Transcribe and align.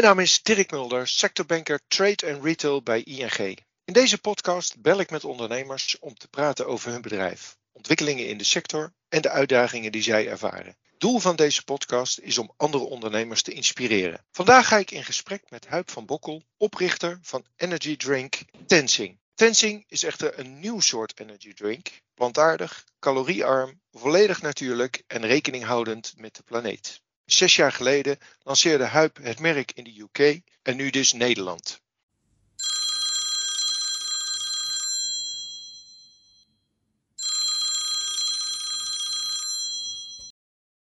Mijn 0.00 0.12
naam 0.12 0.24
is 0.24 0.42
Dirk 0.42 0.70
Mulder, 0.70 1.08
sectorbanker 1.08 1.80
Trade 1.88 2.26
en 2.26 2.42
Retail 2.42 2.82
bij 2.82 3.02
ING. 3.02 3.58
In 3.84 3.92
deze 3.92 4.18
podcast 4.18 4.80
bel 4.80 5.00
ik 5.00 5.10
met 5.10 5.24
ondernemers 5.24 5.98
om 5.98 6.14
te 6.14 6.28
praten 6.28 6.66
over 6.66 6.90
hun 6.90 7.00
bedrijf, 7.00 7.56
ontwikkelingen 7.72 8.26
in 8.26 8.38
de 8.38 8.44
sector 8.44 8.92
en 9.08 9.22
de 9.22 9.30
uitdagingen 9.30 9.92
die 9.92 10.02
zij 10.02 10.28
ervaren. 10.28 10.76
Doel 10.98 11.18
van 11.18 11.36
deze 11.36 11.64
podcast 11.64 12.18
is 12.18 12.38
om 12.38 12.52
andere 12.56 12.84
ondernemers 12.84 13.42
te 13.42 13.52
inspireren. 13.52 14.24
Vandaag 14.32 14.68
ga 14.68 14.78
ik 14.78 14.90
in 14.90 15.04
gesprek 15.04 15.50
met 15.50 15.66
Huip 15.66 15.90
van 15.90 16.06
Bokkel, 16.06 16.42
oprichter 16.56 17.18
van 17.22 17.44
energy 17.56 17.96
drink 17.96 18.38
Tensing. 18.66 19.18
Tensing 19.34 19.84
is 19.88 20.02
echter 20.02 20.38
een 20.38 20.60
nieuw 20.60 20.80
soort 20.80 21.20
energy 21.20 21.52
drink, 21.52 21.88
plantaardig, 22.14 22.84
caloriearm, 22.98 23.80
volledig 23.92 24.42
natuurlijk 24.42 25.02
en 25.06 25.26
rekening 25.26 25.64
houdend 25.64 26.14
met 26.16 26.36
de 26.36 26.42
planeet. 26.42 27.00
Zes 27.32 27.56
jaar 27.56 27.72
geleden 27.72 28.18
lanceerde 28.42 28.84
Huip 28.84 29.18
het 29.22 29.40
merk 29.40 29.72
in 29.74 29.84
de 29.84 30.00
UK 30.00 30.40
en 30.62 30.76
nu 30.76 30.90
dus 30.90 31.12
Nederland. 31.12 31.80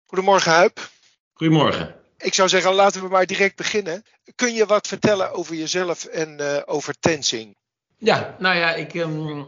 Goedemorgen 0.06 0.52
Huip. 0.52 0.90
Goedemorgen. 1.34 1.96
Ik 2.18 2.34
zou 2.34 2.50
zeggen, 2.50 2.74
laten 2.74 3.02
we 3.02 3.08
maar 3.08 3.26
direct 3.26 3.56
beginnen. 3.56 4.04
Kun 4.36 4.54
je 4.54 4.66
wat 4.66 4.88
vertellen 4.88 5.32
over 5.32 5.56
jezelf 5.56 6.06
en 6.06 6.38
uh, 6.42 6.62
over 6.66 6.96
Tensing? 7.00 7.58
Ja, 7.98 8.36
nou 8.40 8.58
ja, 8.58 8.74
ik 8.74 8.94
um, 8.94 9.48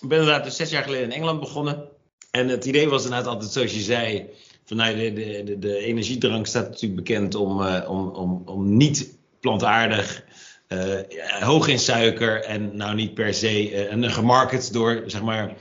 ben 0.00 0.18
inderdaad 0.18 0.44
dus 0.44 0.56
zes 0.56 0.70
jaar 0.70 0.82
geleden 0.82 1.04
in 1.04 1.12
Engeland 1.12 1.40
begonnen. 1.40 1.88
En 2.30 2.48
het 2.48 2.64
idee 2.64 2.88
was 2.88 3.04
inderdaad 3.04 3.26
altijd 3.26 3.50
zoals 3.50 3.74
je 3.74 3.80
zei. 3.80 4.30
Van, 4.70 4.78
nou, 4.78 4.96
de, 4.96 5.42
de, 5.44 5.58
de, 5.58 5.76
energiedrank 5.76 6.46
staat 6.46 6.68
natuurlijk 6.68 6.94
bekend 6.94 7.34
om, 7.34 7.60
uh, 7.60 7.84
om, 7.88 8.08
om, 8.08 8.42
om 8.44 8.76
niet 8.76 9.18
plantaardig, 9.40 10.24
uh, 10.68 11.00
hoog 11.40 11.68
in 11.68 11.78
suiker 11.78 12.44
en 12.44 12.76
nou 12.76 12.94
niet 12.94 13.14
per 13.14 13.34
se 13.34 13.70
uh, 13.70 13.92
en 13.92 14.10
gemarket 14.10 14.72
door 14.72 15.02
zeg 15.06 15.22
maar 15.22 15.56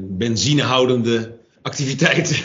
benzinehoudende 0.00 1.36
activiteiten. 1.62 2.36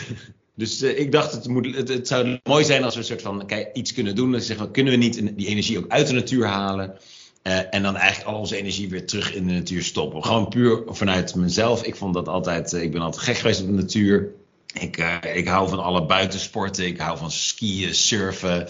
Dus 0.54 0.82
ik 0.82 1.12
dacht, 1.12 1.32
het, 1.32 1.48
moet, 1.48 1.88
het, 1.88 2.08
zou 2.08 2.38
mooi 2.42 2.64
zijn 2.64 2.84
als 2.84 2.94
we 2.94 3.00
een 3.00 3.06
soort 3.06 3.22
van 3.22 3.46
kijk, 3.46 3.70
iets 3.72 3.92
kunnen 3.92 4.14
doen. 4.14 4.32
Dus 4.32 4.46
zeggen, 4.46 4.70
kunnen 4.70 4.92
we 4.92 4.98
niet 4.98 5.36
die 5.36 5.46
energie 5.46 5.78
ook 5.78 5.88
uit 5.88 6.06
de 6.06 6.12
natuur 6.12 6.46
halen? 6.46 6.98
En 7.42 7.82
dan 7.82 7.96
eigenlijk 7.96 8.30
al 8.30 8.38
onze 8.38 8.56
energie 8.56 8.88
weer 8.88 9.06
terug 9.06 9.34
in 9.34 9.46
de 9.46 9.52
natuur 9.52 9.82
stoppen. 9.82 10.24
Gewoon 10.24 10.48
puur 10.48 10.82
vanuit 10.86 11.34
mezelf. 11.34 11.84
Ik 11.84 11.96
vond 11.96 12.14
dat 12.14 12.28
altijd, 12.28 12.72
ik 12.72 12.92
ben 12.92 13.00
altijd 13.00 13.24
gek 13.24 13.36
geweest 13.36 13.60
op 13.60 13.66
de 13.66 13.72
natuur. 13.72 14.34
Ik, 14.72 14.96
ik 15.34 15.48
hou 15.48 15.68
van 15.68 15.82
alle 15.82 16.06
buitensporten. 16.06 16.86
Ik 16.86 16.98
hou 16.98 17.18
van 17.18 17.30
skiën, 17.30 17.94
surfen, 17.94 18.68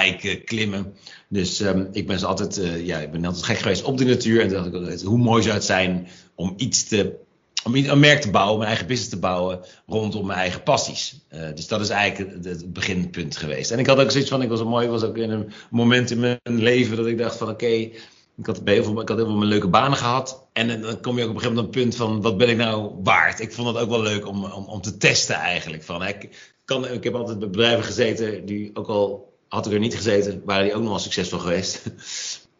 hiken, 0.00 0.44
klimmen. 0.44 0.94
Dus 1.28 1.60
um, 1.60 1.88
ik 1.92 2.06
ben 2.06 2.22
altijd, 2.22 2.60
ja, 2.84 2.98
ik 2.98 3.10
ben 3.10 3.24
altijd 3.24 3.44
gek 3.44 3.58
geweest 3.58 3.82
op 3.82 3.98
de 3.98 4.04
natuur. 4.04 4.40
En 4.40 4.48
dacht 4.48 4.66
ik, 4.66 5.06
hoe 5.06 5.18
mooi 5.18 5.42
zou 5.42 5.54
het 5.54 5.64
zijn 5.64 6.08
om 6.34 6.54
iets 6.56 6.88
te 6.88 7.18
om 7.64 7.74
een 7.74 8.00
merk 8.00 8.20
te 8.20 8.30
bouwen, 8.30 8.56
mijn 8.56 8.68
eigen 8.68 8.86
business 8.86 9.10
te 9.10 9.18
bouwen 9.18 9.60
rondom 9.86 10.26
mijn 10.26 10.38
eigen 10.38 10.62
passies. 10.62 11.20
Uh, 11.34 11.48
dus 11.54 11.66
dat 11.66 11.80
is 11.80 11.88
eigenlijk 11.88 12.44
het, 12.44 12.72
beginpunt 12.72 13.36
geweest. 13.36 13.70
En 13.70 13.78
ik 13.78 13.86
had 13.86 13.98
ook 13.98 14.10
zoiets 14.10 14.30
van, 14.30 14.42
ik 14.42 14.48
was 14.48 14.62
mooi, 14.62 14.88
was 14.88 15.02
ook 15.02 15.16
in 15.16 15.30
een 15.30 15.52
moment 15.70 16.10
in 16.10 16.20
mijn 16.20 16.38
leven 16.44 16.96
dat 16.96 17.06
ik 17.06 17.18
dacht 17.18 17.36
van 17.36 17.48
oké, 17.48 17.90
ik, 18.40 18.46
had 18.46 18.60
heel 18.64 18.84
veel, 18.84 19.00
ik 19.00 19.08
had 19.08 19.18
heel 19.18 19.26
veel 19.26 19.44
leuke 19.44 19.68
banen 19.68 19.98
gehad. 19.98 20.48
En 20.52 20.80
dan 20.80 21.00
kom 21.00 21.16
je 21.16 21.24
ook 21.24 21.30
op 21.30 21.34
een 21.34 21.40
gegeven 21.40 21.54
moment 21.54 21.76
een 21.76 21.82
punt 21.82 21.96
van, 21.96 22.22
wat 22.22 22.36
ben 22.36 22.48
ik 22.48 22.56
nou 22.56 22.90
waard? 23.02 23.40
Ik 23.40 23.52
vond 23.52 23.68
het 23.68 23.76
ook 23.76 23.90
wel 23.90 24.02
leuk 24.02 24.26
om, 24.26 24.44
om, 24.44 24.64
om 24.64 24.80
te 24.80 24.96
testen 24.96 25.34
eigenlijk. 25.34 25.82
Van, 25.82 26.06
ik, 26.06 26.54
kan, 26.64 26.88
ik 26.88 27.04
heb 27.04 27.14
altijd 27.14 27.38
bij 27.38 27.50
bedrijven 27.50 27.84
gezeten 27.84 28.46
die 28.46 28.70
ook 28.74 28.88
al 28.88 29.28
had 29.48 29.66
ik 29.66 29.72
er 29.72 29.78
niet 29.78 29.96
gezeten, 29.96 30.42
waren 30.44 30.64
die 30.64 30.74
ook 30.74 30.80
nog 30.80 30.90
wel 30.90 30.98
succesvol 30.98 31.38
geweest. 31.38 31.82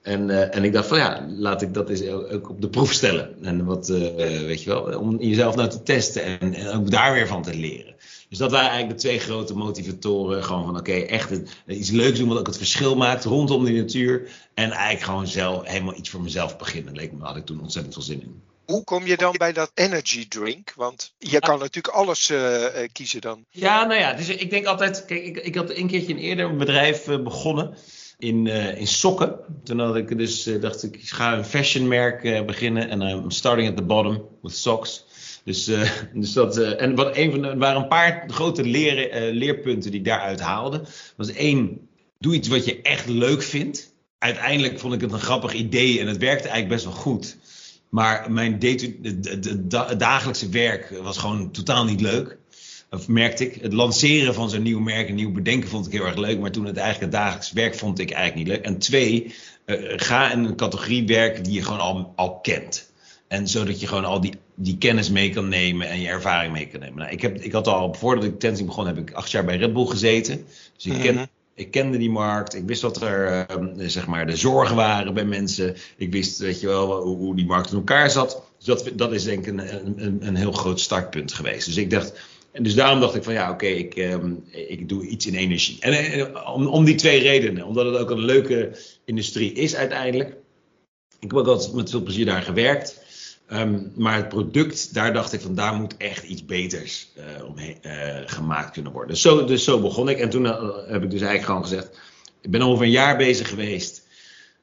En, 0.03 0.29
uh, 0.29 0.57
en 0.57 0.65
ik 0.65 0.73
dacht 0.73 0.89
van 0.89 0.99
ja, 0.99 1.27
laat 1.29 1.63
ik 1.63 1.75
dat 1.75 1.91
eens 1.91 2.07
ook 2.07 2.49
op 2.51 2.61
de 2.61 2.69
proef 2.69 2.93
stellen. 2.93 3.37
En 3.43 3.65
wat, 3.65 3.89
uh, 3.89 4.17
weet 4.17 4.63
je 4.63 4.71
wel, 4.71 4.99
om 4.99 5.19
jezelf 5.19 5.57
nou 5.57 5.69
te 5.69 5.83
testen 5.83 6.41
en, 6.41 6.55
en, 6.55 6.69
ook 6.69 6.91
daar 6.91 7.13
weer 7.13 7.27
van 7.27 7.43
te 7.43 7.55
leren. 7.55 7.95
Dus 8.31 8.39
dat 8.39 8.51
waren 8.51 8.71
eigenlijk 8.71 9.01
de 9.01 9.07
twee 9.07 9.19
grote 9.19 9.57
motivatoren. 9.57 10.45
Gewoon 10.45 10.65
van 10.65 10.79
oké, 10.79 10.91
okay, 10.91 11.07
echt 11.07 11.31
het, 11.31 11.51
iets 11.67 11.91
leuks 11.91 12.19
doen 12.19 12.29
wat 12.29 12.39
ook 12.39 12.47
het 12.47 12.57
verschil 12.57 12.97
maakt 12.97 13.25
rondom 13.25 13.65
die 13.65 13.81
natuur. 13.81 14.31
En 14.55 14.71
eigenlijk 14.71 15.03
gewoon 15.03 15.27
zelf 15.27 15.67
helemaal 15.67 15.97
iets 15.97 16.09
voor 16.09 16.21
mezelf 16.21 16.57
beginnen. 16.57 16.95
Leek 16.95 17.13
me, 17.13 17.25
had 17.25 17.37
ik 17.37 17.47
toen 17.47 17.61
ontzettend 17.61 17.95
veel 17.95 18.03
zin 18.03 18.23
in. 18.23 18.43
Hoe 18.65 18.85
kom 18.85 19.07
je 19.07 19.17
dan 19.17 19.35
bij 19.39 19.53
dat 19.53 19.71
energy 19.75 20.29
drink? 20.29 20.73
Want 20.77 21.15
je 21.19 21.39
kan 21.39 21.59
natuurlijk 21.59 21.95
alles 21.95 22.31
uh, 22.31 22.65
kiezen 22.93 23.21
dan. 23.21 23.45
Ja, 23.51 23.85
nou 23.85 24.01
ja, 24.01 24.13
dus 24.13 24.29
ik 24.29 24.51
denk 24.51 24.67
altijd, 24.67 25.05
kijk, 25.05 25.25
ik, 25.25 25.37
ik 25.37 25.55
had 25.55 25.71
een 25.71 25.87
keertje 25.87 26.13
een 26.13 26.19
eerder 26.19 26.57
bedrijf 26.57 27.05
begonnen 27.05 27.75
in, 28.19 28.47
uh, 28.47 28.79
in 28.79 28.87
sokken. 28.87 29.39
Toen 29.65 29.79
had 29.79 29.97
ik 29.97 30.19
dus, 30.19 30.49
dacht 30.61 30.83
ik, 30.83 30.97
ik 30.97 31.09
ga 31.09 31.37
een 31.37 31.45
fashionmerk 31.45 32.47
beginnen. 32.47 32.89
En 32.89 33.01
I'm 33.01 33.31
starting 33.31 33.69
at 33.69 33.77
the 33.77 33.83
bottom 33.83 34.29
with 34.43 34.57
socks. 34.57 35.05
Dus, 35.45 35.65
dus 36.15 36.33
dat, 36.33 36.57
en 36.57 36.95
wat 36.95 37.17
een 37.17 37.31
van 37.31 37.59
waren 37.59 37.83
een 37.83 37.89
paar 37.89 38.25
grote 38.27 38.65
leer, 38.65 39.33
leerpunten 39.33 39.91
die 39.91 40.01
ik 40.01 40.07
daaruit 40.07 40.41
haalde. 40.41 40.83
Was 41.17 41.33
één, 41.33 41.89
doe 42.19 42.35
iets 42.35 42.49
wat 42.49 42.65
je 42.65 42.83
echt 42.83 43.09
leuk 43.09 43.43
vindt. 43.43 43.95
Uiteindelijk 44.19 44.79
vond 44.79 44.95
ik 44.95 45.01
het 45.01 45.13
een 45.13 45.21
grappig 45.21 45.53
idee 45.53 46.01
en 46.01 46.07
het 46.07 46.19
werkte 46.19 46.49
eigenlijk 46.49 46.69
best 46.69 46.85
wel 46.85 47.03
goed. 47.03 47.37
Maar 47.89 48.33
mijn 48.33 48.59
dagelijkse 49.97 50.49
werk 50.49 50.91
was 51.03 51.19
gewoon 51.19 51.51
totaal 51.51 51.85
niet 51.85 52.01
leuk 52.01 52.39
of 52.91 53.09
merkte 53.09 53.47
ik, 53.47 53.63
het 53.63 53.73
lanceren 53.73 54.35
van 54.35 54.51
zo'n 54.51 54.63
nieuw 54.63 54.81
merk, 54.81 55.09
een 55.09 55.15
nieuw 55.15 55.33
bedenken 55.33 55.69
vond 55.69 55.87
ik 55.87 55.93
heel 55.93 56.05
erg 56.05 56.17
leuk. 56.17 56.39
Maar 56.39 56.51
toen 56.51 56.65
het 56.65 56.77
eigenlijk 56.77 57.13
het 57.13 57.23
dagelijks 57.23 57.53
werk 57.53 57.75
vond 57.75 57.99
ik 57.99 58.11
eigenlijk 58.11 58.49
niet 58.49 58.57
leuk. 58.57 58.67
En 58.67 58.79
twee, 58.79 59.35
uh, 59.67 59.93
ga 59.97 60.33
in 60.33 60.45
een 60.45 60.57
categorie 60.57 61.07
werken 61.07 61.43
die 61.43 61.53
je 61.53 61.63
gewoon 61.63 61.81
al, 61.81 62.13
al 62.17 62.41
kent. 62.41 62.90
En 63.31 63.49
zodat 63.49 63.81
je 63.81 63.87
gewoon 63.87 64.05
al 64.05 64.21
die, 64.21 64.33
die 64.55 64.79
kennis 64.79 65.11
mee 65.11 65.31
kan 65.31 65.49
nemen 65.49 65.89
en 65.89 66.01
je 66.01 66.09
ervaring 66.09 66.53
mee 66.53 66.67
kan 66.67 66.81
nemen. 66.81 66.99
Nou, 66.99 67.11
ik, 67.11 67.23
heb, 67.23 67.41
ik 67.41 67.53
had 67.53 67.67
al, 67.67 67.95
voordat 67.95 68.25
ik 68.25 68.39
Tenzing 68.39 68.69
begon, 68.69 68.87
heb 68.87 68.99
ik 68.99 69.13
acht 69.13 69.31
jaar 69.31 69.45
bij 69.45 69.57
Red 69.57 69.73
Bull 69.73 69.87
gezeten. 69.87 70.45
Dus 70.77 70.87
ik, 70.87 71.01
ken, 71.01 71.13
mm 71.13 71.19
-hmm. 71.19 71.29
ik 71.55 71.71
kende 71.71 71.99
die 71.99 72.11
markt. 72.11 72.55
Ik 72.55 72.67
wist 72.67 72.83
wat 72.83 73.03
er, 73.03 73.47
uh, 73.59 73.89
zeg 73.89 74.07
maar, 74.07 74.27
de 74.27 74.37
zorgen 74.37 74.77
waren 74.77 75.15
bij 75.15 75.25
mensen. 75.25 75.77
Ik 75.97 76.13
wist, 76.13 76.39
weet 76.39 76.61
je 76.61 76.67
wel, 76.67 77.03
hoe, 77.03 77.17
hoe 77.17 77.37
die 77.37 77.47
markt 77.47 77.71
in 77.71 77.77
elkaar 77.77 78.11
zat. 78.11 78.43
Dus 78.57 78.67
dat, 78.67 78.91
dat 78.95 79.13
is 79.13 79.25
denk 79.25 79.47
ik 79.47 79.53
een, 79.53 80.05
een, 80.05 80.27
een 80.27 80.37
heel 80.37 80.53
groot 80.53 80.81
startpunt 80.81 81.33
geweest. 81.33 81.67
Dus 81.67 81.77
ik 81.77 81.91
dacht, 81.91 82.13
en 82.53 82.63
dus 82.63 82.75
daarom 82.75 83.01
dacht 83.01 83.15
ik 83.15 83.25
van 83.25 83.33
ja, 83.33 83.51
oké, 83.51 83.67
okay, 83.67 83.79
ik, 83.79 83.97
um, 83.97 84.45
ik 84.51 84.89
doe 84.89 85.07
iets 85.07 85.27
in 85.27 85.35
energie. 85.35 85.77
En, 85.81 85.93
en 85.93 86.47
om, 86.47 86.67
om, 86.67 86.85
die 86.85 86.95
twee 86.95 87.21
redenen. 87.21 87.67
Omdat 87.67 87.87
het 87.87 87.97
ook 87.97 88.11
een 88.11 88.25
leuke 88.25 88.77
industrie 89.05 89.53
is 89.53 89.75
uiteindelijk. 89.75 90.29
Ik 91.21 91.31
heb 91.31 91.35
ook 91.35 91.47
altijd 91.47 91.73
met 91.73 91.91
veel 91.91 92.03
plezier 92.03 92.27
daar 92.27 92.43
gewerkt. 92.43 93.00
Um, 93.53 93.93
maar 93.97 94.17
het 94.17 94.29
product, 94.29 94.95
daar 94.95 95.13
dacht 95.13 95.33
ik 95.33 95.41
van 95.41 95.55
daar 95.55 95.75
moet 95.75 95.97
echt 95.97 96.25
iets 96.25 96.45
beters 96.45 97.09
uh, 97.17 97.45
omheen 97.45 97.77
uh, 97.83 97.93
gemaakt 98.27 98.71
kunnen 98.71 98.93
worden. 98.93 99.11
Dus 99.11 99.21
zo, 99.23 99.45
dus 99.45 99.65
zo 99.65 99.81
begon 99.81 100.09
ik. 100.09 100.19
En 100.19 100.31
toen 100.31 100.45
uh, 100.45 100.61
heb 100.87 101.03
ik 101.03 101.11
dus 101.11 101.21
eigenlijk 101.21 101.45
gewoon 101.45 101.63
gezegd, 101.63 102.01
ik 102.41 102.51
ben 102.51 102.63
over 102.63 102.85
een 102.85 102.91
jaar 102.91 103.17
bezig 103.17 103.49
geweest 103.49 104.07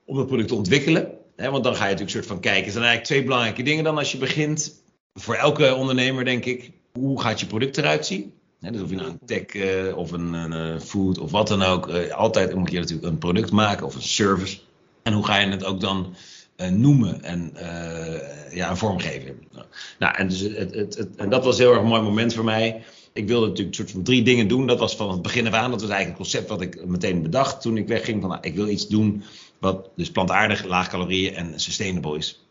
om 0.05 0.17
het 0.17 0.27
product 0.27 0.47
te 0.47 0.55
ontwikkelen. 0.55 1.11
Hè, 1.35 1.51
want 1.51 1.63
dan 1.63 1.75
ga 1.75 1.83
je 1.83 1.91
natuurlijk 1.91 2.11
soort 2.11 2.25
van 2.25 2.39
kijken. 2.39 2.65
Er 2.65 2.71
zijn 2.71 2.83
eigenlijk 2.83 3.13
twee 3.13 3.23
belangrijke 3.23 3.63
dingen 3.63 3.83
dan 3.83 3.97
als 3.97 4.11
je 4.11 4.17
begint. 4.17 4.83
Voor 5.13 5.35
elke 5.35 5.75
ondernemer 5.75 6.25
denk 6.25 6.45
ik 6.45 6.71
hoe 6.91 7.21
gaat 7.21 7.39
je 7.39 7.45
product 7.45 7.77
eruit 7.77 8.05
zien? 8.05 8.33
He, 8.59 8.71
dus 8.71 8.81
of 8.81 8.89
je 8.89 8.95
nou 8.95 9.09
een 9.09 9.19
tech 9.25 9.93
of 9.93 10.11
een, 10.11 10.33
een, 10.33 10.81
food 10.81 11.17
of 11.17 11.31
wat 11.31 11.47
dan 11.47 11.63
ook. 11.63 11.87
Uh, 11.87 12.11
altijd 12.11 12.55
moet 12.55 12.71
je 12.71 12.79
natuurlijk 12.79 13.07
een 13.07 13.17
product 13.17 13.51
maken 13.51 13.85
of 13.85 13.95
een 13.95 14.01
service. 14.01 14.57
En 15.03 15.13
hoe 15.13 15.25
ga 15.25 15.37
je 15.37 15.47
het 15.47 15.63
ook 15.63 15.79
dan 15.79 16.15
noemen 16.71 17.23
en 17.23 17.53
ja, 18.51 18.69
een 18.69 18.77
vormgeven? 18.77 19.47
Nou, 19.99 20.15
en, 20.15 20.27
dus 20.27 20.39
het, 20.39 20.75
het, 20.75 21.15
en 21.15 21.29
dat 21.29 21.45
was 21.45 21.57
een 21.57 21.65
heel 21.65 21.73
erg 21.73 21.83
mooi 21.83 22.01
moment 22.01 22.33
voor 22.33 22.43
mij. 22.43 22.83
Ik 23.13 23.27
wilde 23.27 23.47
natuurlijk 23.47 23.75
soort 23.75 23.91
van 23.91 24.03
drie 24.03 24.23
dingen 24.23 24.47
doen. 24.47 24.67
Dat 24.67 24.79
was 24.79 24.95
van 24.95 25.11
het 25.11 25.21
begin 25.21 25.47
af 25.47 25.53
aan. 25.53 25.71
Dat 25.71 25.81
was 25.81 25.89
eigenlijk 25.89 26.19
het 26.19 26.29
concept 26.29 26.49
wat 26.49 26.61
ik 26.61 26.85
meteen 26.85 27.21
bedacht 27.21 27.61
toen 27.61 27.77
ik 27.77 27.87
wegging. 27.87 28.21
Van, 28.21 28.29
nou, 28.29 28.41
ik 28.41 28.55
wil 28.55 28.67
iets 28.67 28.87
doen 28.87 29.23
wat 29.59 29.89
dus 29.95 30.11
plantaardig, 30.11 30.65
laag 30.65 30.89
calorieën 30.89 31.35
en 31.35 31.59
sustainable 31.59 32.17
is. 32.17 32.46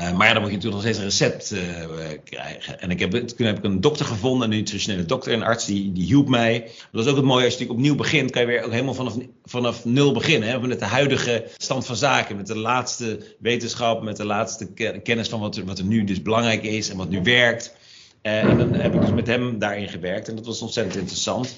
Uh, 0.00 0.12
maar 0.12 0.26
ja, 0.26 0.32
dan 0.32 0.42
moet 0.42 0.50
je 0.50 0.56
natuurlijk 0.56 0.84
nog 0.84 0.94
steeds 0.94 0.98
een 0.98 1.04
recept 1.04 1.50
uh, 1.50 2.18
krijgen. 2.24 2.80
En 2.80 2.90
ik 2.90 3.00
heb, 3.00 3.10
toen 3.10 3.46
heb 3.46 3.58
ik 3.58 3.64
een 3.64 3.80
dokter 3.80 4.06
gevonden, 4.06 4.50
een 4.50 4.56
nutritionele 4.56 5.04
dokter, 5.04 5.32
een 5.32 5.42
arts, 5.42 5.66
die, 5.66 5.92
die 5.92 6.04
hielp 6.04 6.28
mij. 6.28 6.70
Dat 6.92 7.04
is 7.04 7.10
ook 7.10 7.16
het 7.16 7.24
mooie, 7.24 7.44
als 7.44 7.58
je 7.58 7.70
opnieuw 7.70 7.94
begint, 7.94 8.30
kan 8.30 8.42
je 8.42 8.48
weer 8.48 8.62
ook 8.62 8.70
helemaal 8.70 8.94
vanaf, 8.94 9.16
vanaf 9.44 9.84
nul 9.84 10.12
beginnen. 10.12 10.48
Hè? 10.48 10.60
Met 10.60 10.78
de 10.78 10.84
huidige 10.84 11.44
stand 11.56 11.86
van 11.86 11.96
zaken, 11.96 12.36
met 12.36 12.46
de 12.46 12.56
laatste 12.56 13.34
wetenschap, 13.38 14.02
met 14.02 14.16
de 14.16 14.24
laatste 14.24 14.72
kennis 15.02 15.28
van 15.28 15.40
wat 15.40 15.56
er, 15.56 15.64
wat 15.64 15.78
er 15.78 15.84
nu 15.84 16.04
dus 16.04 16.22
belangrijk 16.22 16.62
is 16.62 16.90
en 16.90 16.96
wat 16.96 17.08
nu 17.08 17.22
werkt. 17.22 17.74
Uh, 18.22 18.42
en 18.42 18.58
dan 18.58 18.72
heb 18.72 18.94
ik 18.94 19.00
dus 19.00 19.10
met 19.10 19.26
hem 19.26 19.58
daarin 19.58 19.88
gewerkt 19.88 20.28
en 20.28 20.36
dat 20.36 20.46
was 20.46 20.62
ontzettend 20.62 20.96
interessant. 20.96 21.56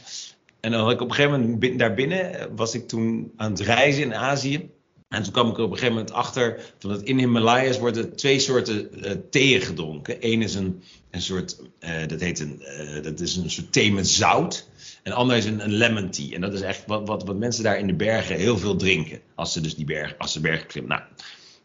En 0.61 0.71
dan 0.71 0.81
had 0.81 0.93
ik 0.93 1.01
op 1.01 1.09
een 1.09 1.15
gegeven 1.15 1.41
moment 1.41 1.79
daarbinnen, 1.79 2.57
was 2.57 2.75
ik 2.75 2.89
toen 2.89 3.33
aan 3.37 3.51
het 3.51 3.61
reizen 3.61 4.03
in 4.03 4.15
Azië. 4.15 4.71
En 5.09 5.23
toen 5.23 5.33
kwam 5.33 5.49
ik 5.49 5.57
er 5.57 5.63
op 5.63 5.71
een 5.71 5.77
gegeven 5.77 5.97
moment 5.97 6.15
achter 6.15 6.61
dat 6.79 7.03
in 7.03 7.19
Himalayas 7.19 7.79
worden 7.79 8.17
twee 8.17 8.39
soorten 8.39 8.89
uh, 9.05 9.11
theeën 9.31 9.61
gedronken. 9.61 10.17
Eén 10.21 10.43
is 10.43 10.55
een, 10.55 10.83
een 11.11 11.23
soort, 11.23 11.61
uh, 11.81 11.91
dat 12.07 12.21
heet 12.21 12.41
een, 12.41 12.63
uh, 12.63 13.03
dat 13.03 13.21
is 13.21 13.37
een 13.37 13.51
soort 13.51 13.73
thee 13.73 13.93
met 13.93 14.09
zout. 14.09 14.69
En 15.03 15.13
ander 15.13 15.37
is 15.37 15.45
een, 15.45 15.65
een 15.65 15.73
lemon 15.73 16.11
tea. 16.11 16.35
En 16.35 16.41
dat 16.41 16.53
is 16.53 16.61
echt 16.61 16.83
wat, 16.87 17.09
wat, 17.09 17.25
wat 17.25 17.37
mensen 17.37 17.63
daar 17.63 17.79
in 17.79 17.87
de 17.87 17.95
bergen 17.95 18.37
heel 18.37 18.59
veel 18.59 18.77
drinken. 18.77 19.21
Als 19.35 19.53
ze 19.53 19.61
dus 19.61 19.75
die 19.75 19.85
berg, 19.85 20.15
als 20.19 20.33
ze 20.33 20.41
bergen 20.41 20.67
klimmen. 20.67 20.97
Nou, 20.97 21.03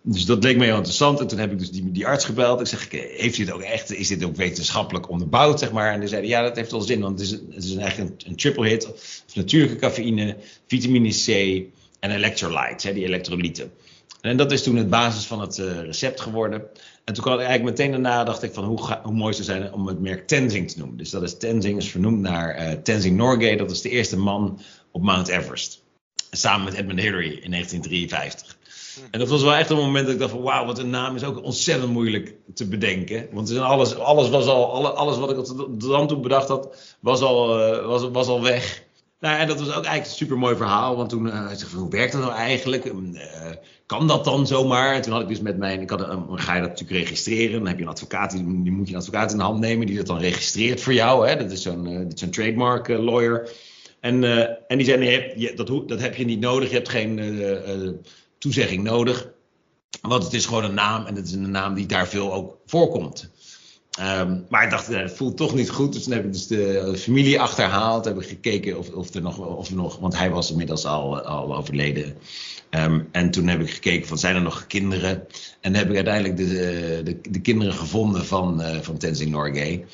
dus 0.02 0.26
dat 0.26 0.44
leek 0.44 0.58
me 0.58 0.66
heel 0.66 0.76
interessant. 0.76 1.20
En 1.20 1.28
toen 1.28 1.40
heb 1.40 1.52
ik 1.52 1.60
dus 1.60 1.72
die, 1.72 1.92
die 1.92 2.08
arts 2.08 2.26
gebeld. 2.26 2.60
Ik 2.60 2.68
zeg, 2.68 2.92
heeft 2.92 3.38
het 3.38 3.52
ook 3.52 3.62
echt, 3.62 3.94
is 3.94 4.08
dit 4.08 4.24
ook 4.24 4.36
wetenschappelijk 4.36 5.10
onderbouwd, 5.10 5.60
zeg 5.60 5.72
maar? 5.72 5.94
En 5.94 6.00
die 6.00 6.10
zeiden, 6.10 6.30
ja, 6.30 6.42
dat 6.42 6.56
heeft 6.56 6.72
wel 6.72 6.82
zin, 6.82 7.02
want 7.02 7.20
het 7.20 7.30
is, 7.30 7.40
het 7.56 7.64
is 7.64 7.76
eigenlijk 7.76 8.12
een, 8.12 8.30
een 8.30 8.36
triple 8.36 8.68
hit. 8.68 8.92
Of 8.94 9.24
natuurlijke 9.34 9.76
cafeïne, 9.76 10.38
vitamine 10.68 11.10
C 11.10 11.62
en 12.04 12.12
electrolytes, 12.12 12.84
hè, 12.84 12.94
die 12.94 13.06
elektrolyten. 13.06 13.72
En 14.22 14.38
dat 14.38 14.52
is 14.52 14.64
toen 14.64 14.76
het 14.76 14.90
basis 14.90 15.26
van 15.26 15.42
het 15.42 15.58
uh, 15.58 15.82
recept 15.82 16.22
geworden. 16.22 16.62
En 17.04 17.14
toen 17.14 17.24
kwam 17.24 17.40
ik 17.40 17.46
eigenlijk 17.46 17.78
meteen 17.78 17.92
daarna 17.92 18.24
dacht 18.24 18.44
ik 18.44 18.54
van 18.54 18.64
hoe, 18.64 19.00
hoe 19.04 19.14
mooi 19.14 19.34
zou 19.34 19.46
zijn 19.46 19.74
om 19.74 19.88
het 19.88 20.00
merk 20.00 20.28
Tenzing 20.28 20.72
te 20.72 20.78
noemen. 20.78 20.98
Dus 20.98 21.10
dat 21.10 21.24
is 21.24 21.38
Tenzing 21.38 21.78
is 21.78 21.92
vernoemd 21.92 22.20
naar 22.20 22.60
uh, 22.60 22.72
Tenzing 22.72 23.18
Norgay. 23.18 23.56
Dat 23.56 23.72
is 23.72 23.82
de 23.82 23.90
eerste 23.90 24.18
man 24.18 24.60
op 24.92 25.02
Mount 25.02 25.28
Everest. 25.28 25.84
Samen 26.32 26.66
met 26.66 26.74
Edmund 26.74 27.00
Hillary 27.00 27.40
in 27.42 27.52
1953. 27.52 28.58
En 29.12 29.20
dat 29.20 29.30
was 29.30 29.42
wel 29.42 29.54
echt 29.54 29.70
een 29.70 29.78
moment 29.78 30.06
dat 30.06 30.14
ik 30.14 30.20
dacht 30.20 30.32
van 30.32 30.42
wauw, 30.42 30.66
wat 30.66 30.80
een 30.80 30.90
naam 30.90 31.16
is 31.16 31.24
ook 31.24 31.44
ontzettend 31.44 31.92
moeilijk 31.92 32.36
te 32.54 32.68
bedenken. 32.68 33.28
Want 33.32 33.58
alles, 33.58 33.96
alles, 33.96 34.30
was 34.30 34.46
al, 34.46 34.88
alles 34.88 35.18
wat 35.18 35.30
ik 35.30 35.44
tot 35.44 35.82
dan 35.82 36.08
toe 36.08 36.20
bedacht 36.20 36.48
had, 36.48 36.96
was 37.00 37.22
al, 37.22 37.60
uh, 37.60 37.86
was, 37.86 38.10
was 38.12 38.28
al 38.28 38.42
weg. 38.42 38.84
Nou, 39.24 39.40
en 39.40 39.48
dat 39.48 39.60
was 39.60 39.68
ook 39.68 39.74
eigenlijk 39.74 40.06
een 40.06 40.12
super 40.12 40.38
mooi 40.38 40.56
verhaal. 40.56 40.96
Want 40.96 41.10
toen 41.10 41.26
uh, 41.26 41.48
zeg 41.48 41.70
van, 41.70 41.80
hoe 41.80 41.90
werkt 41.90 42.12
dat 42.12 42.22
nou 42.22 42.34
eigenlijk? 42.34 42.86
Uh, 42.86 42.94
kan 43.86 44.08
dat 44.08 44.24
dan 44.24 44.48
zomaar? 44.48 44.94
En 44.94 45.02
toen 45.02 45.12
had 45.12 45.22
ik 45.22 45.28
dus 45.28 45.42
met 45.42 45.58
mijn, 45.58 45.82
ik 45.82 45.90
had 45.90 46.02
een, 46.02 46.40
ga 46.40 46.56
je 46.56 46.62
dat 46.62 46.70
natuurlijk 46.70 47.00
registreren. 47.00 47.58
Dan 47.58 47.68
heb 47.68 47.78
je 47.78 47.84
een 47.84 47.90
advocaat, 47.90 48.32
die, 48.32 48.62
die 48.64 48.72
moet 48.72 48.88
je 48.88 48.94
een 48.94 49.00
advocaat 49.00 49.32
in 49.32 49.38
de 49.38 49.44
hand 49.44 49.60
nemen 49.60 49.88
die 49.88 49.98
dat 49.98 50.06
dan 50.06 50.20
registreert 50.20 50.82
voor 50.82 50.94
jou. 50.94 51.28
Hè? 51.28 51.36
Dat 51.36 51.52
is 51.52 51.62
zo'n 51.62 52.12
zo'n 52.16 52.30
trademark 52.30 52.88
lawyer. 52.88 53.50
En, 54.00 54.24
en 54.68 54.78
die 54.78 54.86
zei, 54.86 54.98
nee, 54.98 55.40
je, 55.40 55.54
dat, 55.56 55.88
dat 55.88 56.00
heb 56.00 56.16
je 56.16 56.26
niet 56.26 56.40
nodig. 56.40 56.70
Je 56.70 56.76
hebt 56.76 56.90
geen 56.90 58.00
toezegging 58.38 58.84
nodig. 58.84 59.30
Want 60.02 60.24
het 60.24 60.34
is 60.34 60.46
gewoon 60.46 60.64
een 60.64 60.74
naam 60.74 61.06
en 61.06 61.16
het 61.16 61.26
is 61.26 61.34
een 61.34 61.52
naam 61.52 61.74
die 61.74 61.86
daar 61.86 62.08
veel 62.08 62.34
ook 62.34 62.58
voorkomt. 62.66 63.32
Um, 64.02 64.46
maar 64.50 64.64
ik 64.64 64.70
dacht, 64.70 64.88
het 64.88 65.14
voelt 65.14 65.38
toch 65.38 65.54
niet 65.56 65.70
goed. 65.70 65.94
Dus 65.94 66.04
toen 66.04 66.14
heb 66.14 66.26
ik 66.26 66.34
dus 66.34 66.48
de 66.48 66.94
familie 66.98 67.40
achterhaald. 67.40 68.06
Heb 68.06 68.22
ik 68.22 68.28
gekeken 68.28 68.78
of, 68.78 68.90
of, 68.90 69.14
er 69.14 69.22
nog, 69.22 69.38
of 69.38 69.70
er 69.70 69.76
nog, 69.76 70.00
want 70.00 70.18
hij 70.18 70.30
was 70.30 70.52
inmiddels 70.52 70.86
al, 70.86 71.22
al 71.22 71.56
overleden. 71.56 72.18
Um, 72.70 73.08
en 73.12 73.32
toen 73.32 73.48
heb 73.48 73.62
ik 73.62 73.70
gekeken 73.70 74.08
van, 74.08 74.18
zijn 74.18 74.36
er 74.36 74.42
nog 74.42 74.68
kinderen? 74.68 75.12
En 75.62 75.72
dan 75.72 75.74
heb 75.74 75.90
ik 75.90 75.96
uiteindelijk 75.96 76.38
de, 76.38 77.02
de, 77.04 77.18
de 77.32 77.42
kinderen 77.42 77.74
gevonden 77.74 78.26
van, 78.26 78.62
uh, 78.62 78.78
van 78.82 78.98
Tenzing 78.98 79.32
Norgay. 79.32 79.86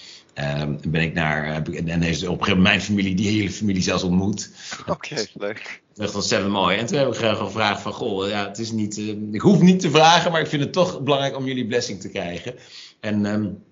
Um, 0.61 0.79
ben 0.87 1.01
ik 1.01 1.13
naar, 1.13 1.53
heb 1.53 1.69
ik, 1.69 1.87
en 1.87 2.01
heeft 2.01 2.21
op 2.21 2.27
een 2.27 2.37
gegeven 2.37 2.57
moment 2.57 2.63
mijn 2.63 2.81
familie, 2.81 3.15
die 3.15 3.27
hele 3.27 3.51
familie 3.51 3.81
zelfs 3.81 4.03
ontmoet. 4.03 4.49
Oké, 4.81 4.91
okay, 4.91 5.27
leuk. 5.33 5.81
Dat 5.93 6.05
was 6.05 6.15
ontzettend 6.15 6.51
mooi. 6.51 6.77
En 6.77 6.85
toen 6.85 6.97
heb 6.97 7.07
ik 7.07 7.15
gevraagd 7.15 7.81
van, 7.81 7.93
goh, 7.93 8.29
ja, 8.29 8.47
het 8.47 8.59
is 8.59 8.71
niet, 8.71 8.97
uh, 8.97 9.15
ik 9.31 9.41
hoef 9.41 9.61
niet 9.61 9.79
te 9.79 9.89
vragen, 9.89 10.31
maar 10.31 10.41
ik 10.41 10.47
vind 10.47 10.63
het 10.63 10.73
toch 10.73 11.01
belangrijk 11.01 11.35
om 11.35 11.45
jullie 11.45 11.67
blessing 11.67 12.01
te 12.01 12.09
krijgen. 12.09 12.55
En, 12.99 13.25
um, 13.25 13.63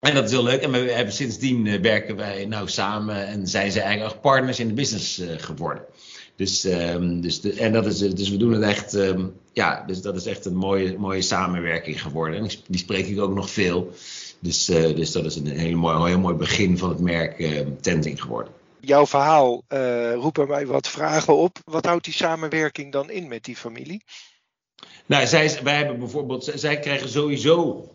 en 0.00 0.14
dat 0.14 0.24
is 0.24 0.30
heel 0.30 0.42
leuk. 0.42 0.62
En 0.62 0.70
we 0.70 0.78
hebben 0.78 1.14
sindsdien 1.14 1.66
uh, 1.66 1.80
werken 1.80 2.16
wij 2.16 2.44
nou 2.44 2.68
samen 2.68 3.26
en 3.26 3.46
zijn 3.46 3.72
ze 3.72 3.80
eigenlijk 3.80 4.20
partners 4.20 4.60
in 4.60 4.68
de 4.68 4.74
business 4.74 5.18
uh, 5.18 5.28
geworden. 5.36 5.84
Dus, 6.36 6.64
um, 6.64 7.20
dus 7.20 7.40
de, 7.40 7.52
en 7.52 7.72
dat 7.72 7.86
is, 7.86 7.98
dus 7.98 8.30
we 8.30 8.36
doen 8.36 8.52
het 8.52 8.62
echt, 8.62 8.92
um, 8.92 9.34
ja, 9.52 9.84
dus 9.86 10.02
dat 10.02 10.16
is 10.16 10.26
echt 10.26 10.44
een 10.44 10.56
mooie, 10.56 10.98
mooie 10.98 11.22
samenwerking 11.22 12.02
geworden. 12.02 12.38
En 12.38 12.50
die 12.66 12.80
spreek 12.80 13.06
ik 13.06 13.20
ook 13.20 13.34
nog 13.34 13.50
veel. 13.50 13.90
Dus, 14.38 14.70
uh, 14.70 14.96
dus 14.96 15.12
dat 15.12 15.24
is 15.24 15.36
een 15.36 15.46
hele 15.46 15.76
mooi, 15.76 16.08
heel 16.08 16.18
mooi 16.18 16.34
begin 16.36 16.78
van 16.78 16.88
het 16.88 17.00
merk 17.00 17.38
uh, 17.38 17.60
Tenting 17.80 18.22
geworden. 18.22 18.52
Jouw 18.80 19.06
verhaal 19.06 19.64
uh, 19.68 20.14
roept 20.14 20.36
bij 20.36 20.46
mij 20.46 20.66
wat 20.66 20.88
vragen 20.88 21.36
op. 21.36 21.58
Wat 21.64 21.86
houdt 21.86 22.04
die 22.04 22.14
samenwerking 22.14 22.92
dan 22.92 23.10
in 23.10 23.28
met 23.28 23.44
die 23.44 23.56
familie? 23.56 24.04
Nou, 25.06 25.26
zij, 25.26 25.58
wij 25.62 25.76
hebben 25.76 25.98
bijvoorbeeld, 25.98 26.52
zij 26.54 26.78
krijgen 26.78 27.08
sowieso 27.08 27.88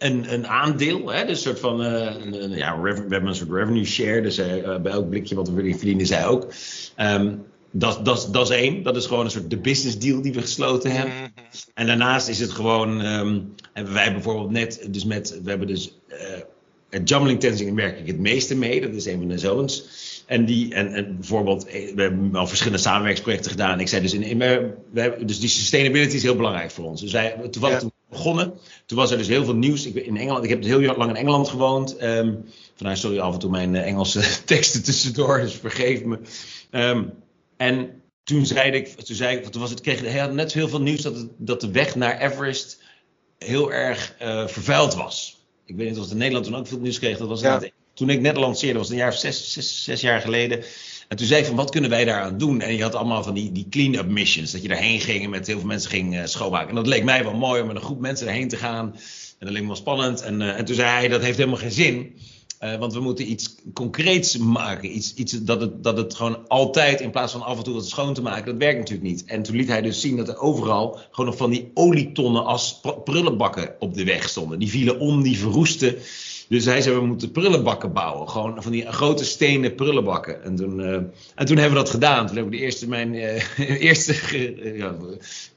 een, 0.00 0.32
een 0.32 0.46
aandeel, 0.46 1.12
hè, 1.12 1.26
dus 1.26 1.36
een 1.36 1.42
soort 1.42 1.60
van, 1.60 1.80
een, 1.80 2.42
een, 2.42 2.50
ja, 2.50 2.80
we 2.80 2.88
hebben 2.88 3.26
een 3.26 3.34
soort 3.34 3.52
revenue 3.52 3.84
share, 3.84 4.22
dus 4.22 4.36
bij 4.82 4.92
elk 4.92 5.08
blikje 5.08 5.34
wat 5.34 5.48
we 5.48 5.74
verdienen 5.76 6.06
zij 6.06 6.26
ook. 6.26 6.52
Um, 6.96 7.42
dat, 7.70 8.04
dat, 8.04 8.28
dat 8.32 8.50
is 8.50 8.56
één. 8.56 8.82
Dat 8.82 8.96
is 8.96 9.06
gewoon 9.06 9.24
een 9.24 9.30
soort 9.30 9.50
de 9.50 9.58
business 9.58 9.98
deal 9.98 10.22
die 10.22 10.32
we 10.32 10.40
gesloten 10.40 10.90
hebben. 10.90 11.14
Mm-hmm. 11.14 11.32
En 11.74 11.86
daarnaast 11.86 12.28
is 12.28 12.38
het 12.38 12.50
gewoon, 12.50 13.04
um, 13.04 13.54
hebben 13.72 13.94
wij 13.94 14.12
bijvoorbeeld 14.12 14.50
net, 14.50 14.86
dus 14.90 15.04
met, 15.04 15.40
we 15.42 15.50
hebben 15.50 15.68
dus, 15.68 15.98
uh, 16.08 16.16
het 16.90 17.08
Jumbling 17.08 17.40
Tenzing 17.40 17.74
werk 17.74 17.98
ik 17.98 18.06
het 18.06 18.18
meeste 18.18 18.56
mee. 18.56 18.80
Dat 18.80 18.94
is 18.94 19.06
een 19.06 19.18
van 19.18 19.28
de 19.28 19.38
zoons. 19.38 19.88
En, 20.26 20.44
die, 20.44 20.74
en, 20.74 20.92
en 20.92 21.16
bijvoorbeeld, 21.16 21.66
eh, 21.66 21.94
we 21.94 22.02
hebben 22.02 22.34
al 22.34 22.46
verschillende 22.46 22.82
samenwerksprojecten 22.82 23.50
gedaan. 23.50 23.80
Ik 23.80 23.88
zei 23.88 24.02
dus, 24.02 24.12
in, 24.12 24.22
in 24.22 24.38
we, 24.38 25.00
hebben, 25.00 25.26
dus 25.26 25.40
die 25.40 25.48
sustainability 25.48 26.16
is 26.16 26.22
heel 26.22 26.36
belangrijk 26.36 26.70
voor 26.70 26.84
ons. 26.84 27.00
Dus 27.00 27.12
wij, 27.12 27.36
toevallig 27.50 27.74
ja. 27.76 27.80
toen 27.80 27.92
begonnen, 28.10 28.52
toen 28.86 28.98
was 28.98 29.10
er 29.10 29.18
dus 29.18 29.28
heel 29.28 29.44
veel 29.44 29.54
nieuws. 29.54 29.86
Ik, 29.86 29.94
in 29.94 30.16
Engeland, 30.16 30.44
ik 30.44 30.50
heb 30.50 30.64
heel 30.64 30.80
lang 30.80 31.10
in 31.10 31.16
Engeland 31.16 31.48
gewoond. 31.48 32.02
Um, 32.02 32.44
vandaar 32.74 32.96
sorry 32.96 33.18
af 33.18 33.32
en 33.32 33.38
toe 33.38 33.50
mijn 33.50 33.74
uh, 33.74 33.86
Engelse 33.86 34.22
teksten 34.44 34.82
tussendoor, 34.82 35.40
dus 35.40 35.54
vergeef 35.54 36.04
me. 36.04 36.18
Um, 36.70 37.12
en 37.56 38.02
toen 38.24 38.46
zei 38.46 38.70
ik, 38.70 38.88
toen 38.88 39.16
zei 39.16 39.36
ik, 39.36 39.44
toen 39.44 39.60
was 39.60 39.70
het, 39.70 39.80
kreeg 39.80 40.00
hij 40.00 40.26
net 40.26 40.52
heel 40.52 40.68
veel 40.68 40.80
nieuws 40.80 41.02
dat, 41.02 41.16
het, 41.16 41.28
dat 41.36 41.60
de 41.60 41.70
weg 41.70 41.94
naar 41.94 42.20
Everest 42.20 42.82
heel 43.38 43.72
erg 43.72 44.14
uh, 44.22 44.46
vervuild 44.46 44.94
was. 44.94 45.44
Ik 45.64 45.76
weet 45.76 45.88
niet 45.88 45.96
of 45.96 46.02
het 46.02 46.12
in 46.12 46.18
Nederland 46.18 46.44
toen 46.44 46.56
ook 46.56 46.66
veel 46.66 46.78
nieuws 46.78 46.98
kreeg. 46.98 47.18
Dat 47.18 47.28
was 47.28 47.40
ja. 47.40 47.58
net, 47.58 47.72
toen 47.94 48.10
ik 48.10 48.20
net 48.20 48.36
lanceerde, 48.36 48.78
was 48.78 48.88
het 48.88 48.96
een 48.96 49.02
jaar 49.02 49.12
of 49.12 49.18
zes, 49.18 49.52
zes, 49.52 49.84
zes 49.84 50.00
jaar 50.00 50.20
geleden. 50.20 50.64
En 51.10 51.16
toen 51.16 51.26
zei 51.26 51.40
ik 51.40 51.46
van, 51.46 51.56
wat 51.56 51.70
kunnen 51.70 51.90
wij 51.90 52.04
daaraan 52.04 52.38
doen? 52.38 52.60
En 52.60 52.76
je 52.76 52.82
had 52.82 52.94
allemaal 52.94 53.22
van 53.22 53.34
die, 53.34 53.52
die 53.52 53.66
clean-up 53.70 54.08
missions. 54.08 54.50
Dat 54.50 54.62
je 54.62 54.68
daarheen 54.68 55.00
ging 55.00 55.24
en 55.24 55.30
met 55.30 55.46
heel 55.46 55.58
veel 55.58 55.66
mensen 55.66 55.90
ging 55.90 56.14
uh, 56.14 56.24
schoonmaken. 56.24 56.68
En 56.68 56.74
dat 56.74 56.86
leek 56.86 57.04
mij 57.04 57.24
wel 57.24 57.34
mooi 57.34 57.60
om 57.60 57.66
met 57.66 57.76
een 57.76 57.82
groep 57.82 58.00
mensen 58.00 58.26
erheen 58.26 58.48
te 58.48 58.56
gaan. 58.56 58.86
En 59.38 59.46
dat 59.46 59.50
leek 59.50 59.60
me 59.60 59.66
wel 59.66 59.76
spannend. 59.76 60.22
En, 60.22 60.40
uh, 60.40 60.58
en 60.58 60.64
toen 60.64 60.74
zei 60.74 60.88
hij, 60.88 61.08
dat 61.08 61.22
heeft 61.22 61.36
helemaal 61.36 61.58
geen 61.58 61.70
zin. 61.70 62.16
Uh, 62.60 62.76
want 62.76 62.92
we 62.92 63.00
moeten 63.00 63.30
iets 63.30 63.54
concreets 63.74 64.36
maken. 64.36 64.96
Iets, 64.96 65.14
iets 65.14 65.32
dat, 65.32 65.60
het, 65.60 65.84
dat 65.84 65.96
het 65.96 66.14
gewoon 66.14 66.48
altijd, 66.48 67.00
in 67.00 67.10
plaats 67.10 67.32
van 67.32 67.42
af 67.42 67.58
en 67.58 67.64
toe 67.64 67.74
wat 67.74 67.88
schoon 67.88 68.14
te 68.14 68.22
maken, 68.22 68.44
dat 68.44 68.56
werkt 68.56 68.78
natuurlijk 68.78 69.08
niet. 69.08 69.24
En 69.24 69.42
toen 69.42 69.56
liet 69.56 69.68
hij 69.68 69.82
dus 69.82 70.00
zien 70.00 70.16
dat 70.16 70.28
er 70.28 70.38
overal 70.38 70.98
gewoon 71.10 71.30
nog 71.30 71.38
van 71.38 71.50
die 71.50 71.70
olietonnen 71.74 72.44
als 72.44 72.80
prullenbakken 73.04 73.74
op 73.78 73.94
de 73.94 74.04
weg 74.04 74.28
stonden. 74.28 74.58
Die 74.58 74.70
vielen 74.70 74.98
om, 74.98 75.22
die 75.22 75.38
verroesten. 75.38 75.96
Dus 76.50 76.64
hij 76.64 76.80
zei, 76.80 76.94
we 76.94 77.06
moeten 77.06 77.30
prullenbakken 77.30 77.92
bouwen. 77.92 78.28
Gewoon 78.28 78.62
van 78.62 78.72
die 78.72 78.86
grote 78.86 79.24
stenen 79.24 79.74
prullenbakken. 79.74 80.42
En 80.44 80.54
toen, 80.54 80.80
uh, 80.80 80.94
en 81.34 81.46
toen 81.46 81.56
hebben 81.56 81.78
we 81.78 81.84
dat 81.84 81.90
gedaan. 81.90 82.26
Toen 82.26 82.36
hebben 82.36 82.52
we 82.52 82.58
de 82.58 82.64
eerste, 82.64 82.88
mijn 82.88 83.14
uh, 83.58 83.80
eerste, 83.80 84.14
uh, 84.32 84.78
ja, 84.78 84.96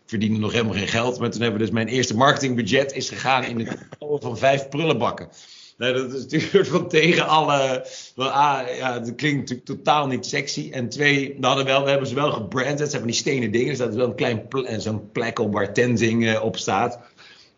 verdienen 0.06 0.40
nog 0.40 0.52
helemaal 0.52 0.74
geen 0.74 0.88
geld. 0.88 1.20
Maar 1.20 1.30
toen 1.30 1.42
hebben 1.42 1.60
we 1.60 1.66
dus 1.66 1.74
mijn 1.74 1.88
eerste 1.88 2.16
marketingbudget 2.16 2.94
is 2.94 3.10
gegaan 3.10 3.44
in 3.44 3.60
het 3.60 3.78
bouwen 4.00 4.22
van 4.22 4.38
vijf 4.38 4.70
prullenbakken. 4.70 5.28
Nee, 5.78 5.94
dat 5.94 6.14
is 6.14 6.22
natuurlijk 6.22 6.68
van 6.68 6.88
tegen 6.88 7.28
alle. 7.28 7.88
Ah, 8.16 8.62
ja, 8.78 9.00
dat 9.00 9.16
klinkt 9.16 9.40
natuurlijk 9.40 9.68
totaal 9.68 10.08
niet 10.08 10.26
sexy. 10.26 10.70
En 10.72 10.90
twee, 10.90 11.36
we, 11.40 11.46
hadden 11.46 11.66
wel, 11.66 11.84
we 11.84 11.90
hebben 11.90 12.08
ze 12.08 12.16
wel 12.16 12.32
gebrand. 12.32 12.78
Zijn 12.78 12.90
van 12.90 13.06
die 13.06 13.16
stenen 13.16 13.52
dingen. 13.52 13.70
Dus 13.70 13.78
dat 13.78 13.90
is 13.90 13.96
wel 13.96 14.08
een 14.08 14.16
klein 14.16 14.48
zo'n 14.78 15.12
plek 15.12 15.40
op 15.40 15.54
waar 15.54 15.74
Tenzing 15.74 16.40
op 16.40 16.58
staat. 16.58 17.00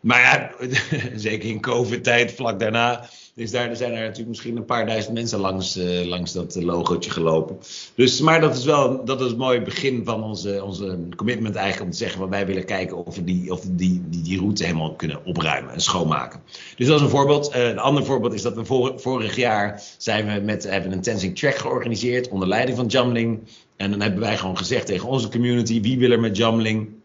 Maar 0.00 0.20
ja, 0.20 0.50
zeker 1.14 1.48
in 1.48 1.60
COVID-tijd, 1.60 2.32
vlak 2.32 2.60
daarna 2.60 3.08
dus 3.36 3.50
daar 3.50 3.76
zijn 3.76 3.92
er 3.92 4.00
natuurlijk 4.00 4.28
misschien 4.28 4.56
een 4.56 4.64
paar 4.64 4.86
duizend 4.86 5.14
mensen 5.14 5.38
langs, 5.38 5.76
uh, 5.76 6.06
langs 6.06 6.32
dat 6.32 6.54
logootje 6.54 7.10
gelopen. 7.10 7.58
Dus, 7.94 8.20
maar 8.20 8.40
dat 8.40 8.56
is 8.56 8.64
wel 8.64 9.04
dat 9.04 9.20
is 9.20 9.26
het 9.26 9.36
mooie 9.36 9.62
begin 9.62 10.04
van 10.04 10.22
onze, 10.22 10.64
onze 10.64 10.98
commitment 11.16 11.54
eigenlijk 11.54 11.84
om 11.84 11.90
te 11.90 11.96
zeggen 11.96 12.18
van 12.18 12.30
wij 12.30 12.46
willen 12.46 12.64
kijken 12.64 13.06
of 13.06 13.16
we 13.16 13.24
die, 13.24 13.52
of 13.52 13.60
die, 13.60 14.02
die, 14.08 14.22
die 14.22 14.38
route 14.38 14.64
helemaal 14.64 14.94
kunnen 14.94 15.24
opruimen 15.24 15.72
en 15.72 15.80
schoonmaken. 15.80 16.40
Dus 16.76 16.86
dat 16.86 16.96
is 16.96 17.02
een 17.02 17.10
voorbeeld. 17.10 17.54
Uh, 17.54 17.68
een 17.68 17.78
ander 17.78 18.04
voorbeeld 18.04 18.34
is 18.34 18.42
dat 18.42 18.54
we 18.54 18.64
vor, 18.64 19.00
vorig 19.00 19.36
jaar 19.36 19.82
zijn 19.96 20.26
we 20.26 20.40
met, 20.40 20.64
hebben 20.64 20.92
een 20.92 21.02
Tenzing 21.02 21.38
Track 21.38 21.56
georganiseerd 21.56 22.28
onder 22.28 22.48
leiding 22.48 22.76
van 22.76 22.86
Jamling. 22.86 23.40
En 23.76 23.90
dan 23.90 24.00
hebben 24.00 24.20
wij 24.20 24.36
gewoon 24.36 24.56
gezegd 24.56 24.86
tegen 24.86 25.08
onze 25.08 25.28
community 25.28 25.80
wie 25.80 25.98
wil 25.98 26.10
er 26.10 26.20
met 26.20 26.36
Jamling 26.36 26.95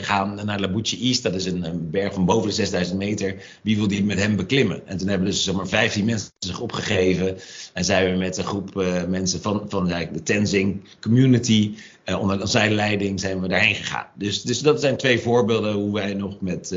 gaan 0.00 0.40
naar 0.44 0.60
Labuche 0.60 0.98
East. 0.98 1.22
Dat 1.22 1.34
is 1.34 1.44
een, 1.44 1.90
berg 1.90 2.14
van 2.14 2.24
boven 2.24 2.48
de 2.48 2.54
6000 2.54 2.98
meter. 2.98 3.34
Wie 3.62 3.76
wil 3.76 3.88
die 3.88 4.04
met 4.04 4.18
hem 4.18 4.36
beklimmen? 4.36 4.86
En 4.86 4.96
toen 4.96 5.08
hebben 5.08 5.26
dus 5.26 5.44
zeg 5.44 5.54
maar 5.54 5.68
15 5.68 6.04
mensen 6.04 6.30
zich 6.38 6.60
opgegeven. 6.60 7.38
En 7.72 7.84
zijn 7.84 8.12
we 8.12 8.18
met 8.18 8.36
een 8.36 8.44
groep 8.44 8.76
uh, 8.76 9.04
mensen 9.04 9.42
van, 9.42 9.64
van 9.68 9.86
de 9.86 10.22
Tenzing 10.22 10.84
community. 11.00 11.74
Uh, 12.04 12.20
onder 12.20 12.48
zijn 12.48 12.72
leiding 12.72 13.20
zijn 13.20 13.40
we 13.40 13.48
daarheen 13.48 13.74
gegaan. 13.74 14.06
Dus, 14.14 14.42
dus 14.42 14.58
dat 14.58 14.80
zijn 14.80 14.96
twee 14.96 15.20
voorbeelden 15.20 15.72
hoe 15.72 15.92
wij 15.92 16.14
nog 16.14 16.40
met, 16.40 16.74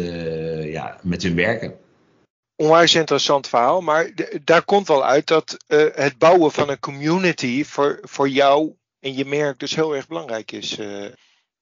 ja, 0.63 1.00
met 1.03 1.24
hun 1.24 1.36
werken. 1.36 1.74
Onwijs 2.55 2.95
interessant 2.95 3.48
verhaal. 3.48 3.81
Maar 3.81 4.12
daar 4.43 4.63
komt 4.63 4.88
wel 4.88 5.05
uit 5.05 5.27
dat 5.27 5.57
het 5.95 6.17
bouwen 6.17 6.51
van 6.51 6.69
een 6.69 6.79
community 6.79 7.63
voor, 7.63 8.00
voor 8.01 8.29
jou 8.29 8.74
en 9.00 9.15
je 9.15 9.25
merk 9.25 9.59
dus 9.59 9.75
heel 9.75 9.95
erg 9.95 10.07
belangrijk 10.07 10.51
is. 10.51 10.77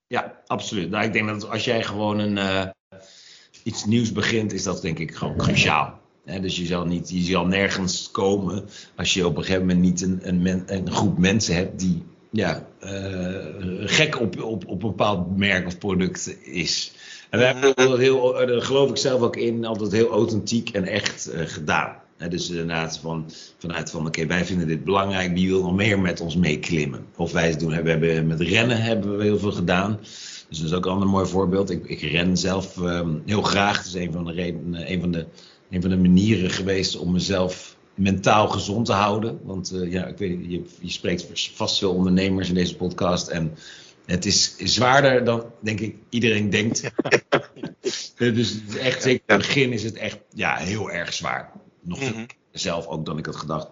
Ja, 0.07 0.41
absoluut. 0.45 0.89
Nou, 0.89 1.05
ik 1.05 1.13
denk 1.13 1.27
dat 1.27 1.49
als 1.49 1.65
jij 1.65 1.83
gewoon 1.83 2.19
een, 2.19 2.37
uh, 2.37 2.65
iets 3.63 3.85
nieuws 3.85 4.11
begint, 4.11 4.53
is 4.53 4.63
dat 4.63 4.81
denk 4.81 4.99
ik 4.99 5.15
gewoon 5.15 5.37
cruciaal. 5.37 5.99
dus 6.41 6.57
je 6.57 6.65
zal, 6.65 6.85
niet, 6.85 7.09
je 7.09 7.21
zal 7.21 7.45
nergens 7.45 8.11
komen 8.11 8.65
als 8.95 9.13
je 9.13 9.25
op 9.25 9.37
een 9.37 9.43
gegeven 9.43 9.65
moment 9.65 9.79
niet 9.79 10.01
een, 10.01 10.19
een, 10.23 10.63
een 10.65 10.91
groep 10.91 11.17
mensen 11.17 11.55
hebt 11.55 11.79
die 11.79 12.03
ja, 12.31 12.67
uh, 12.83 13.45
gek 13.85 14.19
op, 14.19 14.41
op, 14.41 14.67
op 14.67 14.83
een 14.83 14.89
bepaald 14.89 15.37
merk 15.37 15.67
of 15.67 15.77
product 15.77 16.37
is. 16.45 16.91
En 17.29 17.73
dat 17.75 17.97
heel, 17.97 18.33
daar 18.33 18.61
geloof 18.61 18.89
ik 18.89 18.97
zelf 18.97 19.21
ook 19.21 19.35
in, 19.35 19.65
altijd 19.65 19.91
heel 19.91 20.09
authentiek 20.09 20.69
en 20.69 20.83
echt 20.83 21.29
gedaan. 21.33 21.95
He, 22.17 22.27
dus 22.27 22.49
inderdaad 22.49 22.97
van, 22.97 23.31
vanuit 23.57 23.91
van 23.91 24.07
oké, 24.07 24.25
wij 24.25 24.45
vinden 24.45 24.67
dit 24.67 24.83
belangrijk, 24.83 25.33
wie 25.33 25.47
wil 25.47 25.61
nog 25.61 25.75
meer 25.75 25.99
met 25.99 26.21
ons 26.21 26.35
meeklimmen? 26.35 27.05
Of 27.15 27.31
wij 27.31 27.49
het 27.49 27.59
doen, 27.59 27.83
we 27.83 27.89
hebben 27.89 28.27
met 28.27 28.41
rennen 28.41 28.81
hebben 28.81 29.17
we 29.17 29.23
heel 29.23 29.39
veel 29.39 29.51
gedaan. 29.51 29.99
Dus 30.49 30.57
dat 30.57 30.67
is 30.67 30.73
ook 30.73 30.85
een 30.85 30.91
ander 30.91 31.07
mooi 31.07 31.25
voorbeeld. 31.25 31.69
Ik, 31.69 31.85
ik 31.85 32.01
ren 32.01 32.37
zelf 32.37 32.77
um, 32.77 33.21
heel 33.25 33.41
graag. 33.41 33.77
Dat 33.77 33.85
is 33.85 33.93
een 33.93 34.11
van, 34.11 34.25
de 34.25 34.31
redenen, 34.31 34.91
een, 34.91 34.99
van 34.99 35.11
de, 35.11 35.25
een 35.69 35.81
van 35.81 35.89
de 35.89 35.97
manieren 35.97 36.49
geweest 36.49 36.97
om 36.97 37.11
mezelf 37.11 37.77
mentaal 37.95 38.47
gezond 38.47 38.85
te 38.85 38.93
houden. 38.93 39.39
Want 39.43 39.73
uh, 39.73 39.91
ja, 39.91 40.05
ik 40.05 40.17
weet, 40.17 40.39
je, 40.47 40.63
je 40.79 40.89
spreekt 40.91 41.51
vast 41.53 41.77
veel 41.77 41.93
ondernemers 41.93 42.49
in 42.49 42.55
deze 42.55 42.75
podcast. 42.75 43.27
En 43.27 43.57
het 44.05 44.25
is 44.25 44.55
zwaarder 44.57 45.23
dan, 45.23 45.45
denk 45.61 45.79
ik, 45.79 45.95
iedereen 46.09 46.49
denkt. 46.49 46.81
dus 48.15 48.53
het 48.65 48.77
echt, 48.77 49.01
zeker 49.01 49.23
in 49.25 49.35
het 49.35 49.37
begin 49.37 49.71
is 49.71 49.83
het 49.83 49.95
echt 49.95 50.19
ja, 50.33 50.55
heel 50.55 50.91
erg 50.91 51.13
zwaar. 51.13 51.51
Nog 51.87 51.99
mm 51.99 52.25
zelf 52.51 52.87
ook 52.87 53.05
dan 53.05 53.17
ik 53.17 53.25
had 53.25 53.35
gedacht. 53.35 53.69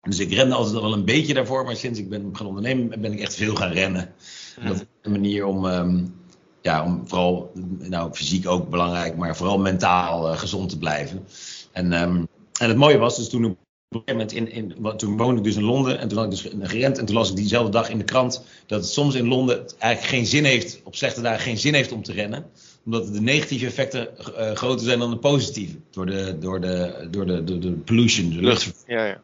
Dus 0.00 0.18
ik 0.18 0.32
rende 0.32 0.54
altijd 0.54 0.80
wel 0.82 0.92
een 0.92 1.04
beetje 1.04 1.34
daarvoor, 1.34 1.64
maar 1.64 1.76
sinds 1.76 1.98
ik 1.98 2.08
ben 2.08 2.30
gaan 2.32 2.46
ondernemen, 2.46 3.00
ben 3.00 3.12
ik 3.12 3.20
echt 3.20 3.34
veel 3.34 3.54
gaan 3.54 3.72
rennen. 3.72 4.14
Mm 4.58 4.66
Dat 4.66 4.76
is 4.76 4.82
een 5.02 5.10
manier 5.10 5.44
om, 5.44 5.64
um, 5.64 6.14
ja, 6.60 6.84
om 6.84 7.02
vooral, 7.08 7.52
nou 7.78 8.12
fysiek 8.12 8.48
ook 8.48 8.70
belangrijk, 8.70 9.16
maar 9.16 9.36
vooral 9.36 9.58
mentaal 9.58 10.32
uh, 10.32 10.38
gezond 10.38 10.68
te 10.68 10.78
blijven. 10.78 11.26
En, 11.72 11.92
um, 11.92 12.28
en 12.60 12.68
het 12.68 12.76
mooie 12.76 12.98
was 12.98 13.16
dus 13.16 13.28
toen 13.28 13.44
op 13.44 13.56
een 13.88 14.02
moment 14.06 14.32
in, 14.32 14.52
in, 14.52 14.96
toen 14.96 15.16
woonde 15.16 15.36
ik 15.36 15.44
dus 15.44 15.56
in 15.56 15.64
Londen 15.64 15.98
en 15.98 16.08
toen 16.08 16.18
had 16.18 16.26
ik 16.26 16.42
dus 16.42 16.68
gerend 16.68 16.98
en 16.98 17.04
toen 17.04 17.16
las 17.16 17.30
ik 17.30 17.36
diezelfde 17.36 17.70
dag 17.70 17.88
in 17.88 17.98
de 17.98 18.04
krant 18.04 18.44
dat 18.66 18.80
het 18.80 18.90
soms 18.90 19.14
in 19.14 19.28
Londen 19.28 19.66
eigenlijk 19.78 20.14
geen 20.14 20.26
zin 20.26 20.44
heeft, 20.44 20.80
op 20.84 20.96
slechte 20.96 21.20
dagen 21.20 21.40
geen 21.40 21.58
zin 21.58 21.74
heeft 21.74 21.92
om 21.92 22.02
te 22.02 22.12
rennen 22.12 22.46
omdat 22.84 23.14
de 23.14 23.20
negatieve 23.20 23.66
effecten 23.66 24.08
uh, 24.18 24.50
groter 24.52 24.86
zijn 24.86 24.98
dan 24.98 25.10
de 25.10 25.16
positieve. 25.16 25.76
Door 25.90 26.06
de, 26.06 26.36
door 26.38 26.60
de, 26.60 27.08
door 27.10 27.26
de, 27.26 27.44
door 27.44 27.60
de 27.60 27.70
pollution, 27.70 28.30
de 28.30 28.40
lucht. 28.40 28.84
Ja, 28.86 29.04
ja. 29.04 29.20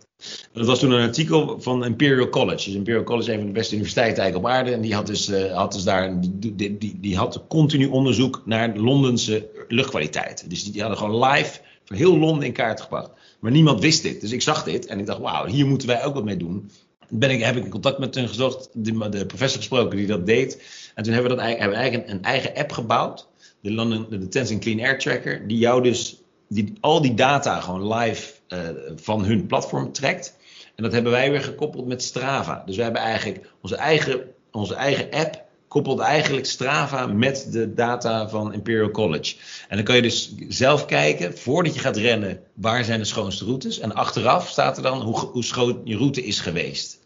Dat 0.53 0.67
was 0.67 0.79
toen 0.79 0.91
een 0.91 1.07
artikel 1.07 1.61
van 1.61 1.85
Imperial 1.85 2.29
College. 2.29 2.65
Dus 2.65 2.75
Imperial 2.75 3.03
College 3.03 3.29
is 3.29 3.33
een 3.33 3.41
van 3.41 3.47
de 3.53 3.59
beste 3.59 3.75
universiteiten 3.75 4.23
eigenlijk 4.23 4.53
op 4.53 4.59
aarde. 4.59 4.73
En 4.73 4.81
die 4.81 4.95
had 4.95 5.07
dus, 5.07 5.29
uh, 5.29 5.55
had 5.55 5.73
dus 5.73 5.85
daar, 5.85 6.21
die, 6.21 6.55
die, 6.55 6.79
die, 6.79 6.99
die, 7.01 7.17
had 7.17 7.45
continu 7.49 7.87
onderzoek 7.87 8.43
naar 8.45 8.77
Londense 8.77 9.49
luchtkwaliteit. 9.69 10.51
Dus 10.51 10.63
die, 10.63 10.73
die 10.73 10.81
hadden 10.81 10.99
gewoon 10.99 11.25
live 11.25 11.61
voor 11.85 11.97
heel 11.97 12.19
Londen 12.19 12.47
in 12.47 12.53
kaart 12.53 12.81
gebracht. 12.81 13.11
Maar 13.41 13.51
niemand 13.51 13.81
wist 13.81 14.03
dit. 14.03 14.21
Dus 14.21 14.33
ik 14.33 14.43
zag 14.43 14.65
dit 14.65 14.87
en 14.87 14.99
ik 14.99 15.07
dacht, 15.07 15.21
wauw, 15.21 15.47
hier 15.47 15.67
moeten 15.67 15.89
wij 15.89 16.05
ook 16.05 16.15
wat 16.15 16.25
mee 16.25 16.37
doen. 16.37 16.71
Ben 17.09 17.31
ik, 17.31 17.43
heb 17.43 17.57
ik 17.57 17.65
in 17.65 17.71
contact 17.71 17.99
met 17.99 18.15
hun 18.15 18.29
gezocht, 18.29 18.69
de, 18.73 19.09
de 19.09 19.27
professor 19.27 19.59
gesproken 19.59 19.97
die 19.97 20.07
dat 20.07 20.27
deed. 20.27 20.63
En 20.95 21.03
toen 21.03 21.13
hebben 21.13 21.31
we, 21.31 21.37
dat, 21.37 21.47
hebben 21.47 21.69
we 21.69 21.75
eigenlijk 21.75 22.11
een 22.11 22.23
eigen 22.23 22.55
app 22.55 22.73
gebouwd 22.73 23.29
de, 23.61 23.73
London, 23.73 24.07
de 24.11 24.29
Tenzin 24.29 24.61
Clean 24.61 24.81
Air 24.81 24.99
Tracker, 24.99 25.49
die 25.49 25.59
jou 25.59 25.83
dus 25.83 26.23
die, 26.49 26.73
al 26.81 27.03
die 27.03 27.15
data 27.15 27.61
gewoon 27.61 27.95
live 27.95 28.33
uh, 28.49 28.59
van 28.97 29.25
hun 29.25 29.47
platform 29.47 29.93
trekt. 29.93 30.37
En 30.75 30.83
dat 30.83 30.93
hebben 30.93 31.13
wij 31.13 31.31
weer 31.31 31.43
gekoppeld 31.43 31.87
met 31.87 32.03
Strava. 32.03 32.63
Dus 32.67 32.77
we 32.77 32.83
hebben 32.83 33.01
eigenlijk 33.01 33.53
onze 33.61 33.77
eigen, 33.77 34.21
onze 34.51 34.75
eigen 34.75 35.11
app 35.11 35.45
koppelt 35.69 35.99
eigenlijk 35.99 36.47
Strava 36.47 37.07
met 37.07 37.49
de 37.51 37.75
data 37.75 38.29
van 38.29 38.53
Imperial 38.53 38.91
College. 38.91 39.37
En 39.69 39.77
dan 39.77 39.85
kan 39.85 39.97
je 39.97 40.03
dus 40.03 40.35
zelf 40.49 40.87
kijken, 40.87 41.39
voordat 41.39 41.75
je 41.75 41.81
gaat 41.81 41.97
rennen, 41.97 42.41
waar 42.55 42.85
zijn 42.85 42.99
de 42.99 43.05
schoonste 43.05 43.45
routes. 43.45 43.79
En 43.79 43.95
achteraf 43.95 44.49
staat 44.49 44.77
er 44.77 44.83
dan 44.83 45.01
hoe, 45.01 45.17
hoe 45.17 45.45
schoon 45.45 45.81
je 45.85 45.97
route 45.97 46.25
is 46.25 46.41
geweest. 46.41 47.05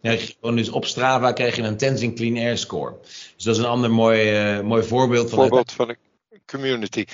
Ja, 0.00 0.16
gewoon 0.16 0.56
dus 0.56 0.68
op 0.68 0.84
Strava 0.84 1.32
krijg 1.32 1.56
je 1.56 1.62
een 1.62 1.76
Tenzing 1.76 2.16
Clean 2.16 2.36
Air 2.36 2.58
Score. 2.58 2.94
Dus 3.34 3.44
dat 3.44 3.54
is 3.54 3.60
een 3.60 3.68
ander 3.68 3.90
mooi, 3.90 4.56
uh, 4.56 4.60
mooi 4.60 4.82
voorbeeld. 4.82 5.30
Van 5.30 5.38
voorbeeld 5.38 5.72
van 5.72 5.88
de 5.88 5.96
community. 6.50 7.04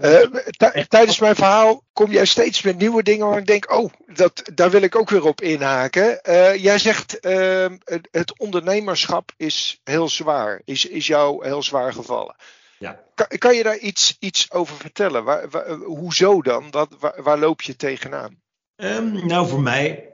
Uh, 0.00 0.84
tijdens 0.88 1.18
mijn 1.18 1.34
verhaal 1.34 1.82
kom 1.92 2.10
jij 2.10 2.24
steeds 2.24 2.62
met 2.62 2.78
nieuwe 2.78 3.02
dingen 3.02 3.26
waar 3.26 3.38
ik 3.38 3.46
denk, 3.46 3.72
oh, 3.72 3.92
dat, 4.06 4.42
daar 4.54 4.70
wil 4.70 4.82
ik 4.82 4.96
ook 4.96 5.10
weer 5.10 5.24
op 5.24 5.40
inhaken. 5.40 6.20
Uh, 6.28 6.54
jij 6.54 6.78
zegt, 6.78 7.20
ehm, 7.20 7.76
het, 7.84 8.08
het, 8.10 8.38
ondernemerschap 8.38 9.32
is 9.36 9.80
heel 9.84 10.08
zwaar, 10.08 10.60
is, 10.64 10.86
is 10.86 11.06
jou 11.06 11.46
heel 11.46 11.62
zwaar 11.62 11.92
gevallen. 11.92 12.36
Ja. 12.78 13.00
Kan, 13.14 13.26
kan 13.38 13.54
je 13.54 13.62
daar 13.62 13.78
iets, 13.78 14.16
iets 14.20 14.50
over 14.52 14.76
vertellen? 14.76 15.24
Waar, 15.24 15.48
waar, 15.50 15.68
hoezo 15.70 16.42
dan? 16.42 16.70
Wat, 16.70 16.88
waar, 16.98 17.22
waar 17.22 17.38
loop 17.38 17.62
je 17.62 17.76
tegenaan? 17.76 18.40
Um, 18.76 19.26
nou, 19.26 19.48
voor 19.48 19.60
mij 19.60 20.12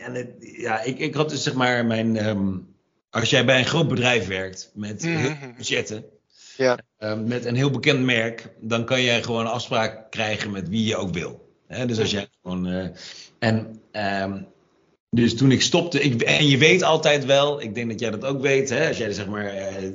en 0.00 0.14
het, 0.14 0.28
ja, 0.40 0.82
ik, 0.82 0.98
ik 0.98 1.14
had 1.14 1.30
dus 1.30 1.42
zeg 1.42 1.54
maar 1.54 1.86
mijn. 1.86 2.26
Um, 2.26 2.70
als 3.10 3.30
jij 3.30 3.44
bij 3.44 3.58
een 3.58 3.64
groot 3.64 3.88
bedrijf 3.88 4.26
werkt 4.26 4.70
met 4.74 5.02
mm 5.02 5.16
-hmm. 5.16 5.54
budgetten. 5.56 6.04
Ja. 6.56 6.78
Um, 6.98 7.28
met 7.28 7.44
een 7.44 7.56
heel 7.56 7.70
bekend 7.70 8.04
merk, 8.04 8.48
dan 8.60 8.84
kan 8.84 9.02
jij 9.02 9.22
gewoon 9.22 9.40
een 9.40 9.52
afspraak 9.52 10.10
krijgen 10.10 10.50
met 10.50 10.68
wie 10.68 10.84
je 10.84 10.96
ook 10.96 11.14
wil. 11.14 11.48
Hè? 11.66 11.86
Dus 11.86 11.98
als 11.98 12.10
jij 12.10 12.28
gewoon. 12.42 12.68
Uh, 12.68 12.86
en. 13.38 13.80
Um, 13.92 14.46
dus 15.16 15.36
toen 15.36 15.50
ik 15.50 15.62
stopte, 15.62 16.00
ik, 16.00 16.22
en 16.22 16.46
je 16.46 16.58
weet 16.58 16.82
altijd 16.82 17.24
wel, 17.24 17.62
ik 17.62 17.74
denk 17.74 17.90
dat 17.90 18.00
jij 18.00 18.10
dat 18.10 18.24
ook 18.24 18.40
weet, 18.40 18.70
hè, 18.70 18.88
als 18.88 18.96
jij 18.96 19.12
zeg 19.12 19.26
maar, 19.26 19.54
uh, 19.54 19.92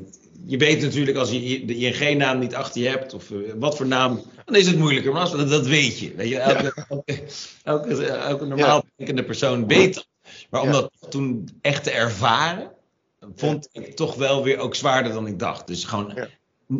je 0.47 0.57
weet 0.57 0.81
natuurlijk 0.81 1.17
als 1.17 1.31
je 1.31 1.65
de 1.65 1.75
ING-naam 1.75 2.39
niet 2.39 2.55
achter 2.55 2.81
je 2.81 2.87
hebt, 2.87 3.13
of 3.13 3.29
uh, 3.29 3.53
wat 3.55 3.77
voor 3.77 3.87
naam, 3.87 4.21
dan 4.45 4.55
is 4.55 4.67
het 4.67 4.77
moeilijker. 4.77 5.11
Maar 5.11 5.21
als, 5.21 5.31
dat, 5.31 5.49
dat 5.49 5.67
weet 5.67 5.99
je. 5.99 6.15
Weet 6.15 6.29
je 6.29 6.39
elke, 6.39 6.85
elke, 6.87 7.23
elke, 7.63 8.05
elke 8.05 8.45
normaal 8.45 8.83
denkende 8.95 9.23
persoon 9.23 9.67
weet 9.67 9.93
dat. 9.93 10.07
Maar 10.49 10.61
om 10.61 10.71
dat 10.71 10.91
toen 11.09 11.49
echt 11.61 11.83
te 11.83 11.91
ervaren, 11.91 12.71
vond 13.35 13.69
ik 13.71 13.95
toch 13.95 14.15
wel 14.15 14.43
weer 14.43 14.57
ook 14.57 14.75
zwaarder 14.75 15.13
dan 15.13 15.27
ik 15.27 15.39
dacht. 15.39 15.67
Dus 15.67 15.83
gewoon. 15.83 16.13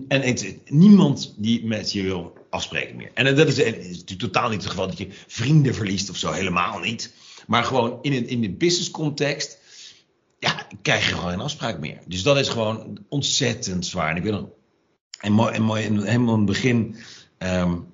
En 0.07 0.21
het, 0.21 0.57
niemand 0.65 1.33
die 1.38 1.65
met 1.65 1.91
je 1.91 2.03
wil 2.03 2.33
afspreken 2.50 2.95
meer. 2.95 3.12
En 3.13 3.36
dat 3.36 3.47
is, 3.47 3.57
is 3.57 3.88
natuurlijk 3.88 4.19
totaal 4.19 4.50
niet 4.50 4.62
het 4.62 4.69
geval 4.69 4.88
dat 4.88 4.97
je 4.97 5.07
vrienden 5.27 5.75
verliest 5.75 6.09
of 6.09 6.17
zo, 6.17 6.31
helemaal 6.31 6.79
niet. 6.79 7.13
Maar 7.47 7.63
gewoon 7.63 8.00
in, 8.01 8.13
het, 8.13 8.27
in 8.27 8.41
de 8.41 8.51
business 8.51 8.91
context 8.91 9.59
ja, 10.39 10.67
krijg 10.82 11.08
je 11.08 11.15
gewoon 11.15 11.29
geen 11.29 11.39
afspraak 11.39 11.79
meer. 11.79 12.00
Dus 12.08 12.24
dat 12.24 12.38
is 12.38 12.50
gewoon 12.50 13.06
ontzettend 13.10 13.86
zwaar. 13.86 14.10
En 14.10 14.15
ik 14.15 14.24
wil 14.24 14.32
nog, 14.32 14.50
en 15.20 15.32
mooi, 15.32 15.53
en 15.53 15.62
mooi 15.62 15.82
helemaal 15.82 16.34
in 16.34 16.39
het 16.39 16.46
begin, 16.46 16.96
um, 17.38 17.88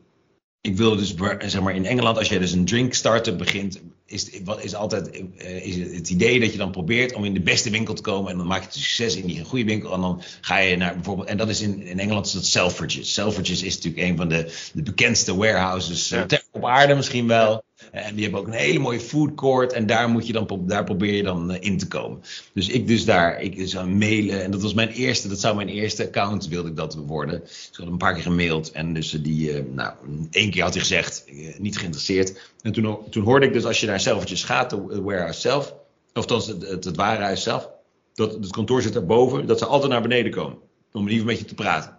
ik 0.62 0.78
wilde 0.78 0.98
dus, 0.98 1.14
zeg 1.52 1.62
maar, 1.62 1.76
in 1.76 1.86
Engeland, 1.86 2.18
als 2.18 2.30
je 2.30 2.40
dus 2.40 2.52
een 2.52 2.66
drink 2.66 2.94
starter 2.94 3.36
begint, 3.36 3.82
is, 4.06 4.30
is 4.60 4.76
altijd 4.76 5.24
uh, 5.38 5.66
is 5.66 5.76
het 5.76 6.10
idee 6.10 6.40
dat 6.40 6.52
je 6.52 6.58
dan 6.58 6.72
probeert 6.72 7.14
om 7.14 7.26
in 7.26 7.34
de 7.34 7.42
beste 7.42 7.70
winkel 7.70 7.94
te 7.94 8.02
komen. 8.02 8.32
En 8.32 8.38
dan 8.38 8.48
maak 8.48 8.64
je 8.64 8.80
succes 8.80 9.16
in 9.16 9.26
die 9.26 9.44
goede 9.44 9.66
winkel. 9.66 9.94
En 9.94 10.02
dan 10.02 10.22
ga 10.42 10.58
je 10.58 10.78
naar 10.78 10.94
bijvoorbeeld, 10.94 11.28
en 11.28 11.38
dat 11.38 11.50
is 11.50 11.62
in, 11.62 11.82
in 11.82 12.00
Engeland 12.00 12.26
is 12.26 12.32
dat 12.32 12.46
Selfridges. 12.46 13.14
Selfridges 13.14 13.64
is 13.64 13.76
natuurlijk 13.76 14.04
een 14.04 14.18
van 14.18 14.28
de, 14.28 14.54
de 14.74 14.84
bekendste 14.84 15.36
warehouses 15.36 16.10
ja. 16.10 16.26
op 16.52 16.66
aarde 16.66 16.96
misschien 16.96 17.28
wel. 17.28 17.64
En 17.94 18.14
die 18.16 18.24
hebben 18.24 18.42
ook 18.42 18.48
een 18.48 18.54
hele 18.54 18.80
mooie 18.80 19.00
food 19.00 19.36
court. 19.36 19.74
En 19.74 19.86
daar, 19.86 20.10
moet 20.10 20.28
je 20.28 20.34
dan, 20.34 20.64
daar 20.68 20.84
probeer 20.84 21.14
je 21.14 21.24
dan 21.24 21.56
in 21.56 21.78
te 21.78 21.88
komen. 21.88 22.22
Dus 22.54 22.70
ik 22.70 22.88
dus 22.88 23.06
daar, 23.06 23.42
ik 23.42 23.68
zou 23.68 23.88
mailen. 23.88 24.44
En 24.44 24.52
dat 24.52 24.62
was 24.62 24.74
mijn 24.74 24.90
eerste, 24.90 25.28
dat 25.28 25.40
zou 25.40 25.56
mijn 25.56 25.68
eerste 25.68 26.04
account, 26.04 26.48
wilde 26.48 26.70
ik 26.70 26.76
dat 26.76 26.96
worden. 26.96 27.40
Dus 27.40 27.70
ik 27.72 27.78
had 27.78 27.88
een 27.88 27.98
paar 27.98 28.14
keer 28.14 28.24
gemaild. 28.24 28.72
En 28.72 28.94
dus 28.94 29.10
die, 29.10 29.52
uh, 29.52 29.64
nou, 29.74 29.94
één 30.32 30.50
keer 30.50 30.64
had 30.64 30.74
hij 30.74 30.82
gezegd, 30.82 31.26
niet 31.58 31.78
geïnteresseerd. 31.78 32.52
En 32.62 32.72
toen, 32.72 32.98
toen 33.10 33.24
hoorde 33.24 33.46
ik 33.46 33.54
dus, 33.54 33.66
als 33.66 33.80
je 33.80 33.88
naar 33.88 34.00
zelfjes 34.00 34.44
gaat, 34.44 34.70
de 34.70 35.02
warehouse 35.02 35.40
zelf. 35.40 35.76
Of 36.14 36.30
het, 36.30 36.62
het, 36.62 36.84
het 36.84 36.96
warenhuis 36.96 37.44
zelf. 37.44 37.70
Dat 38.14 38.34
het 38.34 38.52
kantoor 38.52 38.82
zit 38.82 38.94
daarboven. 38.94 39.46
Dat 39.46 39.60
ze 39.60 39.66
altijd 39.66 39.92
naar 39.92 40.02
beneden 40.02 40.32
komen. 40.32 40.58
Om 40.92 41.08
even 41.08 41.26
met 41.26 41.40
je 41.40 41.46
te 41.46 41.56
praten. 41.56 41.98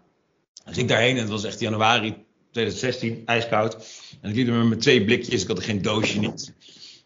Dus 0.65 0.77
ik 0.77 0.89
daarheen, 0.89 1.17
en 1.17 1.23
het 1.23 1.31
was 1.31 1.45
echt 1.45 1.61
januari 1.61 2.24
2016, 2.55 3.23
ijskoud. 3.27 3.77
En 4.21 4.31
ik 4.31 4.37
liep 4.37 4.47
hem 4.47 4.69
met 4.69 4.81
twee 4.81 5.05
blikjes, 5.05 5.43
ik 5.43 5.49
had 5.49 5.59
er 5.59 5.65
geen 5.65 5.83
doosje 5.83 6.19
niet. 6.19 6.53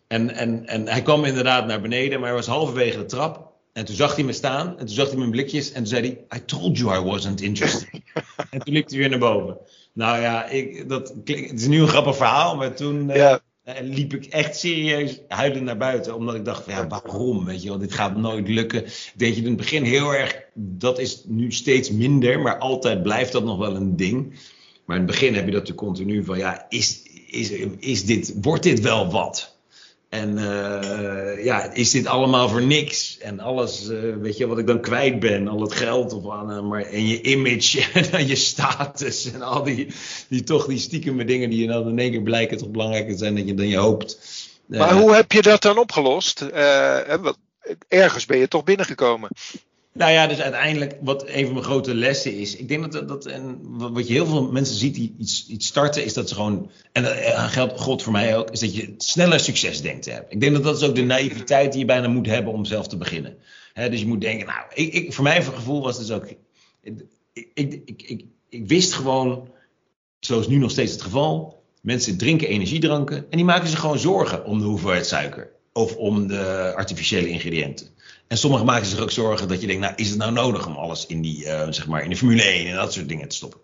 En, 0.07 0.35
en, 0.35 0.67
en 0.67 0.89
hij 0.89 1.03
kwam 1.03 1.25
inderdaad 1.25 1.67
naar 1.67 1.81
beneden, 1.81 2.19
maar 2.19 2.29
hij 2.29 2.39
was 2.39 2.47
halverwege 2.47 2.99
de 2.99 3.05
trap. 3.05 3.53
En 3.73 3.85
toen 3.85 3.95
zag 3.95 4.15
hij 4.15 4.25
me 4.25 4.33
staan, 4.33 4.69
en 4.69 4.87
toen 4.87 4.95
zag 4.95 5.09
hij 5.09 5.17
mijn 5.17 5.31
blikjes, 5.31 5.69
en 5.69 5.75
toen 5.75 5.87
zei 5.87 6.01
hij: 6.01 6.39
I 6.39 6.45
told 6.45 6.79
you 6.79 7.01
I 7.01 7.05
wasn't 7.05 7.41
interested. 7.41 7.89
en 8.51 8.59
toen 8.59 8.75
liep 8.75 8.89
hij 8.89 8.99
weer 8.99 9.09
naar 9.09 9.19
boven. 9.19 9.59
Nou 9.93 10.21
ja, 10.21 10.47
ik, 10.47 10.89
dat 10.89 11.15
klinkt, 11.25 11.51
het 11.51 11.61
is 11.61 11.67
nu 11.67 11.81
een 11.81 11.89
grappig 11.89 12.17
verhaal, 12.17 12.57
maar 12.57 12.75
toen 12.75 13.11
uh, 13.11 13.35
liep 13.81 14.15
ik 14.15 14.25
echt 14.25 14.57
serieus 14.57 15.21
huilend 15.29 15.65
naar 15.65 15.77
buiten. 15.77 16.15
Omdat 16.15 16.35
ik 16.35 16.45
dacht: 16.45 16.65
van, 16.65 16.73
ja, 16.73 16.87
waarom? 16.87 17.45
Weet 17.45 17.63
je 17.63 17.69
wel, 17.69 17.79
dit 17.79 17.93
gaat 17.93 18.17
nooit 18.17 18.49
lukken. 18.49 18.85
Ik 18.85 19.13
denk 19.17 19.35
je 19.35 19.41
in 19.41 19.47
het 19.47 19.57
begin 19.57 19.85
heel 19.85 20.15
erg, 20.15 20.43
dat 20.55 20.99
is 20.99 21.23
nu 21.27 21.53
steeds 21.53 21.91
minder, 21.91 22.41
maar 22.41 22.59
altijd 22.59 23.03
blijft 23.03 23.33
dat 23.33 23.45
nog 23.45 23.59
wel 23.59 23.77
een 23.77 23.97
ding. 23.97 24.39
Maar 24.89 24.97
in 24.97 25.03
het 25.03 25.13
begin 25.13 25.35
heb 25.35 25.45
je 25.45 25.53
dat 25.53 25.69
er 25.69 25.75
continu 25.75 26.25
van, 26.25 26.39
ja, 26.39 26.67
is, 26.69 27.03
is, 27.27 27.51
is 27.79 28.05
dit, 28.05 28.33
wordt 28.43 28.63
dit 28.63 28.81
wel 28.81 29.11
wat? 29.11 29.57
En 30.09 30.39
uh, 30.39 31.45
ja, 31.45 31.73
is 31.73 31.91
dit 31.91 32.07
allemaal 32.07 32.49
voor 32.49 32.63
niks? 32.63 33.19
En 33.19 33.41
alles, 33.41 33.89
uh, 33.89 34.17
weet 34.17 34.37
je, 34.37 34.47
wat 34.47 34.59
ik 34.59 34.67
dan 34.67 34.81
kwijt 34.81 35.21
ben, 35.21 35.49
al 35.49 35.61
het 35.61 35.73
geld 35.73 36.13
of 36.13 36.31
aan, 36.31 36.69
maar, 36.69 36.83
en 36.83 37.07
je 37.07 37.23
image 37.23 37.91
en 38.13 38.27
je 38.27 38.37
status 38.37 39.33
en 39.33 39.43
al 39.43 39.63
die, 39.63 39.87
die 40.29 40.43
toch 40.43 40.67
die 40.67 40.79
stiekeme 40.79 41.25
dingen 41.25 41.51
die 41.51 41.61
je 41.61 41.67
dan 41.67 41.89
in 41.89 41.99
één 41.99 42.11
keer 42.11 42.23
blijken 42.23 42.57
toch 42.57 42.71
belangrijker 42.71 43.19
zijn 43.19 43.35
dan 43.35 43.47
je, 43.47 43.55
dan 43.55 43.69
je 43.69 43.77
hoopt. 43.77 44.19
Maar 44.67 44.93
hoe 44.95 45.15
heb 45.15 45.33
je 45.33 45.43
dat 45.43 45.63
dan 45.63 45.79
opgelost? 45.79 46.41
ergens 47.89 48.27
ben 48.27 48.39
je 48.39 48.49
toch 48.49 48.65
binnengekomen. 48.65 49.29
Nou 49.99 50.13
ja, 50.13 50.27
dus 50.27 50.41
uiteindelijk, 50.41 50.97
wat 51.01 51.29
een 51.29 51.45
van 51.45 51.53
mijn 51.53 51.65
grote 51.65 51.95
lessen 51.95 52.35
is. 52.35 52.57
Ik 52.57 52.69
denk 52.69 52.93
dat, 52.93 53.09
dat 53.09 53.27
en 53.27 53.59
wat 53.77 54.07
je 54.07 54.13
heel 54.13 54.27
veel 54.27 54.51
mensen 54.51 54.77
ziet 54.77 54.95
die 54.95 55.15
iets, 55.19 55.47
iets 55.49 55.67
starten, 55.67 56.05
is 56.05 56.15
dat 56.15 56.29
ze 56.29 56.35
gewoon. 56.35 56.71
En 56.93 57.03
dat 57.03 57.13
geldt 57.51 57.81
God 57.81 58.03
voor 58.03 58.13
mij 58.13 58.37
ook, 58.37 58.51
is 58.51 58.61
dat 58.61 58.75
je 58.75 58.95
sneller 58.99 59.41
succes 59.41 59.81
denkt 59.83 60.03
te 60.03 60.11
hebben. 60.11 60.31
Ik 60.31 60.41
denk 60.41 60.53
dat 60.53 60.63
dat 60.63 60.77
is 60.77 60.89
ook 60.89 60.95
de 60.95 61.03
naïviteit 61.03 61.71
die 61.71 61.81
je 61.81 61.87
bijna 61.87 62.09
moet 62.09 62.27
hebben 62.27 62.53
om 62.53 62.65
zelf 62.65 62.89
te 62.89 62.97
beginnen. 62.97 63.37
dus 63.75 64.01
je 64.01 64.07
moet 64.07 64.21
denken, 64.21 64.47
nou, 64.47 64.61
ik, 64.75 64.93
ik, 64.93 65.13
voor 65.13 65.25
mijn 65.25 65.43
gevoel 65.43 65.83
was 65.83 65.99
dus 65.99 66.11
ook. 66.11 66.27
Ik, 66.83 67.05
ik, 67.55 67.83
ik, 67.85 68.25
ik, 68.49 68.67
wist 68.67 68.93
gewoon, 68.93 69.49
zoals 70.21 70.49
nu 70.49 70.57
nog 70.57 70.71
steeds 70.71 70.93
het 70.93 71.03
geval, 71.03 71.63
mensen 71.83 72.19
drinken 72.19 72.49
energiedranken 72.49 73.17
en 73.17 73.37
die 73.37 73.45
maken 73.45 73.69
zich 73.69 73.81
gewoon 73.81 73.99
zorgen 73.99 74.45
om 74.45 74.59
de 74.59 74.65
hoeveelheid 74.65 75.07
suiker 75.07 75.51
of 75.73 75.97
om 75.97 76.27
de 76.27 76.73
artificiële 76.77 77.29
ingrediënten. 77.29 77.97
En 78.29 78.39
sommigen 78.39 78.67
maken 78.67 78.87
zich 78.87 78.99
ook 78.99 79.11
zorgen 79.11 79.49
dat 79.49 79.61
je 79.61 79.67
denkt, 79.67 79.83
nou 79.83 79.95
is 79.97 80.09
het 80.09 80.19
nou 80.19 80.33
nodig 80.33 80.67
om 80.67 80.75
alles 80.75 81.07
in, 81.07 81.23
die, 81.23 81.45
uh, 81.45 81.67
zeg 81.71 81.87
maar 81.87 82.03
in 82.03 82.11
de 82.11 82.17
Formule 82.17 82.43
1 82.43 82.67
en 82.67 82.75
dat 82.77 82.93
soort 82.93 83.09
dingen 83.09 83.29
te 83.29 83.37
stoppen. 83.37 83.61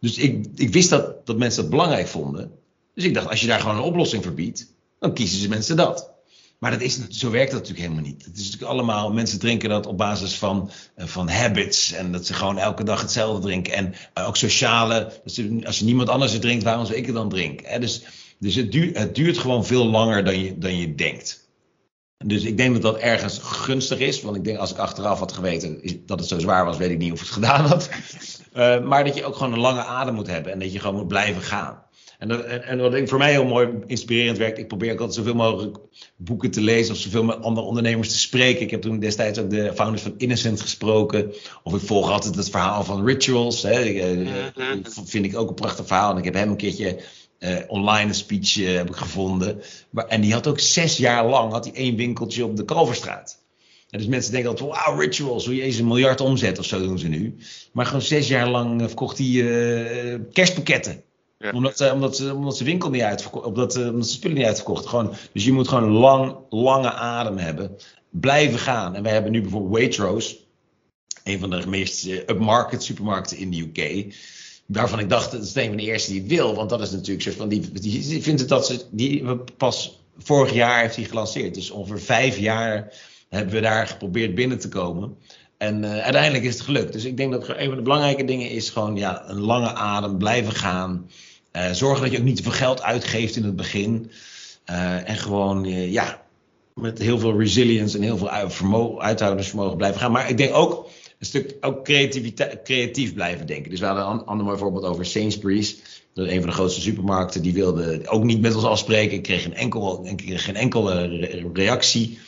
Dus 0.00 0.16
ik, 0.16 0.46
ik 0.54 0.72
wist 0.72 0.90
dat, 0.90 1.26
dat 1.26 1.38
mensen 1.38 1.62
dat 1.62 1.70
belangrijk 1.70 2.08
vonden. 2.08 2.52
Dus 2.94 3.04
ik 3.04 3.14
dacht, 3.14 3.28
als 3.28 3.40
je 3.40 3.46
daar 3.46 3.60
gewoon 3.60 3.76
een 3.76 3.82
oplossing 3.82 4.22
voor 4.22 4.34
biedt, 4.34 4.66
dan 4.98 5.14
kiezen 5.14 5.38
ze 5.38 5.48
mensen 5.48 5.76
dat. 5.76 6.10
Maar 6.58 6.70
dat 6.70 6.80
is, 6.80 7.08
zo 7.08 7.30
werkt 7.30 7.50
dat 7.50 7.60
natuurlijk 7.60 7.88
helemaal 7.88 8.10
niet. 8.10 8.24
Het 8.24 8.36
is 8.36 8.44
natuurlijk 8.44 8.72
allemaal, 8.72 9.12
mensen 9.12 9.38
drinken 9.38 9.68
dat 9.68 9.86
op 9.86 9.98
basis 9.98 10.34
van, 10.34 10.70
uh, 10.96 11.06
van 11.06 11.28
habits. 11.28 11.92
En 11.92 12.12
dat 12.12 12.26
ze 12.26 12.34
gewoon 12.34 12.58
elke 12.58 12.84
dag 12.84 13.00
hetzelfde 13.00 13.42
drinken. 13.42 13.72
En 13.72 13.94
uh, 14.18 14.28
ook 14.28 14.36
sociale, 14.36 15.12
dus 15.24 15.40
als 15.64 15.78
je 15.78 15.84
niemand 15.84 16.08
anders 16.08 16.32
het 16.32 16.40
drinkt, 16.40 16.64
waarom 16.64 16.86
zou 16.86 16.98
ik 16.98 17.06
het 17.06 17.14
dan 17.14 17.28
drinken? 17.28 17.80
Dus, 17.80 18.02
dus 18.38 18.54
het, 18.54 18.72
duurt, 18.72 18.98
het 18.98 19.14
duurt 19.14 19.38
gewoon 19.38 19.66
veel 19.66 19.86
langer 19.86 20.24
dan 20.24 20.44
je, 20.44 20.58
dan 20.58 20.76
je 20.76 20.94
denkt. 20.94 21.49
Dus 22.24 22.44
ik 22.44 22.56
denk 22.56 22.72
dat 22.72 22.82
dat 22.82 22.98
ergens 22.98 23.38
gunstig 23.38 23.98
is. 23.98 24.22
Want 24.22 24.36
ik 24.36 24.44
denk 24.44 24.58
als 24.58 24.70
ik 24.70 24.78
achteraf 24.78 25.18
had 25.18 25.32
geweten 25.32 25.80
dat 26.06 26.18
het 26.18 26.28
zo 26.28 26.38
zwaar 26.38 26.64
was, 26.64 26.76
weet 26.76 26.90
ik 26.90 26.98
niet 26.98 27.12
of 27.12 27.20
ik 27.20 27.26
het 27.26 27.34
gedaan 27.40 27.64
had. 27.64 27.90
Uh, 28.56 28.80
maar 28.80 29.04
dat 29.04 29.16
je 29.16 29.24
ook 29.24 29.36
gewoon 29.36 29.52
een 29.52 29.58
lange 29.58 29.84
adem 29.84 30.14
moet 30.14 30.26
hebben 30.26 30.52
en 30.52 30.58
dat 30.58 30.72
je 30.72 30.78
gewoon 30.78 30.96
moet 30.96 31.08
blijven 31.08 31.42
gaan. 31.42 31.82
En, 32.18 32.28
dat, 32.28 32.44
en, 32.44 32.62
en, 32.62 32.78
wat 32.78 32.94
ik 32.94 33.08
voor 33.08 33.18
mij 33.18 33.30
heel 33.30 33.44
mooi 33.44 33.68
inspirerend 33.86 34.38
werkt, 34.38 34.58
ik 34.58 34.68
probeer 34.68 34.92
ook 34.92 34.98
altijd 34.98 35.16
zoveel 35.16 35.34
mogelijk 35.34 35.76
boeken 36.16 36.50
te 36.50 36.60
lezen 36.60 36.94
of 36.94 37.00
zoveel 37.00 37.24
met 37.24 37.42
andere 37.42 37.66
ondernemers 37.66 38.08
te 38.08 38.18
spreken. 38.18 38.62
Ik 38.62 38.70
heb 38.70 38.82
toen 38.82 38.98
destijds 38.98 39.38
ook 39.38 39.50
de 39.50 39.72
founders 39.74 40.02
van 40.02 40.14
Innocent 40.16 40.60
gesproken. 40.60 41.32
Of 41.62 41.74
ik 41.74 41.80
volg 41.80 42.10
altijd 42.10 42.34
het 42.34 42.50
verhaal 42.50 42.84
van 42.84 43.06
Rituals. 43.06 43.62
Hè. 43.62 43.94
Dat 44.82 45.02
vind 45.04 45.24
ik 45.24 45.36
ook 45.36 45.48
een 45.48 45.54
prachtig 45.54 45.86
verhaal. 45.86 46.10
En 46.10 46.18
ik 46.18 46.24
heb 46.24 46.34
hem 46.34 46.48
een 46.48 46.56
keertje 46.56 47.00
uh, 47.40 47.56
online 47.66 48.12
speech 48.12 48.56
uh, 48.56 48.76
heb 48.76 48.88
ik 48.88 48.96
gevonden. 48.96 49.62
Maar, 49.90 50.06
en 50.06 50.20
die 50.20 50.32
had 50.32 50.46
ook 50.46 50.60
zes 50.60 50.96
jaar 50.96 51.26
lang 51.26 51.52
had 51.52 51.64
hij 51.64 51.74
één 51.74 51.96
winkeltje 51.96 52.44
op 52.44 52.56
de 52.56 52.64
Kalverstraat. 52.64 53.38
En 53.90 53.98
dus 53.98 54.08
mensen 54.08 54.32
denken 54.32 54.50
altijd, 54.50 54.70
wauw, 54.70 54.98
rituals, 54.98 55.46
hoe 55.46 55.54
je 55.54 55.62
eens 55.62 55.78
een 55.78 55.86
miljard 55.86 56.20
omzet 56.20 56.58
of 56.58 56.64
zo 56.64 56.78
doen 56.78 56.98
ze 56.98 57.08
nu. 57.08 57.36
Maar 57.72 57.86
gewoon 57.86 58.02
zes 58.02 58.28
jaar 58.28 58.48
lang 58.48 58.80
eh, 58.80 58.86
verkocht 58.86 59.18
hij 59.18 59.26
uh, 59.26 60.18
kerstpakketten. 60.32 61.02
Ja. 61.38 61.50
Omdat, 61.50 61.92
omdat, 61.92 62.16
ze, 62.16 62.34
omdat 62.34 62.56
ze 62.56 62.64
winkel 62.64 62.90
niet 62.90 63.02
uitverkocht, 63.02 63.46
omdat, 63.46 63.76
omdat 63.76 64.06
ze 64.06 64.12
spullen 64.12 64.36
niet 64.36 64.46
uitverkocht. 64.46 64.86
Gewoon, 64.86 65.14
dus 65.32 65.44
je 65.44 65.52
moet 65.52 65.68
gewoon 65.68 65.90
lang, 65.90 66.36
lange 66.50 66.92
adem 66.92 67.36
hebben. 67.36 67.76
Blijven 68.10 68.58
gaan. 68.58 68.94
En 68.94 69.02
wij 69.02 69.12
hebben 69.12 69.32
nu 69.32 69.40
bijvoorbeeld 69.40 69.72
Waitrose. 69.72 70.36
Een 71.24 71.38
van 71.38 71.50
de 71.50 71.66
meest 71.66 72.06
upmarket 72.06 72.82
supermarkten 72.82 73.36
in 73.36 73.50
de 73.50 73.60
UK 73.60 74.14
waarvan 74.72 74.98
ik 74.98 75.08
dacht, 75.08 75.30
dat 75.30 75.42
is 75.42 75.54
een 75.54 75.66
van 75.66 75.76
de 75.76 75.82
eerste 75.82 76.10
die 76.10 76.20
het 76.20 76.30
wil. 76.30 76.54
Want 76.54 76.70
dat 76.70 76.80
is 76.80 76.90
natuurlijk 76.90 77.22
soort 77.22 77.36
van, 77.36 77.48
die, 77.48 77.72
die, 77.72 78.22
vindt 78.22 78.40
het 78.40 78.48
dat 78.48 78.66
ze, 78.66 78.84
die 78.90 79.36
pas 79.56 80.00
vorig 80.18 80.52
jaar 80.52 80.80
heeft 80.80 80.96
hij 80.96 81.04
gelanceerd. 81.04 81.54
Dus 81.54 81.70
ongeveer 81.70 82.00
vijf 82.00 82.38
jaar 82.38 82.92
hebben 83.28 83.54
we 83.54 83.60
daar 83.60 83.86
geprobeerd 83.86 84.34
binnen 84.34 84.58
te 84.58 84.68
komen. 84.68 85.16
En 85.58 85.82
uh, 85.82 85.98
uiteindelijk 85.98 86.44
is 86.44 86.54
het 86.54 86.62
gelukt. 86.62 86.92
Dus 86.92 87.04
ik 87.04 87.16
denk 87.16 87.32
dat 87.32 87.48
een 87.48 87.66
van 87.66 87.76
de 87.76 87.82
belangrijke 87.82 88.24
dingen 88.24 88.50
is 88.50 88.70
gewoon 88.70 88.96
ja, 88.96 89.28
een 89.28 89.40
lange 89.40 89.74
adem, 89.74 90.18
blijven 90.18 90.52
gaan. 90.52 91.10
Uh, 91.52 91.70
zorgen 91.70 92.02
dat 92.02 92.12
je 92.12 92.18
ook 92.18 92.24
niet 92.24 92.36
te 92.36 92.42
veel 92.42 92.52
geld 92.52 92.82
uitgeeft 92.82 93.36
in 93.36 93.44
het 93.44 93.56
begin. 93.56 94.10
Uh, 94.70 95.08
en 95.08 95.16
gewoon 95.16 95.64
ja, 95.90 96.22
met 96.74 96.98
heel 96.98 97.18
veel 97.18 97.38
resilience 97.38 97.96
en 97.96 98.02
heel 98.02 98.16
veel 98.16 98.50
vermogen, 98.50 99.02
uithoudingsvermogen 99.02 99.76
blijven 99.76 100.00
gaan. 100.00 100.12
Maar 100.12 100.28
ik 100.28 100.36
denk 100.36 100.54
ook 100.54 100.89
een 101.20 101.26
stuk 101.26 101.56
ook 101.60 101.84
creatief 102.64 103.14
blijven 103.14 103.46
denken. 103.46 103.70
Dus 103.70 103.80
we 103.80 103.86
hadden 103.86 104.06
een 104.06 104.24
ander 104.24 104.46
mooi 104.46 104.58
voorbeeld 104.58 104.84
over 104.84 105.06
Sainsbury's. 105.06 105.78
Dat 106.14 106.26
een 106.28 106.40
van 106.40 106.48
de 106.48 106.54
grootste 106.54 106.80
supermarkten. 106.80 107.42
Die 107.42 107.52
wilde 107.52 108.00
ook 108.04 108.24
niet 108.24 108.40
met 108.40 108.54
ons 108.54 108.64
afspreken. 108.64 109.16
Ik 109.16 109.22
kreeg 109.22 109.42
geen, 109.42 109.54
enkel, 109.54 110.06
geen 110.16 110.56
enkele 110.56 111.06
reactie. 111.52 112.18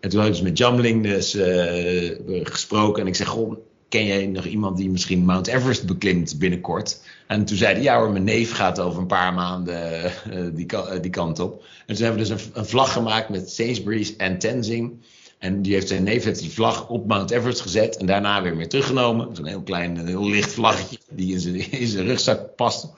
En 0.00 0.10
toen 0.10 0.20
hadden 0.20 0.38
we 0.38 0.42
dus 0.42 0.50
met 0.50 0.58
Jamling 0.58 1.02
dus, 1.02 1.34
uh, 1.34 2.44
gesproken. 2.44 3.02
En 3.02 3.08
ik 3.08 3.14
zeg, 3.14 3.26
goh, 3.26 3.56
ken 3.88 4.06
jij 4.06 4.26
nog 4.26 4.44
iemand 4.44 4.76
die 4.76 4.90
misschien 4.90 5.24
Mount 5.24 5.46
Everest 5.46 5.86
beklimt 5.86 6.38
binnenkort? 6.38 7.00
En 7.26 7.44
toen 7.44 7.56
zei 7.56 7.74
hij, 7.74 7.82
ja 7.82 7.98
hoor, 7.98 8.10
mijn 8.10 8.24
neef 8.24 8.52
gaat 8.52 8.80
over 8.80 9.00
een 9.00 9.06
paar 9.06 9.34
maanden 9.34 10.12
uh, 10.32 10.40
die, 10.54 10.66
die, 11.00 11.10
kant 11.10 11.38
op. 11.38 11.64
En 11.86 11.94
toen 11.94 12.04
hebben 12.04 12.22
we 12.22 12.28
dus 12.28 12.44
een, 12.44 12.50
een 12.54 12.66
vlag 12.66 12.92
gemaakt 12.92 13.28
met 13.28 13.50
Sainsbury's 13.50 14.16
en 14.16 14.38
Tenzing. 14.38 14.92
En 15.38 15.62
die 15.62 15.72
heeft 15.72 15.88
zijn 15.88 16.02
neef 16.02 16.24
heeft 16.24 16.40
die 16.40 16.50
vlag 16.50 16.88
op 16.88 17.06
Mount 17.06 17.30
Everest 17.30 17.60
gezet 17.60 17.96
en 17.96 18.06
daarna 18.06 18.42
weer 18.42 18.56
weer 18.56 18.68
teruggenomen. 18.68 19.36
Zo'n 19.36 19.46
heel 19.46 19.62
klein, 19.62 20.06
heel 20.06 20.28
licht 20.28 20.52
vlaggetje 20.52 20.98
die 21.10 21.32
in 21.32 21.40
zijn, 21.40 21.70
in 21.70 21.86
zijn 21.86 22.06
rugzak 22.06 22.56
past. 22.56 22.88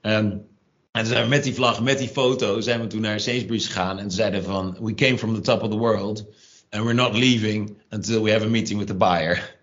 En, 0.00 0.46
en 0.92 1.06
zijn 1.06 1.22
we 1.22 1.28
met 1.28 1.44
die 1.44 1.54
vlag, 1.54 1.82
met 1.82 1.98
die 1.98 2.08
foto, 2.08 2.60
zijn 2.60 2.80
we 2.80 2.86
toen 2.86 3.00
naar 3.00 3.20
Sainsbury's 3.20 3.66
gegaan 3.66 3.98
en 3.98 4.10
zeiden 4.10 4.44
van, 4.44 4.76
we 4.80 4.94
came 4.94 5.18
from 5.18 5.34
the 5.34 5.40
top 5.40 5.62
of 5.62 5.70
the 5.70 5.76
world 5.76 6.24
and 6.70 6.82
we're 6.82 6.94
not 6.94 7.16
leaving 7.16 7.76
until 7.90 8.22
we 8.22 8.32
have 8.32 8.44
a 8.44 8.48
meeting 8.48 8.78
with 8.78 8.88
the 8.88 8.94
buyer. 8.94 9.56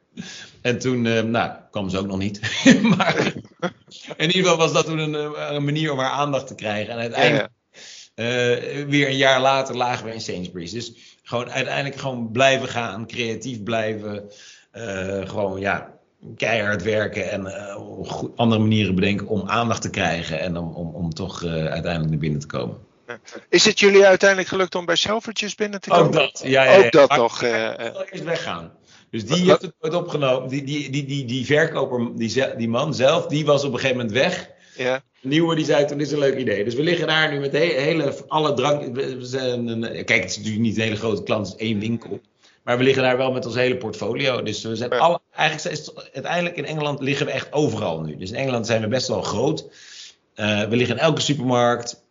En 0.62 0.80
toen, 0.80 1.06
uh, 1.06 1.22
nou, 1.22 1.52
kwam 1.72 1.90
ze 1.90 1.98
ook 1.98 2.08
nog 2.08 2.18
niet. 2.18 2.40
maar 2.98 3.34
in 4.18 4.26
ieder 4.26 4.42
geval 4.42 4.58
was 4.58 4.74
dat 4.74 4.86
toen 4.86 4.98
een, 4.98 5.14
een, 5.56 5.64
manier 5.64 5.92
om 5.92 6.00
haar 6.00 6.12
aandacht 6.12 6.48
te 6.48 6.56
krijgen. 6.56 6.94
En 6.94 7.00
uiteindelijk, 7.00 7.50
uh, 8.16 8.26
weer 8.88 9.08
een 9.08 9.18
jaar 9.18 9.42
later, 9.42 9.76
lagen 9.76 10.06
we 10.06 10.14
in 10.14 10.22
Sainsbury's. 10.22 10.72
Dus 10.72 11.15
gewoon 11.26 11.52
uiteindelijk 11.52 11.96
gewoon 11.96 12.32
blijven 12.32 12.68
gaan, 12.68 13.08
creatief 13.08 13.64
blijven. 13.64 14.32
Uh, 14.74 15.30
gewoon 15.30 15.60
ja, 15.60 15.94
keihard 16.38 16.84
werken 16.84 17.32
en 17.32 17.42
uh, 17.42 18.24
andere 18.36 18.62
manieren 18.62 18.96
bedenken 18.96 19.28
om 19.28 19.50
aandacht 19.50 19.82
te 19.82 19.90
krijgen 19.90 20.40
en 20.40 20.58
om, 20.58 20.74
om, 20.74 20.96
om 20.96 21.14
toch 21.14 21.44
uh, 21.44 21.52
uiteindelijk 21.52 22.10
naar 22.10 22.20
binnen 22.20 22.40
te 22.40 22.48
komen. 22.48 22.78
Is 23.50 23.66
het 23.66 23.80
jullie 23.80 24.06
uiteindelijk 24.06 24.50
gelukt 24.50 24.76
om 24.76 24.86
bij 24.86 24.96
Selfridges 24.96 25.56
binnen 25.56 25.82
te 25.82 25.90
komen? 25.90 26.06
Ook 26.06 26.14
dat, 26.14 26.42
ja. 26.44 26.64
ja, 26.64 26.72
ja. 26.72 26.86
Ook 26.86 26.92
dat 26.92 27.16
nog. 27.16 27.42
eerst 27.42 28.24
weggaan. 28.24 28.72
Dus 29.10 29.26
die 29.26 29.50
heeft 29.50 29.62
het 29.62 29.74
nooit 29.82 29.94
opgenomen. 29.94 30.50
Die, 30.50 30.64
die, 30.64 30.90
die, 30.90 31.06
die, 31.06 31.26
die 31.26 31.46
verkoper, 31.46 32.16
die, 32.16 32.56
die 32.56 32.70
man 32.70 32.94
zelf, 32.94 33.26
die 33.26 33.46
was 33.46 33.64
op 33.64 33.74
een 33.74 33.80
gegeven 33.80 33.98
moment 33.98 34.16
weg. 34.16 34.50
Ja. 34.78 35.02
Nieuwe 35.26 35.56
die 35.56 35.66
zei 35.66 35.86
toen 35.86 36.00
is 36.00 36.12
een 36.12 36.20
leuk 36.20 36.38
idee. 36.38 36.64
Dus 36.64 36.76
we 36.76 36.84
liggen 36.84 37.08
daar 37.08 37.32
nu 37.32 37.40
met 37.40 37.52
hele, 37.52 38.16
alle 38.28 38.54
drank. 38.54 38.96
We 38.96 39.18
zijn 39.26 39.68
een, 39.68 39.82
kijk, 39.82 40.22
het 40.22 40.30
is 40.30 40.38
natuurlijk 40.38 40.64
niet 40.64 40.78
een 40.78 40.84
hele 40.84 40.96
grote 40.96 41.24
klant, 41.24 41.48
het 41.48 41.60
is 41.60 41.68
één 41.68 41.80
winkel. 41.80 42.22
Maar 42.64 42.78
we 42.78 42.84
liggen 42.84 43.04
daar 43.04 43.18
wel 43.18 43.32
met 43.32 43.46
ons 43.46 43.56
hele 43.56 43.78
portfolio. 43.78 44.44
Dus 44.44 44.64
we 44.64 44.76
zijn 44.76 44.92
alle, 44.92 45.20
eigenlijk 45.32 45.78
is 45.78 45.86
het, 45.86 46.14
uiteindelijk 46.14 46.56
in 46.56 46.66
Engeland 46.66 47.02
liggen 47.02 47.26
we 47.26 47.32
echt 47.32 47.54
overal 47.54 48.02
nu. 48.02 48.18
Dus 48.18 48.30
in 48.30 48.36
Engeland 48.36 48.66
zijn 48.66 48.82
we 48.82 48.88
best 48.88 49.08
wel 49.08 49.22
groot. 49.22 49.70
Uh, 50.36 50.64
we 50.64 50.76
liggen 50.76 50.96
in 50.96 51.02
elke 51.02 51.22
supermarkt. 51.22 52.04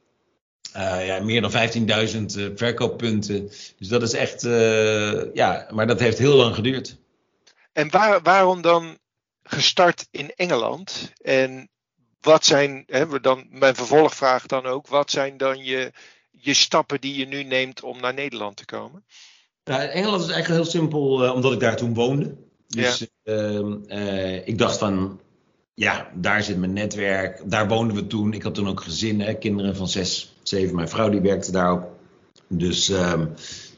Uh, 0.77 1.07
ja, 1.07 1.21
meer 1.21 1.41
dan 1.41 1.53
15.000 1.53 2.39
uh, 2.39 2.51
verkooppunten. 2.55 3.51
Dus 3.79 3.89
dat 3.89 4.03
is 4.03 4.13
echt, 4.13 4.43
ja, 5.35 5.67
maar 5.71 5.87
dat 5.87 6.01
heeft 6.01 6.19
heel 6.19 6.35
lang 6.35 6.55
geduurd. 6.55 6.97
En 7.73 7.91
waar, 7.91 8.23
waarom 8.23 8.63
dan 8.63 8.99
gestart 9.43 10.07
in 10.11 10.33
Engeland? 10.37 11.13
En 11.23 11.69
wat 12.25 12.45
zijn, 12.45 12.85
hè, 12.87 13.21
dan, 13.21 13.47
mijn 13.51 13.75
vervolgvraag 13.75 14.47
dan 14.47 14.67
ook, 14.67 14.87
wat 14.87 15.11
zijn 15.11 15.37
dan 15.37 15.65
je, 15.65 15.93
je 16.31 16.55
stappen 16.55 17.01
die 17.01 17.17
je 17.17 17.27
nu 17.27 17.43
neemt 17.43 17.83
om 17.83 18.01
naar 18.01 18.15
Nederland 18.15 18.57
te 18.57 18.65
komen? 18.65 19.05
Nou, 19.65 19.83
Engeland 19.83 20.23
is 20.23 20.31
eigenlijk 20.31 20.63
heel 20.63 20.71
simpel, 20.71 21.25
uh, 21.25 21.35
omdat 21.35 21.53
ik 21.53 21.61
daar 21.61 21.77
toen 21.77 21.95
woonde. 21.95 22.35
Dus 22.69 23.07
ja. 23.23 23.33
uh, 23.33 23.75
uh, 23.89 24.47
ik 24.47 24.59
dacht 24.59 24.79
van, 24.79 25.21
ja, 25.75 26.11
daar 26.15 26.43
zit 26.43 26.59
mijn 26.59 26.73
netwerk. 26.73 27.43
Daar 27.45 27.69
woonden 27.69 27.97
we 27.97 28.07
toen. 28.07 28.33
Ik 28.33 28.43
had 28.43 28.55
toen 28.55 28.69
ook 28.69 28.81
gezinnen, 28.81 29.39
kinderen 29.39 29.77
van 29.77 29.89
zes, 29.89 30.35
zeven. 30.43 30.75
Mijn 30.75 30.89
vrouw 30.89 31.09
die 31.09 31.21
werkte 31.21 31.53
daar 31.53 31.71
ook. 31.71 31.85
Dus 32.49 32.89
ehm, 32.89 33.27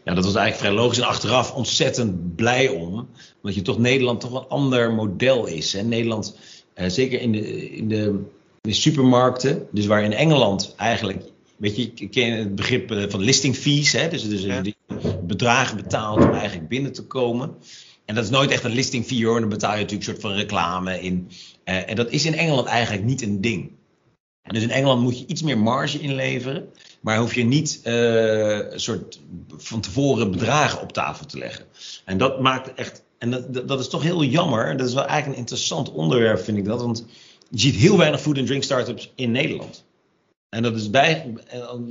ja, 0.04 0.14
dat 0.14 0.24
was 0.24 0.34
eigenlijk 0.34 0.56
vrij 0.56 0.72
logisch. 0.72 0.98
En 0.98 1.06
achteraf 1.06 1.54
ontzettend 1.54 2.36
blij 2.36 2.68
om. 2.68 3.08
Omdat 3.42 3.54
je 3.54 3.62
toch 3.62 3.78
Nederland 3.78 4.20
toch 4.20 4.32
een 4.32 4.48
ander 4.48 4.92
model 4.92 5.46
is. 5.46 5.72
Hè? 5.72 5.82
Nederland, 5.82 6.38
uh, 6.74 6.88
zeker 6.88 7.20
in 7.20 7.32
de, 7.32 7.70
in 7.70 7.88
de 7.88 8.24
de 8.66 8.72
supermarkten, 8.72 9.66
dus 9.72 9.86
waar 9.86 10.04
in 10.04 10.12
Engeland 10.12 10.74
eigenlijk 10.76 11.22
weet 11.56 11.76
je, 11.76 11.92
ik 11.94 12.10
ken 12.10 12.32
het 12.32 12.54
begrip 12.54 12.90
eh, 12.90 13.04
van 13.08 13.20
listing 13.20 13.56
fees, 13.56 13.92
hè? 13.92 14.08
dus, 14.08 14.28
dus 14.28 14.42
ja. 14.42 14.62
bedragen 15.22 15.76
betaald 15.76 16.24
om 16.24 16.32
eigenlijk 16.32 16.68
binnen 16.68 16.92
te 16.92 17.02
komen. 17.02 17.54
En 18.04 18.14
dat 18.14 18.24
is 18.24 18.30
nooit 18.30 18.50
echt 18.50 18.64
een 18.64 18.70
listing 18.70 19.04
fee 19.04 19.26
hoor, 19.26 19.40
dan 19.40 19.48
betaal 19.48 19.74
je 19.74 19.80
natuurlijk 19.80 20.08
een 20.08 20.14
soort 20.14 20.26
van 20.26 20.36
reclame 20.40 21.00
in. 21.00 21.28
Uh, 21.64 21.90
en 21.90 21.96
dat 21.96 22.10
is 22.10 22.24
in 22.24 22.34
Engeland 22.34 22.66
eigenlijk 22.66 23.04
niet 23.04 23.22
een 23.22 23.40
ding. 23.40 23.70
Dus 24.46 24.62
in 24.62 24.70
Engeland 24.70 25.02
moet 25.02 25.18
je 25.18 25.26
iets 25.26 25.42
meer 25.42 25.58
marge 25.58 25.98
inleveren, 25.98 26.68
maar 27.00 27.18
hoef 27.18 27.34
je 27.34 27.44
niet 27.44 27.80
uh, 27.84 28.72
een 28.72 28.80
soort 28.80 29.20
van 29.56 29.80
tevoren 29.80 30.30
bedragen 30.30 30.80
op 30.80 30.92
tafel 30.92 31.26
te 31.26 31.38
leggen. 31.38 31.64
En 32.04 32.18
dat 32.18 32.40
maakt 32.40 32.74
echt, 32.74 33.02
en 33.18 33.30
dat, 33.30 33.68
dat 33.68 33.80
is 33.80 33.88
toch 33.88 34.02
heel 34.02 34.24
jammer. 34.24 34.76
Dat 34.76 34.86
is 34.86 34.94
wel 34.94 35.04
eigenlijk 35.04 35.32
een 35.32 35.40
interessant 35.40 35.92
onderwerp, 35.92 36.44
vind 36.44 36.58
ik 36.58 36.64
dat. 36.64 36.80
Want 36.80 37.04
je 37.50 37.58
ziet 37.58 37.74
heel 37.74 37.96
weinig 37.96 38.20
food 38.20 38.38
and 38.38 38.46
drink 38.46 38.62
startups 38.62 39.12
in 39.14 39.30
Nederland. 39.30 39.84
En 40.48 40.62
dat 40.62 40.76
is 40.76 40.90
bij, 40.90 41.34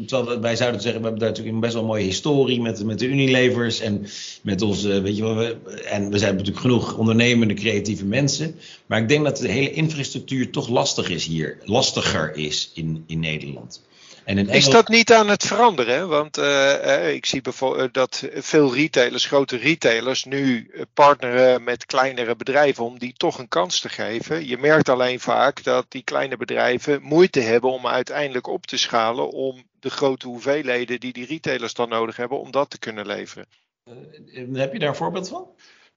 terwijl 0.06 0.40
wij 0.40 0.56
zouden 0.56 0.82
zeggen, 0.82 1.02
we 1.02 1.08
hebben 1.08 1.20
daar 1.20 1.30
natuurlijk 1.30 1.56
een 1.56 1.62
best 1.62 1.74
wel 1.74 1.82
een 1.82 1.88
mooie 1.88 2.04
historie 2.04 2.62
met, 2.62 2.84
met 2.84 3.00
de 3.00 3.06
Unilevers 3.08 3.80
en 3.80 4.06
met 4.42 4.62
onze, 4.62 5.02
weet 5.02 5.18
je 5.18 5.24
wel, 5.24 5.36
we, 5.36 5.58
en 5.84 6.12
we 6.12 6.18
zijn 6.18 6.32
natuurlijk 6.32 6.62
genoeg 6.62 6.98
ondernemende, 6.98 7.54
creatieve 7.54 8.06
mensen. 8.06 8.56
Maar 8.86 9.02
ik 9.02 9.08
denk 9.08 9.24
dat 9.24 9.38
de 9.38 9.48
hele 9.48 9.72
infrastructuur 9.72 10.50
toch 10.50 10.70
lastig 10.70 11.10
is 11.10 11.26
hier, 11.26 11.58
lastiger 11.64 12.36
is 12.36 12.72
in, 12.74 13.04
in 13.08 13.20
Nederland. 13.20 13.82
Is 14.26 14.70
dat 14.70 14.88
niet 14.88 15.14
aan 15.14 15.30
het 15.30 15.46
veranderen? 15.46 16.08
Want 16.08 16.38
uh, 16.38 17.14
ik 17.14 17.26
zie 17.26 17.42
bijvoorbeeld 17.42 17.94
dat 17.94 18.28
veel 18.34 18.76
retailers, 18.76 19.26
grote 19.26 19.58
retailers, 19.58 20.24
nu 20.24 20.72
partneren 20.94 21.64
met 21.64 21.86
kleinere 21.86 22.36
bedrijven 22.36 22.84
om 22.84 23.00
die 23.00 23.14
toch 23.14 23.40
een 23.40 23.48
kans 23.48 23.80
te 23.80 23.90
geven. 23.90 24.48
Je 24.48 24.58
merkt 24.58 24.90
alleen 24.90 25.20
vaak 25.20 25.64
dat 25.64 25.86
die 25.90 26.04
kleine 26.04 26.38
bedrijven 26.38 27.02
moeite 27.02 27.40
hebben 27.40 27.72
om 27.72 27.88
uiteindelijk 27.88 28.48
op 28.48 28.66
te 28.66 28.78
schalen 28.78 29.30
om 29.30 29.64
de 29.80 29.90
grote 29.90 30.28
hoeveelheden 30.28 31.00
die 31.00 31.14
die 31.14 31.26
retailers 31.26 31.74
dan 31.74 31.90
nodig 31.90 32.16
hebben, 32.16 32.40
om 32.40 32.52
dat 32.52 32.70
te 32.70 32.80
kunnen 32.80 33.06
leveren. 33.06 33.46
Uh, 33.86 34.60
heb 34.60 34.74
je 34.74 34.80
daar 34.80 34.90
een 34.90 34.96
voorbeeld 34.96 35.30
van? 35.30 35.48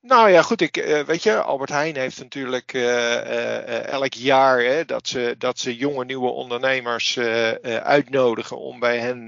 Nou 0.09 0.31
ja, 0.31 0.43
goed. 0.43 0.61
Ik, 0.61 0.77
uh, 0.77 1.01
weet 1.01 1.23
je, 1.23 1.43
Albert 1.43 1.71
Heijn 1.71 1.97
heeft 1.97 2.19
natuurlijk 2.19 2.73
uh, 2.73 2.83
uh, 2.83 3.87
elk 3.87 4.13
jaar 4.13 4.61
hè, 4.61 4.85
dat, 4.85 5.09
ze, 5.09 5.35
dat 5.39 5.59
ze 5.59 5.77
jonge 5.77 6.05
nieuwe 6.05 6.31
ondernemers 6.31 7.19
uitnodigen 7.83 8.59
om 8.59 8.79
bij 8.79 8.99
hen 8.99 9.27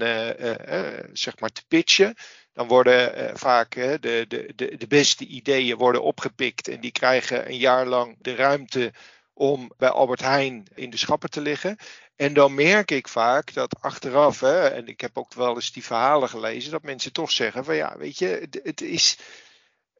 zeg 1.13 1.39
maar 1.39 1.49
te 1.49 1.63
pitchen. 1.67 2.15
Dan 2.53 2.67
worden 2.67 3.37
vaak 3.37 3.71
de, 3.75 3.97
de, 4.27 4.53
de, 4.55 4.77
de 4.77 4.87
beste 4.87 5.25
ideeën 5.25 5.77
worden 5.77 6.03
opgepikt 6.03 6.67
en 6.67 6.79
die 6.79 6.91
krijgen 6.91 7.49
een 7.49 7.57
jaar 7.57 7.85
lang 7.85 8.15
de 8.19 8.35
ruimte 8.35 8.93
om 9.33 9.71
bij 9.77 9.89
Albert 9.89 10.21
Heijn 10.21 10.67
in 10.75 10.89
de 10.89 10.97
schappen 10.97 11.29
te 11.29 11.41
liggen. 11.41 11.77
En 12.15 12.33
dan 12.33 12.53
merk 12.53 12.91
ik 12.91 13.07
vaak 13.07 13.53
dat 13.53 13.75
achteraf, 13.81 14.39
hè, 14.39 14.67
en 14.67 14.87
ik 14.87 15.01
heb 15.01 15.17
ook 15.17 15.33
wel 15.33 15.55
eens 15.55 15.71
die 15.71 15.85
verhalen 15.85 16.29
gelezen, 16.29 16.71
dat 16.71 16.83
mensen 16.83 17.13
toch 17.13 17.31
zeggen 17.31 17.65
van 17.65 17.75
ja, 17.75 17.95
weet 17.97 18.17
je, 18.17 18.47
het 18.63 18.81
is 18.81 19.17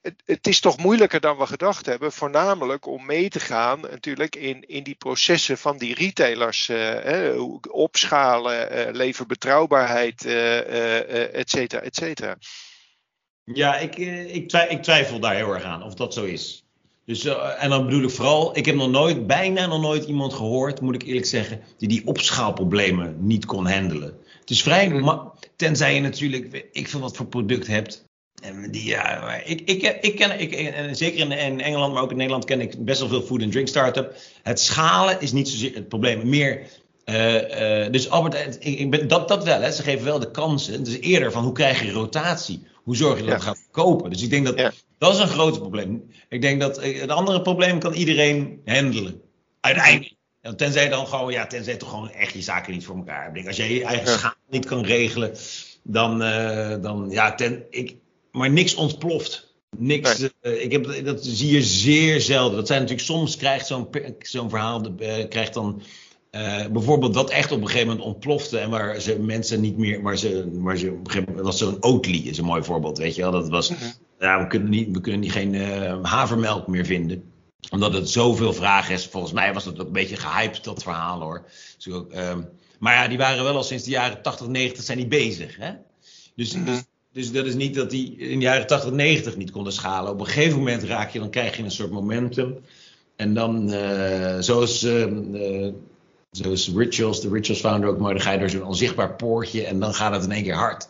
het, 0.01 0.15
het, 0.25 0.47
is 0.47 0.59
toch 0.59 0.77
moeilijker 0.77 1.19
dan 1.19 1.37
we 1.37 1.45
gedacht 1.45 1.85
hebben. 1.85 2.11
Voornamelijk 2.11 2.85
om 2.85 3.05
mee 3.05 3.29
te 3.29 3.39
gaan 3.39 3.79
natuurlijk 3.79 4.35
in, 4.35 4.67
in 4.67 4.83
die 4.83 4.95
processen 4.95 5.57
van 5.57 5.77
die 5.77 5.95
retailers. 5.95 6.69
Uh, 6.69 7.53
opschalen, 7.69 8.87
uh, 8.87 8.93
leverbetrouwbaarheid, 8.93 10.25
uh, 10.25 11.35
et 11.35 11.49
cetera, 11.49 11.81
et 11.81 11.95
cetera. 11.95 12.37
Ja, 13.43 13.77
ik, 13.77 13.95
ik, 13.95 14.49
twijfel, 14.49 14.75
ik, 14.75 14.83
twijfel 14.83 15.19
daar 15.19 15.35
heel 15.35 15.53
erg 15.53 15.63
aan 15.63 15.83
of 15.83 15.93
dat 15.93 16.13
zo 16.13 16.23
is. 16.23 16.65
Dus, 17.05 17.25
en 17.57 17.69
dan 17.69 17.85
bedoel 17.85 18.03
ik 18.03 18.09
vooral, 18.09 18.57
ik 18.57 18.65
heb 18.65 18.75
nog 18.75 18.89
nooit, 18.89 19.27
bijna 19.27 19.65
nog 19.65 19.81
nooit 19.81 20.03
iemand 20.03 20.33
gehoord, 20.33 20.81
moet 20.81 20.95
ik 20.95 21.03
eerlijk 21.03 21.25
zeggen, 21.25 21.61
die 21.77 21.87
die 21.87 22.07
opschaalproblemen 22.07 23.15
niet 23.19 23.45
kon 23.45 23.67
handelen. 23.67 24.17
Het 24.39 24.49
is 24.49 24.63
vrij, 24.63 24.89
mm. 24.89 25.31
tenzij 25.55 25.93
je 25.93 26.01
natuurlijk, 26.01 26.67
ik 26.71 26.87
veel 26.87 26.99
wat 26.99 27.15
voor 27.15 27.25
product 27.25 27.67
hebt, 27.67 28.05
die, 28.69 28.85
ja, 28.85 29.33
ik, 29.33 29.61
ik, 29.61 29.97
ik 30.01 30.15
ken, 30.15 30.39
ik, 30.39 30.51
en 30.53 30.95
zeker 30.95 31.19
in, 31.19 31.31
in, 31.31 31.61
Engeland, 31.61 31.93
maar 31.93 32.03
ook 32.03 32.11
in 32.11 32.17
Nederland 32.17 32.45
ken 32.45 32.61
ik 32.61 32.85
best 32.85 32.99
wel 32.99 33.09
veel 33.09 33.21
food 33.21 33.41
and 33.41 33.51
drink 33.51 33.67
start-up. 33.67 34.15
Het 34.43 34.59
schalen 34.59 35.21
is 35.21 35.31
niet 35.31 35.49
zozeer 35.49 35.75
het 35.75 35.87
probleem. 35.87 36.29
Meer, 36.29 36.61
uh, 37.05 37.83
uh, 37.83 37.91
dus 37.91 38.09
Albert, 38.09 38.57
ik, 38.59 38.79
ik 38.79 38.89
ben, 38.91 39.07
dat, 39.07 39.27
dat 39.27 39.43
wel, 39.43 39.61
hè, 39.61 39.71
ze 39.71 39.83
geven 39.83 40.05
wel 40.05 40.19
de 40.19 40.31
kansen. 40.31 40.83
Dus 40.83 40.99
eerder 40.99 41.31
van 41.31 41.43
hoe 41.43 41.53
krijg 41.53 41.83
je 41.83 41.91
rotatie? 41.91 42.67
Hoe 42.83 42.95
zorg 42.95 43.19
je 43.19 43.25
dat 43.25 43.33
het 43.33 43.43
gaat 43.43 43.67
kopen? 43.71 44.09
Dus 44.09 44.21
ik 44.21 44.29
denk 44.29 44.45
dat 44.45 44.71
dat 44.97 45.13
is 45.13 45.19
een 45.19 45.27
groot 45.27 45.59
probleem. 45.59 46.11
Ik 46.29 46.41
denk 46.41 46.61
dat 46.61 46.83
het 46.83 47.09
andere 47.09 47.41
probleem 47.41 47.79
kan 47.79 47.93
iedereen 47.93 48.61
handelen. 48.65 49.21
Uiteindelijk. 49.59 50.15
Tenzij 50.55 50.89
dan 50.89 51.07
gewoon, 51.07 51.31
ja, 51.31 51.47
tenzij 51.47 51.75
toch 51.75 51.89
gewoon 51.89 52.09
echt 52.09 52.33
je 52.33 52.41
zaken 52.41 52.73
niet 52.73 52.85
voor 52.85 52.95
elkaar 52.95 53.31
hebt. 53.33 53.47
Als 53.47 53.57
jij 53.57 53.73
je 53.73 53.83
eigen 53.83 54.07
schaal 54.07 54.33
niet 54.49 54.65
kan 54.65 54.85
regelen, 54.85 55.35
dan, 55.83 56.21
uh, 56.21 56.75
dan 56.81 57.07
ja, 57.09 57.35
ten, 57.35 57.65
ik, 57.69 57.95
maar 58.31 58.51
niks 58.51 58.75
ontploft. 58.75 59.49
Niks. 59.77 60.21
Uh, 60.41 60.63
ik 60.63 60.71
heb, 60.71 61.05
dat 61.05 61.25
zie 61.25 61.53
je 61.53 61.63
zeer 61.63 62.21
zelden. 62.21 62.57
Dat 62.57 62.67
zijn 62.67 62.79
natuurlijk 62.79 63.07
soms 63.07 63.37
krijgt 63.37 63.67
zo'n 63.67 63.87
zo'n 64.19 64.49
verhaal 64.49 64.85
uh, 64.99 65.27
krijgt 65.29 65.53
dan 65.53 65.81
uh, 66.31 66.65
bijvoorbeeld 66.67 67.13
dat 67.13 67.29
echt 67.29 67.51
op 67.51 67.61
een 67.61 67.67
gegeven 67.67 67.87
moment 67.87 68.05
ontplofte 68.05 68.59
en 68.59 68.69
waar 68.69 69.01
ze 69.01 69.19
mensen 69.19 69.61
niet 69.61 69.77
meer, 69.77 70.01
waar 70.01 70.17
ze, 70.17 70.49
waar 70.51 70.77
ze 70.77 70.87
op 70.87 70.97
een 70.97 71.11
gegeven 71.11 71.27
moment 71.27 71.45
was 71.45 71.57
zo'n 71.57 71.83
Oatly 71.83 72.27
is 72.27 72.37
een 72.37 72.45
mooi 72.45 72.63
voorbeeld, 72.63 72.97
weet 72.97 73.15
je 73.15 73.21
wel. 73.21 73.31
Dat 73.31 73.49
was, 73.49 73.69
mhm. 73.69 73.83
ja, 74.19 74.41
we 74.41 74.47
kunnen 74.47 74.69
niet, 74.69 74.91
we 74.91 75.01
kunnen 75.01 75.21
niet 75.21 75.31
geen 75.31 75.55
havermelk 76.03 76.67
meer 76.67 76.85
vinden 76.85 77.31
omdat 77.69 77.93
het 77.93 78.09
zoveel 78.09 78.53
vraag 78.53 78.89
is. 78.89 79.05
Volgens 79.05 79.33
mij 79.33 79.53
was 79.53 79.63
dat 79.63 79.79
ook 79.79 79.87
een 79.87 79.93
beetje 79.93 80.15
gehyped, 80.15 80.63
dat 80.63 80.83
verhaal 80.83 81.21
hoor. 81.21 81.45
Dus 81.77 81.93
ook, 81.93 82.13
um, 82.13 82.49
maar 82.79 82.93
ja, 82.93 83.07
die 83.07 83.17
waren 83.17 83.43
wel 83.43 83.55
al 83.55 83.63
sinds 83.63 83.83
de 83.83 83.89
jaren 83.89 84.21
80, 84.21 84.47
90 84.47 84.83
zijn 84.83 84.97
die 84.97 85.07
bezig. 85.07 85.57
Hè? 85.57 85.71
Dus, 86.35 86.53
mm 86.53 86.65
dus 86.65 86.83
dus 87.13 87.31
dat 87.31 87.45
is 87.45 87.55
niet 87.55 87.75
dat 87.75 87.89
die 87.89 88.15
in 88.17 88.39
de 88.39 88.45
jaren 88.45 88.67
80, 88.67 88.91
90 88.91 89.37
niet 89.37 89.51
konden 89.51 89.73
schalen. 89.73 90.11
Op 90.11 90.19
een 90.19 90.25
gegeven 90.25 90.57
moment 90.57 90.83
raak 90.83 91.09
je, 91.09 91.19
dan 91.19 91.29
krijg 91.29 91.57
je 91.57 91.63
een 91.63 91.71
soort 91.71 91.91
momentum. 91.91 92.57
En 93.15 93.33
dan, 93.33 93.73
uh, 93.73 94.35
zoals, 94.39 94.83
uh, 94.83 95.67
zoals 96.31 96.71
Rituals, 96.75 97.21
de 97.21 97.29
Rituals 97.29 97.59
founder 97.59 97.89
ook, 97.89 97.99
maar 97.99 98.13
dan 98.13 98.21
ga 98.21 98.31
je 98.31 98.39
door 98.39 98.49
zo'n 98.49 98.65
onzichtbaar 98.65 99.15
poortje 99.15 99.65
en 99.65 99.79
dan 99.79 99.93
gaat 99.93 100.13
het 100.13 100.23
in 100.23 100.31
één 100.31 100.43
keer 100.43 100.55
hard. 100.55 100.89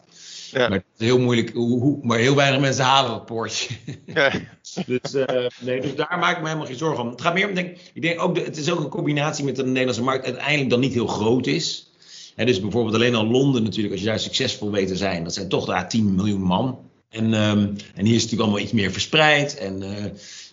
Ja. 0.52 0.68
Maar 0.68 0.78
het 0.78 0.86
is 0.98 1.06
heel 1.06 1.20
moeilijk, 1.20 1.54
hoe, 1.54 1.80
hoe, 1.80 2.00
maar 2.02 2.18
heel 2.18 2.36
weinig 2.36 2.62
mensen 2.62 2.84
halen 2.84 3.12
dat 3.12 3.26
poortje. 3.26 3.76
Ja. 4.06 4.32
dus, 4.86 5.16
uh, 5.16 5.26
nee, 5.60 5.82
dus 5.82 5.96
daar 5.96 6.18
maak 6.20 6.36
ik 6.36 6.42
me 6.42 6.48
helemaal 6.48 6.68
geen 6.68 6.78
zorgen 6.78 7.04
om. 7.04 7.10
Het 7.10 7.22
gaat 7.22 7.34
meer 7.34 7.48
om, 7.48 7.56
denk, 7.56 7.78
ik 7.94 8.02
denk 8.02 8.22
ook, 8.22 8.36
de, 8.36 8.42
het 8.42 8.58
is 8.58 8.72
ook 8.72 8.80
een 8.80 8.90
combinatie 8.90 9.46
met 9.46 9.56
dat 9.56 9.66
de 9.66 9.72
Nederlandse 9.72 10.04
markt 10.04 10.26
uiteindelijk 10.26 10.70
dan 10.70 10.80
niet 10.80 10.94
heel 10.94 11.08
groot 11.08 11.48
is 11.48 11.91
dus 12.36 12.62
bijvoorbeeld 12.62 12.96
alleen 12.96 13.16
al 13.16 13.28
Londen 13.28 13.64
natuurlijk, 13.64 13.94
als 13.94 14.02
je 14.02 14.08
daar 14.08 14.20
succesvol 14.20 14.72
weet 14.72 14.88
te 14.88 14.96
zijn, 14.96 15.24
dat 15.24 15.34
zijn 15.34 15.48
toch 15.48 15.66
daar 15.66 15.90
10 15.90 16.16
miljoen 16.16 16.42
man. 16.42 16.80
En, 17.10 17.34
um, 17.34 17.76
en 17.96 18.06
hier 18.06 18.16
is 18.16 18.22
het 18.22 18.32
natuurlijk 18.32 18.42
allemaal 18.42 18.60
iets 18.60 18.72
meer 18.72 18.92
verspreid. 18.92 19.58
En, 19.58 19.82
uh, 19.82 20.06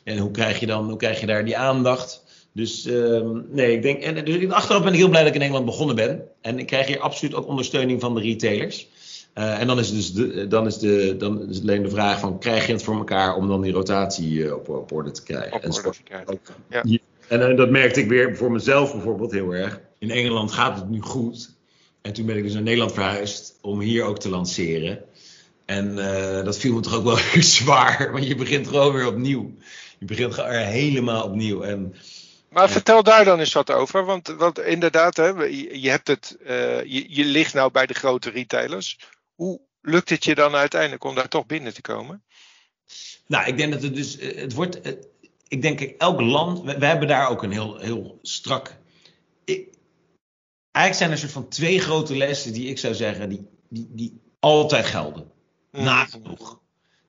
en 0.04 0.18
hoe, 0.18 0.30
krijg 0.30 0.60
je 0.60 0.66
dan, 0.66 0.88
hoe 0.88 0.96
krijg 0.96 1.20
je 1.20 1.26
daar 1.26 1.44
die 1.44 1.56
aandacht? 1.56 2.24
Dus 2.52 2.86
um, 2.86 3.46
nee, 3.50 3.72
ik 3.72 3.82
denk. 3.82 4.02
En, 4.02 4.24
dus 4.24 4.48
achteraf 4.48 4.82
ben 4.82 4.92
ik 4.92 4.98
heel 4.98 5.08
blij 5.08 5.20
dat 5.20 5.30
ik 5.30 5.36
in 5.36 5.42
Engeland 5.42 5.64
begonnen 5.64 5.96
ben. 5.96 6.22
En 6.40 6.58
ik 6.58 6.66
krijg 6.66 6.86
hier 6.86 7.00
absoluut 7.00 7.34
ook 7.34 7.46
ondersteuning 7.46 8.00
van 8.00 8.14
de 8.14 8.20
retailers. 8.20 8.88
Uh, 9.34 9.60
en 9.60 9.66
dan 9.66 9.78
is, 9.78 9.92
dus 9.92 10.12
de, 10.12 10.46
dan, 10.46 10.66
is 10.66 10.78
de, 10.78 11.14
dan 11.18 11.48
is 11.48 11.54
het 11.54 11.64
alleen 11.64 11.82
de 11.82 11.90
vraag 11.90 12.20
van, 12.20 12.38
krijg 12.38 12.66
je 12.66 12.72
het 12.72 12.82
voor 12.82 12.96
elkaar 12.96 13.36
om 13.36 13.48
dan 13.48 13.60
die 13.60 13.72
rotatie 13.72 14.30
uh, 14.30 14.54
op, 14.54 14.68
op, 14.68 14.92
orde 14.92 15.10
te 15.10 15.22
krijgen? 15.22 15.52
Op 15.52 15.64
orde 15.64 15.90
te 15.90 16.02
krijgen, 16.02 16.38
ja. 16.68 16.82
En 17.28 17.56
dat 17.56 17.70
merkte 17.70 18.00
ik 18.00 18.08
weer 18.08 18.36
voor 18.36 18.50
mezelf 18.50 18.92
bijvoorbeeld 18.92 19.32
heel 19.32 19.54
erg. 19.54 19.80
In 19.98 20.10
Engeland 20.10 20.52
gaat 20.52 20.76
het 20.76 20.88
nu 20.88 21.00
goed. 21.00 21.56
En 22.08 22.14
toen 22.14 22.26
ben 22.26 22.36
ik 22.36 22.42
dus 22.42 22.52
naar 22.52 22.62
Nederland 22.62 22.92
verhuisd 22.92 23.58
om 23.60 23.80
hier 23.80 24.04
ook 24.04 24.18
te 24.18 24.28
lanceren. 24.28 25.04
En 25.64 25.98
uh, 25.98 26.44
dat 26.44 26.58
viel 26.58 26.74
me 26.74 26.80
toch 26.80 26.94
ook 26.94 27.04
wel 27.04 27.18
zwaar, 27.42 28.12
want 28.12 28.26
je 28.26 28.34
begint 28.34 28.68
gewoon 28.68 28.92
weer 28.92 29.06
opnieuw. 29.06 29.54
Je 29.98 30.06
begint 30.06 30.36
er 30.36 30.66
helemaal 30.66 31.24
opnieuw. 31.24 31.62
En, 31.62 31.94
maar 32.50 32.70
vertel 32.70 33.02
daar 33.02 33.24
dan 33.24 33.38
eens 33.38 33.52
wat 33.52 33.70
over, 33.70 34.04
want, 34.04 34.28
want 34.28 34.58
inderdaad, 34.58 35.16
hè, 35.16 35.28
je, 35.72 35.90
hebt 35.90 36.08
het, 36.08 36.36
uh, 36.42 36.48
je, 36.84 37.04
je 37.08 37.24
ligt 37.24 37.54
nou 37.54 37.70
bij 37.70 37.86
de 37.86 37.94
grote 37.94 38.30
retailers. 38.30 38.98
Hoe 39.34 39.60
lukt 39.82 40.08
het 40.08 40.24
je 40.24 40.34
dan 40.34 40.54
uiteindelijk 40.54 41.04
om 41.04 41.14
daar 41.14 41.28
toch 41.28 41.46
binnen 41.46 41.74
te 41.74 41.80
komen? 41.80 42.22
Nou, 43.26 43.46
ik 43.46 43.56
denk 43.56 43.72
dat 43.72 43.82
het 43.82 43.94
dus, 43.94 44.18
eh, 44.18 44.36
het 44.36 44.54
wordt, 44.54 44.80
ik 45.48 45.62
denk 45.62 45.80
elk 45.80 46.20
land, 46.20 46.62
we, 46.62 46.78
we, 46.78 46.86
hebben 46.86 47.08
daar 47.08 47.28
ook 47.28 47.42
een 47.42 47.52
heel, 47.52 47.78
heel 47.78 48.18
strak, 48.22 48.76
eigenlijk 50.78 50.94
zijn 50.96 51.10
er 51.10 51.14
een 51.14 51.20
soort 51.20 51.32
van 51.32 51.48
twee 51.48 51.80
grote 51.80 52.16
lessen 52.16 52.52
die 52.52 52.68
ik 52.68 52.78
zou 52.78 52.94
zeggen, 52.94 53.28
die, 53.28 53.46
die, 53.68 53.88
die 53.90 54.20
altijd 54.40 54.86
gelden. 54.86 55.30
Mm. 55.72 55.84
Nagenoeg. 55.84 56.58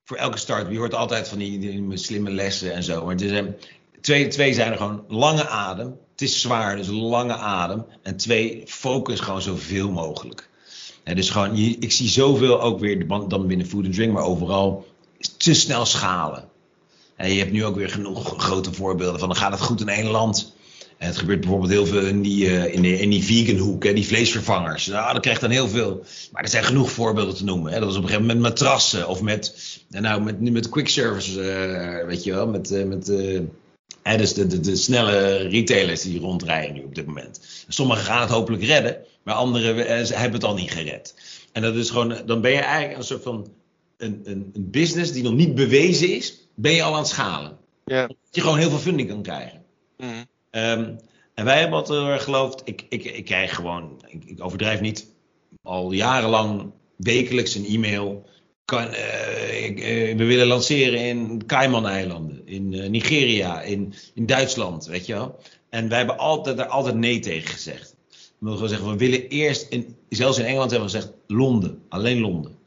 Voor 0.04 0.18
elke 0.18 0.38
start. 0.38 0.72
Je 0.72 0.78
hoort 0.78 0.94
altijd 0.94 1.28
van 1.28 1.38
die, 1.38 1.60
die, 1.60 1.98
slimme 1.98 2.32
lessen 2.32 2.74
en 2.74 2.84
zo. 2.84 3.06
Maar 3.06 3.16
er 3.16 3.30
zijn, 3.30 3.56
twee, 4.02 4.28
twee 4.28 4.54
zijn 4.54 4.72
er 4.72 4.78
gewoon 4.78 5.04
lange 5.08 5.48
adem. 5.48 5.98
Het 6.12 6.22
is 6.22 6.42
zwaar, 6.42 6.76
dus 6.76 6.88
lange 6.88 7.36
adem. 7.36 7.86
En 8.04 8.18
twee, 8.18 8.64
focus 8.66 9.20
gewoon 9.20 9.42
zoveel 9.42 9.92
mogelijk. 9.92 10.50
En 11.04 11.16
dus 11.16 11.30
gewoon, 11.30 11.56
ik 11.56 11.92
zie 11.92 12.10
zoveel 12.10 12.62
ook 12.62 12.80
weer, 12.80 13.08
dan 13.08 13.48
binnen 13.48 13.68
food 13.68 13.86
and 13.86 13.94
drink, 13.94 14.14
maar 14.14 14.24
overal 14.24 14.86
te 15.38 15.54
snel 15.54 15.86
schalen. 15.86 16.50
En 17.16 17.32
je 17.32 17.40
hebt 17.40 17.52
nu 17.52 17.66
ook 17.66 17.76
weer 17.76 17.90
genoeg 17.90 18.34
grote 18.38 18.74
voorbeelden 18.74 19.20
van 19.20 19.30
dan 19.30 19.38
gaat 19.38 19.52
het 19.52 19.62
goed 19.62 19.82
in 19.82 19.90
één 19.90 20.08
land. 20.08 20.54
Het 21.00 21.18
gebeurt 21.18 21.40
bijvoorbeeld 21.40 21.72
heel 21.72 21.86
veel 21.86 22.06
in 22.06 22.22
die, 22.22 22.46
uh, 22.46 22.74
in, 22.74 22.82
die, 22.82 23.00
in 23.00 23.10
die 23.10 23.24
vegan 23.24 23.58
hoek, 23.58 23.84
hè, 23.84 23.94
die 23.94 24.08
vleesvervangers. 24.08 24.88
Nou, 24.88 25.14
dat 25.14 25.22
krijgt 25.22 25.42
dan 25.42 25.50
heel 25.50 25.68
veel. 25.68 26.04
Maar 26.32 26.44
er 26.44 26.50
zijn 26.50 26.64
genoeg 26.64 26.92
voorbeelden 26.92 27.36
te 27.36 27.44
noemen. 27.44 27.72
Hè. 27.72 27.80
Dat 27.80 27.90
is 27.90 27.96
op 27.96 28.04
een 28.04 28.10
gegeven 28.10 28.28
moment 28.28 28.44
met 28.44 28.60
matrassen 28.60 29.08
of 29.08 29.22
met, 29.22 29.56
nou, 29.90 30.22
met, 30.22 30.52
met 30.52 30.70
quick 30.70 30.90
service, 30.90 31.42
uh, 31.42 32.06
weet 32.06 32.24
je 32.24 32.34
wel, 32.34 32.48
met, 32.48 32.72
uh, 32.72 32.84
met 32.84 33.08
hè, 34.04 34.18
dus 34.18 34.34
de, 34.34 34.48
de, 34.48 34.60
de, 34.60 34.76
snelle 34.76 35.36
retailers 35.36 36.02
die 36.02 36.20
rondrijden 36.20 36.74
nu 36.74 36.84
op 36.84 36.96
dit 36.96 37.06
moment. 37.06 37.66
Sommigen 37.68 38.04
gaan 38.04 38.22
het 38.22 38.30
hopelijk 38.30 38.64
redden, 38.64 38.98
maar 39.24 39.36
anderen 39.36 39.76
hebben 39.86 40.34
het 40.34 40.44
al 40.44 40.56
niet 40.56 40.72
gered. 40.72 41.16
En 41.52 41.62
dat 41.62 41.76
is 41.76 41.90
gewoon, 41.90 42.16
dan 42.26 42.42
ben 42.42 42.52
je 42.52 42.60
eigenlijk 42.60 42.98
een 42.98 43.06
soort 43.06 43.24
van 43.24 43.48
een, 43.98 44.22
een, 44.24 44.52
een 44.54 44.70
business 44.70 45.12
die 45.12 45.24
nog 45.24 45.34
niet 45.34 45.56
bewezen 45.56 46.16
is, 46.16 46.48
ben 46.56 46.74
je 46.74 46.84
al 46.84 46.94
aan 46.94 47.00
het 47.00 47.08
schalen. 47.08 47.58
Ja. 47.86 48.08
Dat 48.08 48.18
je 48.32 48.42
gewoon 48.42 48.58
heel 48.58 48.70
veel 48.70 48.80
funding 48.80 49.10
kan 49.10 49.22
krijgen. 49.22 49.64
Mm. 49.98 50.26
Um, 50.52 50.98
en 51.34 51.46
wij 51.46 51.60
hebben 51.60 51.78
altijd 51.78 52.22
geloofd, 52.22 52.62
ik, 52.66 52.86
ik, 52.90 53.04
ik 53.04 53.26
krijg 53.26 53.56
gewoon, 53.56 54.02
ik, 54.08 54.44
overdrijf 54.44 54.82
niet, 54.82 55.08
al 55.62 55.92
jarenlang 55.92 56.72
wekelijks 56.96 57.56
een 57.56 57.66
e-mail. 57.66 58.28
Kan, 58.66 58.88
ik, 59.64 59.80
uh, 59.80 60.18
we 60.18 60.24
willen 60.26 60.48
lanceren 60.48 61.00
in 61.00 61.46
Cayman-eilanden, 61.46 62.42
in 62.46 62.74
uh, 62.74 62.90
Nigeria, 62.90 63.62
in, 63.62 63.94
in 64.14 64.26
Duitsland, 64.26 64.86
weet 64.86 65.06
je 65.06 65.14
wel. 65.14 65.40
En 65.70 65.90
wij 65.90 65.98
hebben 65.98 66.18
altijd, 66.18 66.58
daar 66.58 66.68
altijd 66.68 66.96
nee 66.96 67.20
tegen 67.20 67.50
gezegd. 67.50 67.96
We 68.40 68.50
hebben 68.50 68.90
we 68.90 68.98
willen 68.98 69.28
eerst, 69.28 69.68
in, 69.70 69.96
zelfs 70.10 70.38
in 70.38 70.46
Engeland 70.46 70.72
hebben 70.72 70.90
we 70.90 70.96
gezegd, 70.96 71.14
Londen, 71.28 71.82
alleen 71.90 72.20
Londen. 72.20 72.59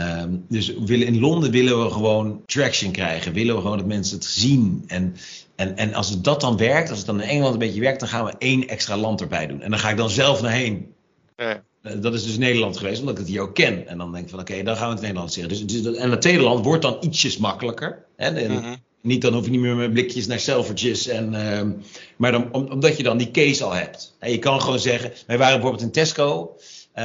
Um, 0.00 0.44
dus 0.48 0.74
willen, 0.84 1.06
in 1.06 1.20
Londen 1.20 1.50
willen 1.50 1.84
we 1.84 1.90
gewoon 1.90 2.42
traction 2.46 2.92
krijgen. 2.92 3.32
Willen 3.32 3.54
we 3.54 3.60
gewoon 3.60 3.78
dat 3.78 3.86
mensen 3.86 4.16
het 4.16 4.24
zien. 4.24 4.84
En, 4.86 5.16
en, 5.56 5.76
en 5.76 5.94
als 5.94 6.10
het 6.10 6.24
dat 6.24 6.40
dan 6.40 6.56
werkt, 6.56 6.88
als 6.88 6.98
het 6.98 7.06
dan 7.06 7.20
in 7.20 7.28
Engeland 7.28 7.52
een 7.52 7.58
beetje 7.58 7.80
werkt, 7.80 8.00
dan 8.00 8.08
gaan 8.08 8.24
we 8.24 8.34
één 8.38 8.68
extra 8.68 8.96
land 8.96 9.20
erbij 9.20 9.46
doen. 9.46 9.62
En 9.62 9.70
dan 9.70 9.78
ga 9.78 9.90
ik 9.90 9.96
dan 9.96 10.10
zelf 10.10 10.42
naar 10.42 10.52
heen. 10.52 10.94
Ja. 11.36 11.62
Eh, 11.82 11.92
dat 12.00 12.14
is 12.14 12.24
dus 12.24 12.38
Nederland 12.38 12.76
geweest, 12.76 13.00
omdat 13.00 13.14
ik 13.14 13.20
het 13.20 13.28
hier 13.28 13.40
ook 13.40 13.54
ken. 13.54 13.86
En 13.86 13.98
dan 13.98 14.12
denk 14.12 14.24
ik 14.24 14.30
van 14.30 14.40
oké, 14.40 14.62
dan 14.62 14.76
gaan 14.76 14.86
we 14.86 14.92
het 14.92 15.02
Nederland 15.02 15.32
zeggen. 15.32 15.66
Dus, 15.66 15.82
dus, 15.82 15.96
en 15.96 16.10
het 16.10 16.20
tweede 16.20 16.42
land 16.42 16.64
wordt 16.64 16.82
dan 16.82 16.96
ietsjes 17.00 17.36
makkelijker. 17.36 18.04
Hè? 18.16 18.46
-hmm. 18.46 18.76
Niet 19.02 19.22
dan 19.22 19.34
hoef 19.34 19.44
je 19.44 19.50
niet 19.50 19.60
meer 19.60 19.76
met 19.76 19.92
blikjes 19.92 20.26
naar 20.26 20.40
selfertjes. 20.40 21.06
En, 21.06 21.32
uh, 21.34 21.84
maar 22.16 22.32
dan, 22.32 22.52
omdat 22.52 22.96
je 22.96 23.02
dan 23.02 23.18
die 23.18 23.30
case 23.30 23.64
al 23.64 23.72
hebt. 23.72 24.16
En 24.18 24.30
je 24.30 24.38
kan 24.38 24.60
gewoon 24.60 24.78
zeggen, 24.78 25.12
wij 25.26 25.38
waren 25.38 25.54
bijvoorbeeld 25.54 25.82
in 25.82 25.92
Tesco. 25.92 26.56
Uh, 26.98 27.04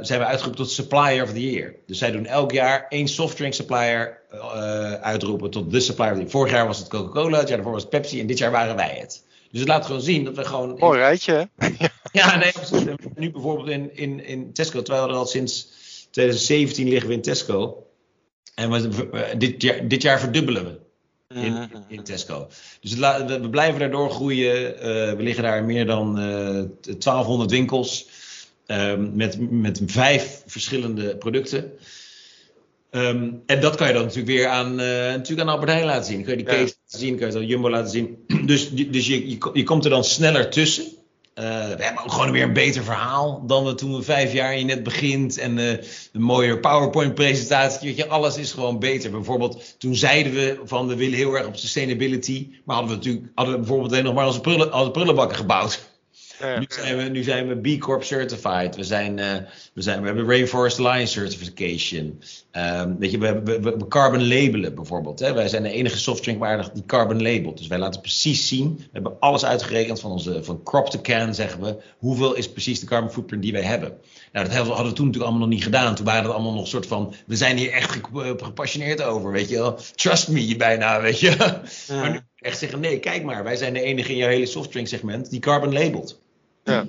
zijn 0.00 0.20
we 0.20 0.24
uitgeroepen 0.24 0.62
tot 0.64 0.70
Supplier 0.70 1.22
of 1.22 1.32
the 1.32 1.50
Year. 1.50 1.74
Dus 1.86 1.98
zij 1.98 2.10
doen 2.10 2.26
elk 2.26 2.52
jaar 2.52 2.86
één 2.88 3.08
softdrink 3.08 3.54
supplier 3.54 4.20
uh, 4.32 4.92
uitroepen 4.92 5.50
tot 5.50 5.70
de 5.70 5.80
supplier 5.80 6.10
of 6.10 6.14
the 6.14 6.20
year. 6.20 6.30
Vorig 6.30 6.52
jaar 6.52 6.66
was 6.66 6.78
het 6.78 6.88
Coca-Cola, 6.88 7.38
het 7.38 7.48
jaar 7.48 7.56
daarvoor 7.56 7.72
was 7.72 7.82
het 7.82 7.90
Pepsi 7.90 8.20
en 8.20 8.26
dit 8.26 8.38
jaar 8.38 8.50
waren 8.50 8.76
wij 8.76 8.96
het. 9.00 9.24
Dus 9.50 9.60
het 9.60 9.68
laat 9.68 9.86
gewoon 9.86 10.00
zien 10.00 10.24
dat 10.24 10.36
we 10.36 10.44
gewoon... 10.44 10.76
Mooi 10.78 10.98
rijtje, 10.98 11.48
ja, 12.12 12.36
nee, 12.36 12.52
nu 13.14 13.30
bijvoorbeeld 13.30 13.68
in, 13.68 13.96
in, 13.96 14.24
in 14.24 14.52
Tesco, 14.52 14.82
terwijl 14.82 15.06
we 15.06 15.12
er 15.12 15.18
al 15.18 15.26
sinds 15.26 15.68
2017 16.10 16.88
liggen 16.88 17.08
we 17.08 17.14
in 17.14 17.22
Tesco. 17.22 17.86
En 18.54 18.70
we, 18.70 19.34
dit, 19.38 19.62
jaar, 19.62 19.88
dit 19.88 20.02
jaar 20.02 20.20
verdubbelen 20.20 20.64
we. 20.64 20.82
In, 21.40 21.52
mhm. 21.52 21.66
in, 21.88 22.04
Tesco. 22.04 22.48
Dus 22.80 22.94
we, 22.94 23.48
blijven 23.50 23.80
daardoor 23.80 24.10
groeien. 24.10 24.74
Uh, 24.74 24.82
we 25.12 25.16
liggen 25.18 25.42
daar 25.42 25.58
in 25.58 25.66
meer 25.66 25.86
dan 25.86 26.18
uh, 26.18 26.62
1200 26.98 27.50
winkels. 27.50 28.08
Um, 28.66 29.10
met, 29.14 29.50
met 29.50 29.82
vijf 29.86 30.42
verschillende 30.46 31.16
producten. 31.16 31.72
Um, 32.90 33.42
en 33.46 33.60
dat 33.60 33.74
kan 33.76 33.86
je 33.86 33.92
dan 33.92 34.02
natuurlijk 34.02 34.28
weer 34.28 34.46
aan, 34.46 34.70
uh, 34.70 34.86
natuurlijk 34.86 35.40
aan 35.40 35.54
Albert 35.54 35.70
Heijn 35.70 35.84
laten 35.84 36.04
zien. 36.04 36.22
Kun 36.22 36.30
je 36.30 36.44
die 36.44 36.46
case 36.46 36.60
laten 36.60 36.98
zien, 36.98 37.16
kan 37.18 37.26
je 37.26 37.32
dan 37.32 37.46
Jumbo 37.46 37.70
laten 37.70 37.90
zien. 37.90 38.24
Dus, 38.46 38.70
dus 38.70 39.06
je, 39.06 39.28
je, 39.28 39.50
je 39.52 39.62
komt 39.62 39.84
er 39.84 39.90
dan 39.90 40.04
sneller 40.04 40.50
tussen. 40.50 40.84
Uh, 40.84 41.44
we 41.44 41.82
hebben 41.84 42.04
ook 42.04 42.12
gewoon 42.12 42.30
weer 42.30 42.42
een 42.42 42.52
beter 42.52 42.84
verhaal 42.84 43.42
dan 43.46 43.64
we 43.64 43.74
toen 43.74 43.96
we 43.96 44.02
vijf 44.02 44.32
jaar 44.32 44.58
je 44.58 44.64
net 44.64 44.82
begint. 44.82 45.38
En 45.38 45.58
uh, 45.58 45.70
een 46.12 46.22
mooier 46.22 46.60
PowerPoint-presentatie. 46.60 47.88
Weet 47.88 47.96
je, 47.96 48.08
alles 48.08 48.36
is 48.36 48.52
gewoon 48.52 48.78
beter. 48.78 49.10
Bijvoorbeeld, 49.10 49.74
toen 49.78 49.94
zeiden 49.94 50.32
we 50.32 50.60
van 50.64 50.86
we 50.86 50.96
willen 50.96 51.16
heel 51.16 51.34
erg 51.34 51.46
op 51.46 51.56
sustainability. 51.56 52.48
Maar 52.64 52.76
hadden 52.76 52.92
we 52.92 52.98
natuurlijk 53.04 53.26
hadden 53.34 53.54
we 53.54 53.60
bijvoorbeeld 53.60 53.92
alleen 53.92 54.04
nog 54.04 54.14
maar 54.14 54.26
onze, 54.26 54.40
prullen, 54.40 54.74
onze 54.74 54.90
prullenbakken 54.90 55.36
gebouwd. 55.36 55.92
Nu, 56.40 56.66
zijn 56.68 56.96
we, 56.96 57.02
nu 57.02 57.22
zijn 57.22 57.48
we 57.48 57.76
B 57.76 57.80
Corp 57.80 58.02
certified. 58.04 58.76
We, 58.76 58.84
zijn, 58.84 59.18
uh, 59.18 59.34
we, 59.72 59.82
zijn, 59.82 60.00
we 60.00 60.06
hebben 60.06 60.26
Rainforest 60.26 60.78
Alliance 60.78 61.12
certification. 61.12 62.20
Um, 62.52 62.98
weet 62.98 63.10
je, 63.10 63.18
we, 63.18 63.42
we 63.60 63.88
carbon 63.88 64.28
labelen 64.28 64.74
bijvoorbeeld. 64.74 65.18
Hè. 65.18 65.32
Wij 65.32 65.48
zijn 65.48 65.62
de 65.62 65.70
enige 65.70 65.98
softdrinkwaardig 65.98 66.70
die 66.70 66.84
carbon 66.86 67.22
labelt. 67.22 67.58
Dus 67.58 67.66
wij 67.66 67.78
laten 67.78 68.00
precies 68.00 68.48
zien. 68.48 68.76
We 68.76 68.88
hebben 68.92 69.16
alles 69.20 69.44
uitgerekend 69.44 70.00
van, 70.00 70.10
onze, 70.10 70.44
van 70.44 70.62
crop 70.62 70.90
to 70.90 71.00
can, 71.00 71.34
zeggen 71.34 71.60
we. 71.60 71.76
Hoeveel 71.98 72.34
is 72.34 72.52
precies 72.52 72.80
de 72.80 72.86
carbon 72.86 73.10
footprint 73.10 73.42
die 73.42 73.52
wij 73.52 73.62
hebben? 73.62 73.98
Nou, 74.34 74.48
dat 74.48 74.56
hadden 74.56 74.86
we 74.86 74.92
toen 74.92 75.06
natuurlijk 75.06 75.22
allemaal 75.22 75.40
nog 75.40 75.48
niet 75.48 75.62
gedaan. 75.62 75.94
Toen 75.94 76.04
waren 76.04 76.22
het 76.22 76.32
allemaal 76.32 76.52
nog 76.52 76.60
een 76.60 76.66
soort 76.66 76.86
van. 76.86 77.14
We 77.26 77.36
zijn 77.36 77.56
hier 77.56 77.72
echt 77.72 78.00
gepassioneerd 78.36 79.02
over, 79.02 79.32
weet 79.32 79.48
je 79.48 79.56
wel. 79.56 79.78
Trust 79.94 80.28
me, 80.28 80.56
bijna, 80.56 81.00
weet 81.00 81.20
je. 81.20 81.30
Ja. 81.30 81.62
Maar 81.88 82.10
nu 82.10 82.20
echt 82.36 82.58
zeggen: 82.58 82.80
nee, 82.80 82.98
kijk 82.98 83.24
maar, 83.24 83.44
wij 83.44 83.56
zijn 83.56 83.72
de 83.72 83.80
enige 83.80 84.10
in 84.10 84.16
jouw 84.16 84.28
hele 84.28 84.46
softdrink 84.46 84.86
segment 84.86 85.30
die 85.30 85.40
carbon 85.40 85.72
labelt. 85.72 86.20
Ja. 86.64 86.86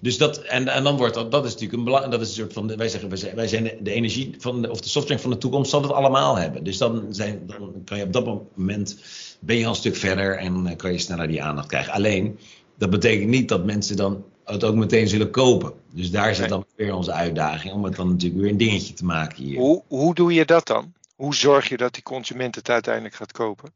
Dus 0.00 0.18
dat, 0.18 0.38
en, 0.38 0.68
en 0.68 0.84
dan 0.84 0.96
wordt 0.96 1.14
dat, 1.14 1.30
dat 1.30 1.44
is 1.44 1.52
natuurlijk 1.52 1.78
een 1.78 1.84
belang, 1.84 2.08
dat 2.08 2.20
is 2.20 2.28
een 2.28 2.34
soort 2.34 2.52
van, 2.52 2.76
wij 2.76 2.88
zeggen, 2.88 3.08
wij 3.08 3.18
zijn, 3.18 3.36
wij 3.36 3.48
zijn 3.48 3.70
de 3.80 3.92
energie 3.92 4.34
van, 4.38 4.62
de, 4.62 4.70
of 4.70 4.80
de 4.80 4.88
software 4.88 5.20
van 5.20 5.30
de 5.30 5.38
toekomst 5.38 5.70
zal 5.70 5.82
het 5.82 5.92
allemaal 5.92 6.36
hebben. 6.36 6.64
Dus 6.64 6.78
dan, 6.78 7.06
zijn, 7.10 7.42
dan 7.46 7.72
kan 7.84 7.98
je 7.98 8.04
op 8.04 8.12
dat 8.12 8.24
moment, 8.56 8.96
ben 9.40 9.56
je 9.56 9.64
al 9.64 9.70
een 9.70 9.76
stuk 9.76 9.96
verder 9.96 10.36
en 10.36 10.76
kan 10.76 10.92
je 10.92 10.98
sneller 10.98 11.28
die 11.28 11.42
aandacht 11.42 11.68
krijgen. 11.68 11.92
Alleen, 11.92 12.38
dat 12.78 12.90
betekent 12.90 13.30
niet 13.30 13.48
dat 13.48 13.64
mensen 13.64 13.96
dan 13.96 14.24
het 14.44 14.64
ook 14.64 14.74
meteen 14.74 15.08
zullen 15.08 15.30
kopen. 15.30 15.72
Dus 15.90 16.10
daar 16.10 16.34
zit 16.34 16.48
dan 16.48 16.66
weer 16.76 16.94
onze 16.94 17.12
uitdaging 17.12 17.72
om 17.72 17.84
het 17.84 17.96
dan 17.96 18.08
natuurlijk 18.08 18.40
weer 18.40 18.50
een 18.50 18.56
dingetje 18.56 18.94
te 18.94 19.04
maken 19.04 19.44
hier. 19.44 19.58
Hoe, 19.58 19.82
hoe 19.88 20.14
doe 20.14 20.32
je 20.32 20.44
dat 20.44 20.66
dan? 20.66 20.92
Hoe 21.14 21.34
zorg 21.34 21.68
je 21.68 21.76
dat 21.76 21.94
die 21.94 22.02
consument 22.02 22.54
het 22.54 22.68
uiteindelijk 22.68 23.14
gaat 23.14 23.32
kopen? 23.32 23.72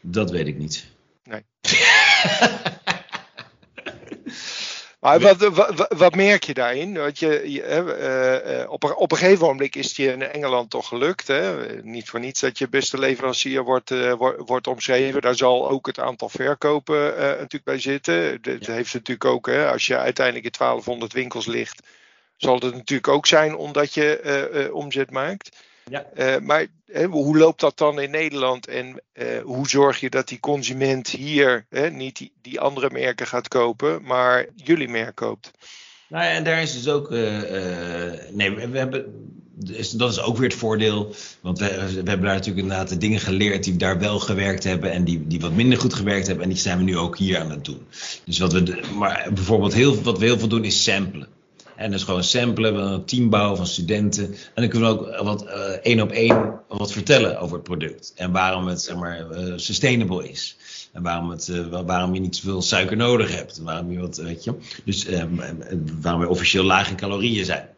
Dat 0.00 0.30
weet 0.30 0.46
ik 0.46 0.58
niet. 0.58 0.86
Nee. 1.24 1.44
Maar 5.02 5.20
wat, 5.20 5.36
wat, 5.36 5.94
wat, 5.96 6.14
merk 6.14 6.44
je 6.44 6.54
daarin? 6.54 6.94
Want 6.94 7.18
je, 7.18 7.52
je 7.52 7.62
uh, 8.62 8.70
op, 8.70 8.82
een, 8.82 8.96
op 8.96 9.12
een 9.12 9.18
gegeven 9.18 9.46
moment 9.46 9.76
is 9.76 9.86
het 9.86 9.96
je 9.96 10.12
in 10.12 10.22
Engeland 10.22 10.70
toch 10.70 10.88
gelukt. 10.88 11.26
Hè? 11.26 11.66
Niet 11.82 12.08
voor 12.08 12.20
niets 12.20 12.40
dat 12.40 12.58
je 12.58 12.68
beste 12.68 12.98
leverancier 12.98 13.62
wordt, 13.62 13.90
uh, 13.90 14.12
wordt, 14.36 14.66
omschreven. 14.66 15.20
Daar 15.20 15.34
zal 15.34 15.68
ook 15.68 15.86
het 15.86 15.98
aantal 15.98 16.28
verkopen 16.28 17.14
natuurlijk 17.16 17.64
bij 17.64 17.78
zitten. 17.78 18.42
Dat 18.42 18.66
ja. 18.66 18.72
heeft 18.72 18.94
natuurlijk 18.94 19.24
ook, 19.24 19.46
hè, 19.46 19.70
als 19.70 19.86
je 19.86 19.98
uiteindelijk 19.98 20.44
in 20.44 20.54
1200 20.58 21.12
winkels 21.12 21.46
ligt, 21.46 21.86
zal 22.36 22.54
het 22.54 22.74
natuurlijk 22.74 23.08
ook 23.08 23.26
zijn 23.26 23.56
omdat 23.56 23.94
je 23.94 24.70
omzet 24.72 25.10
maakt. 25.10 25.56
Ja. 25.90 26.06
Uh, 26.16 26.38
maar 26.38 26.66
hè, 26.86 27.04
hoe 27.04 27.38
loopt 27.38 27.60
dat 27.60 27.78
dan 27.78 28.00
in 28.00 28.10
Nederland 28.10 28.66
en 28.66 29.00
uh, 29.14 29.26
hoe 29.42 29.68
zorg 29.68 30.00
je 30.00 30.10
dat 30.10 30.28
die 30.28 30.40
consument 30.40 31.08
hier 31.08 31.66
hè, 31.68 31.90
niet 31.90 32.16
die, 32.16 32.32
die, 32.42 32.60
andere 32.60 32.90
merken 32.90 33.26
gaat 33.26 33.48
kopen, 33.48 34.02
maar 34.02 34.46
jullie 34.54 34.88
merk 34.88 35.14
koopt? 35.14 35.50
Nou 36.08 36.24
ja, 36.24 36.30
en 36.30 36.44
daar 36.44 36.62
is 36.62 36.72
dus 36.72 36.88
ook. 36.88 37.10
Uh, 37.10 37.18
nee, 38.30 38.50
we, 38.50 38.68
we 38.68 38.78
hebben. 38.78 39.30
Dus 39.54 39.90
dat 39.90 40.10
is 40.10 40.20
ook 40.20 40.36
weer 40.36 40.48
het 40.48 40.58
voordeel. 40.58 41.14
Want 41.40 41.58
we, 41.58 41.66
we, 41.66 41.94
hebben 41.94 42.06
daar 42.06 42.34
natuurlijk 42.34 42.62
inderdaad 42.62 42.88
de 42.88 42.96
dingen 42.96 43.20
geleerd 43.20 43.64
die 43.64 43.76
daar 43.76 43.98
wel 43.98 44.18
gewerkt 44.18 44.64
hebben. 44.64 44.92
En 44.92 45.04
die, 45.04 45.26
die 45.26 45.40
wat 45.40 45.52
minder 45.52 45.78
goed 45.78 45.94
gewerkt 45.94 46.26
hebben. 46.26 46.44
En 46.44 46.50
die 46.50 46.60
zijn 46.60 46.78
we 46.78 46.84
nu 46.84 46.96
ook 46.96 47.18
hier 47.18 47.38
aan 47.38 47.50
het 47.50 47.64
doen. 47.64 47.86
Dus 48.24 48.38
wat 48.38 48.52
we. 48.52 48.80
Maar 48.98 49.28
bijvoorbeeld 49.34 49.74
heel, 49.74 50.02
wat 50.02 50.18
we 50.18 50.24
heel 50.24 50.38
veel 50.38 50.48
doen 50.48 50.64
is 50.64 50.82
samplen. 50.82 51.28
En 51.82 51.90
dus 51.90 52.02
gewoon 52.02 52.24
samplen, 52.24 52.74
een 52.74 53.04
team 53.04 53.30
bouwen 53.30 53.56
van 53.56 53.66
studenten. 53.66 54.24
En 54.24 54.62
dan 54.62 54.68
kunnen 54.68 54.96
we 54.96 55.16
ook 55.16 55.24
wat 55.24 55.44
uh, 55.44 55.52
één 55.82 56.00
op 56.00 56.10
één 56.10 56.60
wat 56.68 56.92
vertellen 56.92 57.40
over 57.40 57.54
het 57.54 57.64
product. 57.64 58.12
En 58.16 58.32
waarom 58.32 58.66
het 58.66 58.82
zeg 58.82 58.96
maar, 58.96 59.30
uh, 59.30 59.52
sustainable 59.56 60.28
is. 60.28 60.56
En 60.92 61.02
waarom, 61.02 61.30
het, 61.30 61.48
uh, 61.48 61.80
waarom 61.86 62.14
je 62.14 62.20
niet 62.20 62.36
zoveel 62.36 62.62
suiker 62.62 62.96
nodig 62.96 63.36
hebt. 63.36 63.58
Waarom 63.58 63.92
je 63.92 63.98
wat, 63.98 64.16
weet 64.16 64.44
je. 64.44 64.54
Dus 64.84 65.06
waarom 66.00 66.20
we 66.20 66.28
officieel 66.28 66.64
laag 66.64 66.90
in 66.90 66.96
calorieën 66.96 67.44
zijn. 67.44 67.68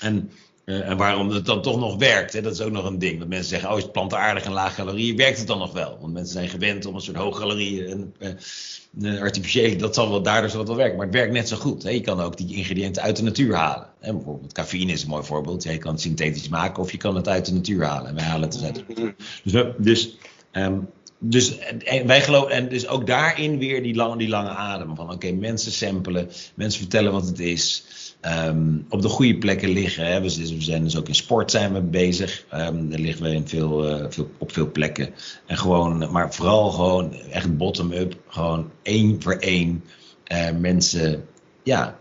En, 0.00 0.30
en 0.66 0.96
waarom 0.96 1.30
het 1.30 1.46
dan 1.46 1.62
toch 1.62 1.78
nog 1.78 1.96
werkt. 1.96 2.32
Hè? 2.32 2.40
Dat 2.40 2.52
is 2.52 2.60
ook 2.60 2.72
nog 2.72 2.84
een 2.84 2.98
ding. 2.98 3.18
Dat 3.18 3.28
mensen 3.28 3.48
zeggen, 3.48 3.70
oh 3.70 3.76
is 3.76 3.82
het 3.82 3.92
plantaardig 3.92 4.44
en 4.44 4.52
laag 4.52 4.74
calorieën. 4.74 5.16
Werkt 5.16 5.38
het 5.38 5.46
dan 5.46 5.58
nog 5.58 5.72
wel? 5.72 5.98
Want 6.00 6.12
mensen 6.12 6.32
zijn 6.32 6.48
gewend 6.48 6.86
om 6.86 6.94
een 6.94 7.00
soort 7.00 7.16
hoog 7.16 7.38
calorieën 7.38 8.14
en 8.18 8.44
de 8.90 9.20
artificiële, 9.20 9.76
dat 9.76 9.94
zal 9.94 10.10
wel, 10.10 10.22
daardoor 10.22 10.50
zal 10.50 10.58
het 10.58 10.68
wel 10.68 10.76
werken. 10.76 10.96
Maar 10.96 11.06
het 11.06 11.14
werkt 11.14 11.32
net 11.32 11.48
zo 11.48 11.56
goed. 11.56 11.82
Hè. 11.82 11.90
Je 11.90 12.00
kan 12.00 12.20
ook 12.20 12.36
die 12.36 12.56
ingrediënten 12.56 13.02
uit 13.02 13.16
de 13.16 13.22
natuur 13.22 13.54
halen. 13.54 13.86
Hè. 14.00 14.12
Bijvoorbeeld 14.12 14.52
cafeïne 14.52 14.92
is 14.92 15.02
een 15.02 15.08
mooi 15.08 15.24
voorbeeld. 15.24 15.62
je 15.62 15.78
kan 15.78 15.92
het 15.92 16.00
synthetisch 16.00 16.48
maken 16.48 16.82
of 16.82 16.90
je 16.90 16.98
kan 16.98 17.16
het 17.16 17.28
uit 17.28 17.46
de 17.46 17.52
natuur 17.52 17.84
halen. 17.84 18.08
En 18.08 18.14
wij 18.14 18.24
halen 18.24 18.48
het 18.48 18.84
dus. 18.86 19.12
Dus, 19.44 19.64
dus, 19.78 20.16
um, 20.52 20.88
dus 21.18 21.58
en 21.58 22.06
wij 22.06 22.20
geloven, 22.20 22.50
en 22.50 22.68
dus 22.68 22.88
ook 22.88 23.06
daarin 23.06 23.58
weer 23.58 23.82
die 23.82 23.94
lange, 23.94 24.16
die 24.16 24.28
lange 24.28 24.48
adem. 24.48 24.96
Van 24.96 25.10
oké, 25.10 25.32
mensen 25.32 25.72
samplen, 25.72 26.30
mensen 26.54 26.80
vertellen 26.80 27.12
wat 27.12 27.26
het 27.26 27.38
is. 27.38 27.84
Ehm, 28.20 28.78
op 28.88 29.02
de 29.02 29.08
goede 29.08 29.38
plekken 29.38 29.68
liggen. 29.68 30.06
Hè. 30.06 30.20
We, 30.20 30.28
zijn 30.58 30.84
dus 30.84 30.96
ook 30.96 31.08
in 31.08 31.14
sport 31.14 31.50
zijn 31.50 31.72
we 31.72 31.80
bezig. 31.80 32.44
Um, 32.54 32.90
daar 32.90 32.98
liggen 32.98 33.22
we 33.22 33.34
in 33.34 33.48
veel, 33.48 34.00
uh, 34.00 34.06
veel, 34.08 34.30
op 34.38 34.52
veel 34.52 34.70
plekken. 34.70 35.14
En 35.46 35.56
gewoon, 35.56 36.12
maar 36.12 36.34
vooral 36.34 36.70
gewoon 36.70 37.14
echt 37.14 37.56
bottom-up. 37.56 38.16
Gewoon 38.28 38.70
één 38.82 39.22
voor 39.22 39.36
één 39.36 39.84
uh, 40.32 40.50
mensen 40.50 41.24
ja, 41.62 41.98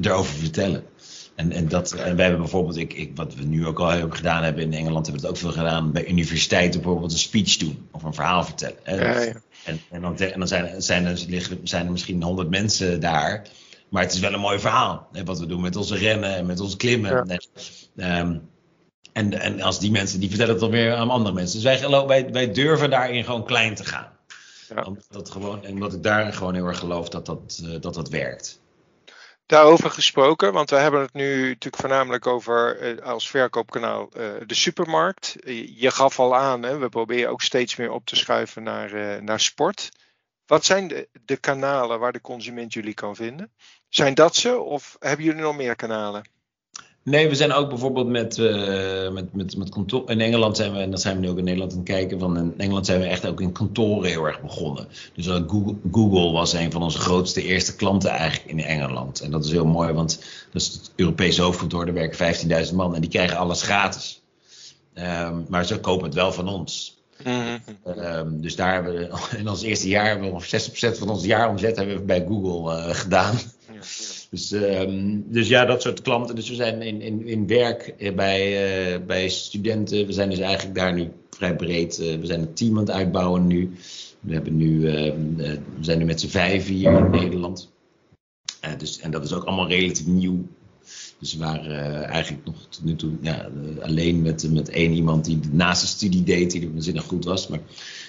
erover 0.00 0.34
vertellen. 0.34 0.84
En, 1.40 1.52
en, 1.52 1.68
dat, 1.68 1.92
en 1.92 2.16
wij 2.16 2.24
hebben 2.24 2.42
bijvoorbeeld, 2.42 2.76
ik, 2.76 2.92
ik, 2.92 3.10
wat 3.14 3.34
we 3.34 3.44
nu 3.44 3.66
ook 3.66 3.78
al 3.78 3.88
hebben 3.88 4.16
gedaan 4.16 4.42
hebben 4.42 4.62
in 4.62 4.72
Engeland, 4.72 5.06
hebben 5.06 5.22
we 5.22 5.28
het 5.28 5.36
ook 5.36 5.42
veel 5.42 5.62
gedaan 5.62 5.92
bij 5.92 6.08
universiteiten 6.08 6.80
bijvoorbeeld 6.80 7.12
een 7.12 7.18
speech 7.18 7.56
doen 7.56 7.88
of 7.90 8.02
een 8.02 8.14
verhaal 8.14 8.44
vertellen. 8.44 8.78
Ja, 8.84 9.20
ja. 9.20 9.32
En, 9.64 9.80
en, 9.90 10.00
dan, 10.00 10.18
en 10.18 10.38
dan 10.38 10.48
zijn, 10.48 10.82
zijn, 10.82 11.06
er, 11.06 11.26
zijn 11.62 11.86
er 11.86 11.92
misschien 11.92 12.22
honderd 12.22 12.50
mensen 12.50 13.00
daar, 13.00 13.46
maar 13.90 14.02
het 14.02 14.12
is 14.12 14.20
wel 14.20 14.32
een 14.32 14.40
mooi 14.40 14.58
verhaal. 14.58 15.08
Hè, 15.12 15.24
wat 15.24 15.38
we 15.38 15.46
doen 15.46 15.60
met 15.60 15.76
onze 15.76 15.96
rennen 15.96 16.34
en 16.34 16.46
met 16.46 16.60
onze 16.60 16.76
klimmen. 16.76 17.40
Ja. 17.94 18.20
Um, 18.20 18.48
en, 19.12 19.40
en 19.40 19.60
als 19.60 19.80
die 19.80 19.90
mensen, 19.90 20.20
die 20.20 20.28
vertellen 20.28 20.52
het 20.52 20.60
dan 20.60 20.70
weer 20.70 20.94
aan 20.94 21.10
andere 21.10 21.34
mensen. 21.34 21.62
Dus 21.62 21.80
wij, 21.80 22.06
wij, 22.06 22.30
wij 22.32 22.52
durven 22.52 22.90
daarin 22.90 23.24
gewoon 23.24 23.44
klein 23.44 23.74
te 23.74 23.84
gaan. 23.84 24.18
Ja. 24.74 24.82
Omdat, 24.82 25.06
dat 25.10 25.30
gewoon, 25.30 25.64
en 25.64 25.72
omdat 25.72 25.92
ik 25.92 26.02
daar 26.02 26.32
gewoon 26.32 26.54
heel 26.54 26.66
erg 26.66 26.78
geloof 26.78 27.08
dat 27.08 27.26
dat, 27.26 27.60
uh, 27.64 27.80
dat, 27.80 27.94
dat 27.94 28.08
werkt. 28.08 28.60
Daarover 29.46 29.90
gesproken, 29.90 30.52
want 30.52 30.70
we 30.70 30.76
hebben 30.76 31.00
het 31.00 31.12
nu 31.12 31.40
natuurlijk 31.40 31.76
voornamelijk 31.76 32.26
over 32.26 32.78
eh, 32.78 33.06
als 33.06 33.30
verkoopkanaal 33.30 34.08
uh, 34.16 34.30
de 34.46 34.54
supermarkt. 34.54 35.36
Je 35.76 35.90
gaf 35.90 36.18
al 36.18 36.36
aan, 36.36 36.62
hè, 36.62 36.78
we 36.78 36.88
proberen 36.88 37.30
ook 37.30 37.42
steeds 37.42 37.76
meer 37.76 37.90
op 37.90 38.06
te 38.06 38.16
schuiven 38.16 38.62
naar, 38.62 39.22
naar 39.22 39.40
sport. 39.40 39.88
Wat 40.50 40.64
zijn 40.64 40.88
de, 40.88 41.08
de 41.24 41.36
kanalen 41.36 41.98
waar 41.98 42.12
de 42.12 42.20
consument 42.20 42.72
jullie 42.72 42.94
kan 42.94 43.16
vinden? 43.16 43.52
Zijn 43.88 44.14
dat 44.14 44.36
ze 44.36 44.58
of 44.58 44.96
hebben 44.98 45.24
jullie 45.24 45.42
nog 45.42 45.56
meer 45.56 45.76
kanalen? 45.76 46.28
Nee, 47.02 47.28
we 47.28 47.34
zijn 47.34 47.52
ook 47.52 47.68
bijvoorbeeld 47.68 48.08
met, 48.08 48.38
uh, 48.38 49.10
met, 49.10 49.34
met, 49.34 49.56
met 49.56 49.68
kantoor. 49.68 50.10
In 50.10 50.20
Engeland 50.20 50.56
zijn 50.56 50.72
we, 50.72 50.78
en 50.78 50.90
dat 50.90 51.00
zijn 51.00 51.14
we 51.14 51.20
nu 51.20 51.28
ook 51.28 51.38
in 51.38 51.44
Nederland 51.44 51.72
aan 51.72 51.78
het 51.78 51.86
kijken. 51.86 52.18
Van 52.18 52.38
in 52.38 52.54
Engeland 52.56 52.86
zijn 52.86 53.00
we 53.00 53.06
echt 53.06 53.26
ook 53.26 53.40
in 53.40 53.52
kantoren 53.52 54.08
heel 54.10 54.24
erg 54.24 54.40
begonnen. 54.42 54.88
Dus 55.14 55.26
Google, 55.26 55.74
Google, 55.92 56.32
was 56.32 56.52
een 56.52 56.72
van 56.72 56.82
onze 56.82 56.98
grootste 56.98 57.42
eerste 57.42 57.76
klanten 57.76 58.10
eigenlijk 58.10 58.50
in 58.50 58.64
Engeland. 58.64 59.20
En 59.20 59.30
dat 59.30 59.44
is 59.44 59.50
heel 59.50 59.66
mooi, 59.66 59.92
want 59.92 60.18
dat 60.52 60.62
is 60.62 60.66
het 60.72 60.92
Europese 60.96 61.42
hoofdkantoor. 61.42 61.84
Daar 61.84 61.94
werken 61.94 62.66
15.000 62.68 62.74
man 62.74 62.94
en 62.94 63.00
die 63.00 63.10
krijgen 63.10 63.36
alles 63.36 63.62
gratis. 63.62 64.22
Um, 64.94 65.46
maar 65.48 65.64
ze 65.64 65.80
kopen 65.80 66.04
het 66.04 66.14
wel 66.14 66.32
van 66.32 66.48
ons. 66.48 66.99
Mm 67.24 67.32
-hmm. 67.32 68.04
um, 68.04 68.40
dus 68.40 68.56
daar 68.56 68.74
hebben 68.74 68.94
we 68.94 69.18
in 69.38 69.48
ons 69.48 69.62
eerste 69.62 69.88
jaar 69.88 70.06
hebben 70.06 70.26
we 70.26 70.32
ongeveer 70.32 70.94
60% 70.94 70.98
van 70.98 71.08
ons 71.08 71.24
jaaromzet 71.24 71.76
hebben 71.76 71.96
we 71.96 72.02
bij 72.02 72.24
Google 72.28 72.76
uh, 72.76 72.94
gedaan. 72.94 73.34
Ja, 73.34 73.74
ja. 73.74 73.80
Dus, 74.30 74.52
um, 74.52 75.24
dus 75.26 75.48
ja, 75.48 75.64
dat 75.64 75.82
soort 75.82 76.02
klanten. 76.02 76.34
Dus 76.34 76.48
we 76.48 76.54
zijn 76.54 76.82
in, 76.82 77.00
in, 77.00 77.26
in 77.26 77.46
werk 77.46 77.94
bij, 78.16 78.92
uh, 78.92 79.06
bij 79.06 79.28
studenten. 79.28 80.06
We 80.06 80.12
zijn 80.12 80.30
dus 80.30 80.38
eigenlijk 80.38 80.78
daar 80.78 80.92
nu 80.92 81.10
vrij 81.30 81.56
breed. 81.56 81.98
Uh, 82.00 82.18
we 82.18 82.26
zijn 82.26 82.40
een 82.40 82.54
team 82.54 82.72
aan 82.72 82.84
het 82.84 82.90
uitbouwen 82.90 83.46
nu. 83.46 83.70
We, 84.20 84.32
hebben 84.32 84.56
nu, 84.56 84.80
uh, 84.80 85.12
we 85.36 85.60
zijn 85.80 85.98
nu 85.98 86.04
met 86.04 86.20
z'n 86.20 86.28
vijf 86.28 86.66
hier 86.66 86.92
in 86.92 87.10
Nederland. 87.10 87.72
dus, 88.78 89.00
en 89.00 89.10
dat 89.10 89.24
is 89.24 89.32
ook 89.32 89.44
allemaal 89.44 89.68
relatief 89.68 90.06
nieuw. 90.06 90.44
Dus 91.20 91.36
we 91.36 91.44
waren 91.44 92.04
eigenlijk 92.04 92.46
nog 92.46 92.54
tot 92.68 92.84
nu 92.84 92.96
toe 92.96 93.12
ja, 93.20 93.48
alleen 93.82 94.22
met, 94.22 94.52
met 94.52 94.68
één 94.68 94.92
iemand 94.92 95.24
die 95.24 95.40
naast 95.50 95.80
de 95.80 95.86
studie 95.86 96.22
deed, 96.22 96.50
die 96.50 96.70
waanzinnig 96.70 97.04
goed 97.04 97.24
was. 97.24 97.48
Maar 97.48 97.58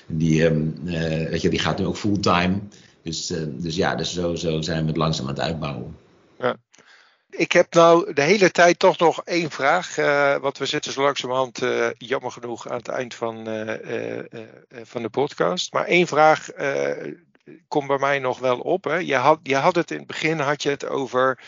die, 0.07 0.45
um, 0.45 0.75
weet 1.29 1.41
je, 1.41 1.49
die 1.49 1.59
gaat 1.59 1.79
nu 1.79 1.85
ook 1.85 1.97
fulltime. 1.97 2.59
Dus, 3.03 3.33
dus 3.49 3.75
ja, 3.75 3.95
dus 3.95 4.13
zo, 4.13 4.35
zo 4.35 4.61
zijn 4.61 4.81
we 4.81 4.87
het 4.87 4.97
langzaam 4.97 5.27
aan 5.27 5.33
het 5.33 5.43
uitbouwen. 5.43 5.97
Ja. 6.39 6.55
Ik 7.29 7.51
heb 7.51 7.73
nou 7.73 8.13
de 8.13 8.21
hele 8.21 8.51
tijd 8.51 8.79
toch 8.79 8.97
nog 8.97 9.21
één 9.23 9.51
vraag. 9.51 9.97
Uh, 9.97 10.37
want 10.37 10.57
we 10.57 10.65
zitten 10.65 10.91
zo 10.91 11.01
langzamerhand, 11.01 11.59
jammer 11.97 12.31
genoeg, 12.31 12.69
aan 12.69 12.77
het 12.77 12.87
eind 12.87 13.13
van, 13.13 13.45
van 14.83 15.01
de 15.01 15.09
podcast. 15.09 15.73
Maar 15.73 15.85
één 15.85 16.07
vraag 16.07 16.49
komt 17.67 17.87
bij 17.87 17.97
mij 17.97 18.19
nog 18.19 18.39
wel 18.39 18.59
op. 18.59 18.83
Hè. 18.83 18.95
Je, 18.95 19.15
had, 19.15 19.39
je 19.43 19.55
had 19.55 19.75
het 19.75 19.91
in 19.91 19.97
het 19.97 20.07
begin 20.07 20.39
had 20.39 20.63
je 20.63 20.69
het 20.69 20.87
over. 20.87 21.39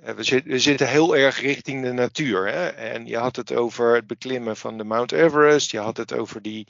We, 0.00 0.22
zit, 0.22 0.44
we, 0.44 0.58
zitten 0.58 0.88
heel 0.88 1.16
erg 1.16 1.40
richting 1.40 1.82
de 1.82 1.92
natuur. 1.92 2.46
Hè? 2.46 2.68
En 2.68 3.06
je 3.06 3.16
had 3.16 3.36
het 3.36 3.52
over 3.52 3.94
het 3.94 4.06
beklimmen 4.06 4.56
van 4.56 4.78
de 4.78 4.84
Mount 4.84 5.12
Everest. 5.12 5.70
Je 5.70 5.78
had 5.78 5.96
het 5.96 6.12
over 6.12 6.42
die, 6.42 6.66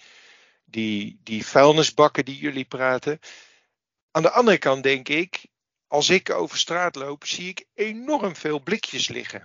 die, 0.65 1.21
die 1.23 1.47
vuilnisbakken 1.47 2.25
die 2.25 2.39
jullie 2.39 2.65
praten. 2.65 3.19
Aan 4.11 4.23
de 4.23 4.31
andere 4.31 4.59
kant 4.59 4.83
denk 4.83 5.09
ik, 5.09 5.47
als 5.87 6.11
ik 6.11 6.31
over 6.31 6.59
straat 6.59 6.95
loop, 6.95 7.27
zie 7.27 7.49
ik 7.49 7.65
enorm 7.75 8.37
veel 8.37 8.63
blikjes 8.63 9.09
liggen. 9.09 9.43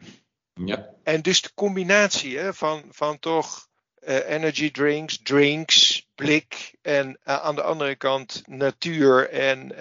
Ja. 0.53 0.89
En 1.03 1.21
dus 1.21 1.41
de 1.41 1.53
combinatie 1.53 2.37
hè, 2.37 2.53
van, 2.53 2.83
van 2.89 3.19
toch 3.19 3.67
uh, 4.07 4.29
energy 4.29 4.71
drinks, 4.71 5.19
drinks, 5.23 6.07
blik 6.15 6.73
en 6.81 7.07
uh, 7.07 7.41
aan 7.41 7.55
de 7.55 7.61
andere 7.61 7.95
kant 7.95 8.43
natuur 8.45 9.29
en 9.29 9.71
uh, 9.71 9.79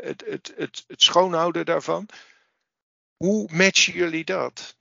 het, 0.00 0.24
het, 0.26 0.52
het, 0.56 0.84
het 0.86 1.02
schoonhouden 1.02 1.64
daarvan. 1.64 2.08
Hoe 3.16 3.48
matchen 3.52 3.94
jullie 3.94 4.24
dat? 4.24 4.76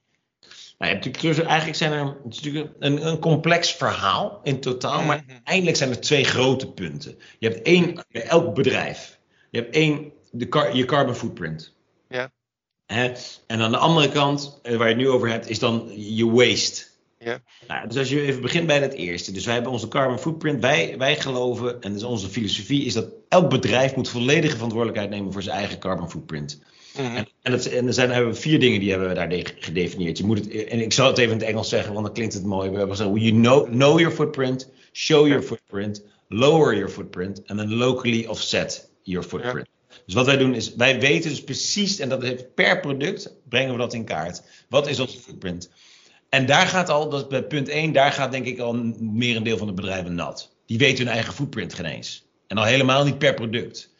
Nou, 0.77 0.91
je 0.91 0.99
hebt 0.99 1.05
natuurlijk, 1.05 1.47
eigenlijk 1.47 1.77
zijn 1.77 1.91
er 1.91 2.05
het 2.23 2.33
is 2.33 2.41
natuurlijk 2.41 2.73
een, 2.79 3.07
een 3.07 3.19
complex 3.19 3.71
verhaal 3.71 4.39
in 4.43 4.59
totaal, 4.59 4.91
mm 4.91 4.97
-hmm. 4.97 5.07
maar 5.07 5.41
eindelijk 5.43 5.77
zijn 5.77 5.89
er 5.89 6.01
twee 6.01 6.23
grote 6.23 6.71
punten. 6.71 7.19
Je 7.39 7.47
hebt 7.47 7.61
één, 7.61 8.05
elk 8.11 8.55
bedrijf. 8.55 9.19
Je 9.49 9.59
hebt 9.59 9.75
één 9.75 10.11
de 10.31 10.47
car, 10.47 10.75
je 10.75 10.85
carbon 10.85 11.15
footprint. 11.15 11.73
Ja. 12.09 12.31
Hè? 12.85 13.11
En 13.47 13.61
aan 13.61 13.71
de 13.71 13.77
andere 13.77 14.09
kant, 14.09 14.59
eh, 14.63 14.75
waar 14.75 14.87
je 14.87 14.93
het 14.93 15.03
nu 15.03 15.09
over 15.09 15.29
hebt, 15.29 15.49
is 15.49 15.59
dan 15.59 15.91
je 15.95 16.31
waste. 16.31 16.85
Ja. 17.19 17.41
Nou, 17.67 17.87
dus 17.87 17.97
als 17.97 18.09
je 18.09 18.21
even 18.21 18.41
begint 18.41 18.67
bij 18.67 18.79
het 18.79 18.93
eerste. 18.93 19.31
Dus 19.31 19.45
wij 19.45 19.53
hebben 19.53 19.71
onze 19.71 19.87
carbon 19.87 20.19
footprint. 20.19 20.61
Wij, 20.61 20.97
wij 20.97 21.15
geloven, 21.15 21.81
en 21.81 21.93
dus 21.93 22.03
onze 22.03 22.29
filosofie 22.29 22.85
is 22.85 22.93
dat 22.93 23.07
elk 23.29 23.49
bedrijf 23.49 23.95
moet 23.95 24.09
volledige 24.09 24.53
verantwoordelijkheid 24.53 25.09
nemen 25.09 25.33
voor 25.33 25.43
zijn 25.43 25.57
eigen 25.57 25.79
carbon 25.79 26.09
footprint. 26.09 26.61
Mm 26.97 27.05
-hmm. 27.05 27.15
En, 27.15 27.27
en, 27.41 27.51
dat, 27.51 27.65
en 27.65 27.87
er 27.87 27.93
zijn 27.93 28.11
hebben 28.11 28.33
we 28.33 28.39
vier 28.39 28.59
dingen 28.59 28.79
die 28.79 28.89
hebben 28.89 29.07
we 29.07 29.13
daar 29.13 29.53
gedefinieerd. 29.59 30.17
Je 30.17 30.25
moet 30.25 30.39
het, 30.39 30.65
en 30.65 30.79
ik 30.79 30.93
zal 30.93 31.07
het 31.07 31.17
even 31.17 31.31
in 31.31 31.39
het 31.39 31.47
Engels 31.47 31.69
zeggen, 31.69 31.93
want 31.93 32.05
dan 32.05 32.13
klinkt 32.13 32.33
het 32.33 32.45
mooi. 32.45 32.69
We 32.69 32.77
hebben 32.77 32.97
zo, 32.97 33.15
you 33.15 33.31
know, 33.31 33.65
know 33.65 33.99
your 33.99 34.15
footprint, 34.15 34.71
show 34.91 35.27
your 35.27 35.43
footprint, 35.43 36.03
lower 36.27 36.75
your 36.75 36.89
footprint, 36.89 37.43
en 37.43 37.57
then 37.57 37.73
locally 37.73 38.25
offset 38.25 38.89
your 39.03 39.27
footprint. 39.27 39.67
Ja. 39.89 39.95
Dus 40.05 40.13
wat 40.13 40.25
wij 40.25 40.37
doen 40.37 40.55
is, 40.55 40.75
wij 40.75 40.99
weten 40.99 41.29
dus 41.29 41.43
precies, 41.43 41.99
en 41.99 42.09
dat 42.09 42.21
heeft 42.21 42.53
per 42.53 42.79
product, 42.79 43.35
brengen 43.49 43.71
we 43.71 43.77
dat 43.77 43.93
in 43.93 44.03
kaart. 44.03 44.43
Wat 44.69 44.87
is 44.87 44.99
onze 44.99 45.19
footprint? 45.19 45.69
En 46.29 46.45
daar 46.45 46.67
gaat 46.67 46.89
al, 46.89 47.09
dat 47.09 47.21
is 47.21 47.27
bij 47.27 47.43
punt 47.43 47.67
1, 47.67 47.91
daar 47.91 48.11
gaat 48.11 48.31
denk 48.31 48.45
ik 48.45 48.59
al 48.59 48.73
meer 48.99 49.35
een 49.35 49.43
deel 49.43 49.57
van 49.57 49.67
de 49.67 49.73
bedrijven 49.73 50.15
nat. 50.15 50.55
Die 50.65 50.77
weten 50.77 51.05
hun 51.05 51.13
eigen 51.13 51.33
footprint 51.33 51.73
geen 51.73 51.85
eens. 51.85 52.25
En 52.47 52.57
al 52.57 52.63
helemaal 52.63 53.03
niet 53.03 53.17
per 53.17 53.33
product. 53.33 53.92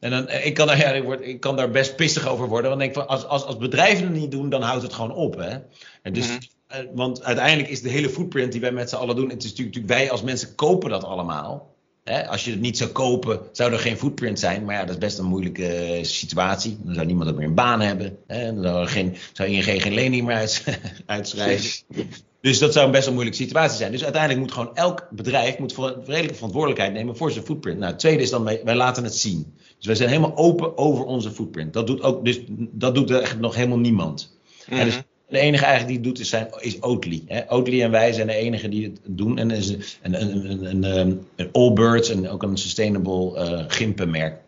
En 0.00 0.10
dan, 0.10 0.30
ik, 0.30 0.54
kan 0.54 0.66
daar, 0.66 0.78
ja, 0.78 0.90
ik, 0.90 1.02
word, 1.02 1.26
ik 1.26 1.40
kan 1.40 1.56
daar 1.56 1.70
best 1.70 1.96
pissig 1.96 2.28
over 2.28 2.48
worden. 2.48 2.70
Want 2.70 2.82
ik 2.82 2.94
denk 2.94 3.06
van, 3.06 3.16
als, 3.16 3.26
als, 3.26 3.44
als 3.44 3.56
bedrijven 3.56 4.04
het 4.04 4.14
niet 4.14 4.30
doen, 4.30 4.48
dan 4.48 4.62
houdt 4.62 4.82
het 4.82 4.92
gewoon 4.92 5.14
op. 5.14 5.36
Hè? 5.36 5.58
En 6.02 6.12
dus, 6.12 6.26
mm 6.26 6.32
-hmm. 6.32 6.48
Want 6.94 7.22
uiteindelijk 7.22 7.68
is 7.68 7.82
de 7.82 7.88
hele 7.88 8.08
footprint 8.08 8.52
die 8.52 8.60
wij 8.60 8.72
met 8.72 8.88
z'n 8.88 8.96
allen 8.96 9.16
doen. 9.16 9.30
Het 9.30 9.44
is 9.44 9.54
natuurlijk, 9.54 9.86
wij 9.86 10.10
als 10.10 10.22
mensen 10.22 10.54
kopen 10.54 10.90
dat 10.90 11.04
allemaal. 11.04 11.76
Hè, 12.04 12.28
als 12.28 12.44
je 12.44 12.50
het 12.50 12.60
niet 12.60 12.76
zou 12.76 12.90
kopen, 12.90 13.40
zou 13.52 13.72
er 13.72 13.78
geen 13.78 13.96
footprint 13.96 14.38
zijn. 14.38 14.64
Maar 14.64 14.74
ja, 14.74 14.80
dat 14.80 14.90
is 14.90 14.98
best 14.98 15.18
een 15.18 15.24
moeilijke 15.24 15.66
eh, 15.66 16.04
situatie. 16.04 16.78
Dan 16.82 16.94
zou 16.94 17.06
niemand 17.06 17.30
ook 17.30 17.36
meer 17.36 17.46
een 17.46 17.54
baan 17.54 17.80
hebben. 17.80 18.18
Hè, 18.26 18.54
dan 18.54 18.62
zou, 18.62 18.80
er 18.80 18.88
geen, 18.88 19.16
zou 19.32 19.48
ING 19.48 19.82
geen 19.82 19.94
lening 19.94 20.26
meer 20.26 20.36
uit, 20.36 20.64
uitschrijven. 21.06 21.84
Dus 22.40 22.58
dat 22.58 22.72
zou 22.72 22.86
een 22.86 22.92
best 22.92 23.06
een 23.06 23.12
moeilijke 23.12 23.42
situatie 23.42 23.76
zijn. 23.76 23.92
Dus 23.92 24.02
uiteindelijk 24.02 24.40
moet 24.40 24.52
gewoon 24.52 24.76
elk 24.76 25.08
bedrijf 25.10 25.58
moet 25.58 25.74
redelijke 26.04 26.34
verantwoordelijkheid 26.34 26.92
nemen 26.92 27.16
voor 27.16 27.30
zijn 27.30 27.44
footprint. 27.44 27.78
Nou, 27.78 27.90
het 27.90 28.00
tweede 28.00 28.22
is 28.22 28.30
dan, 28.30 28.44
wij, 28.44 28.60
wij 28.64 28.74
laten 28.74 29.04
het 29.04 29.16
zien. 29.16 29.54
Dus 29.76 29.86
wij 29.86 29.94
zijn 29.94 30.08
helemaal 30.08 30.36
open 30.36 30.78
over 30.78 31.04
onze 31.04 31.30
footprint. 31.30 31.72
Dat 31.72 31.86
doet, 31.86 32.02
ook, 32.02 32.24
dus, 32.24 32.40
dat 32.48 32.94
doet 32.94 33.10
echt 33.10 33.38
nog 33.38 33.54
helemaal 33.54 33.78
niemand. 33.78 34.38
Mm 34.68 34.76
-hmm. 34.76 34.84
dus 34.84 35.02
de 35.28 35.38
enige 35.38 35.64
eigenlijk 35.64 35.86
die 35.86 35.96
het 35.96 36.06
doet 36.06 36.18
is, 36.20 36.28
zijn, 36.28 36.48
is 36.58 36.80
Oatly. 36.80 37.22
Hè? 37.26 37.52
Oatly 37.52 37.82
en 37.82 37.90
wij 37.90 38.12
zijn 38.12 38.26
de 38.26 38.34
enige 38.34 38.68
die 38.68 38.84
het 38.84 39.00
doen. 39.04 39.38
En 39.38 39.50
is 39.50 39.68
een, 39.70 39.80
een, 40.02 40.50
een, 40.50 40.64
een, 40.64 40.98
een, 40.98 41.26
een 41.36 41.48
Allbirds 41.52 42.10
en 42.10 42.28
ook 42.28 42.42
een 42.42 42.56
sustainable 42.56 43.50
uh, 43.50 43.64
gimpenmerk. 43.68 44.40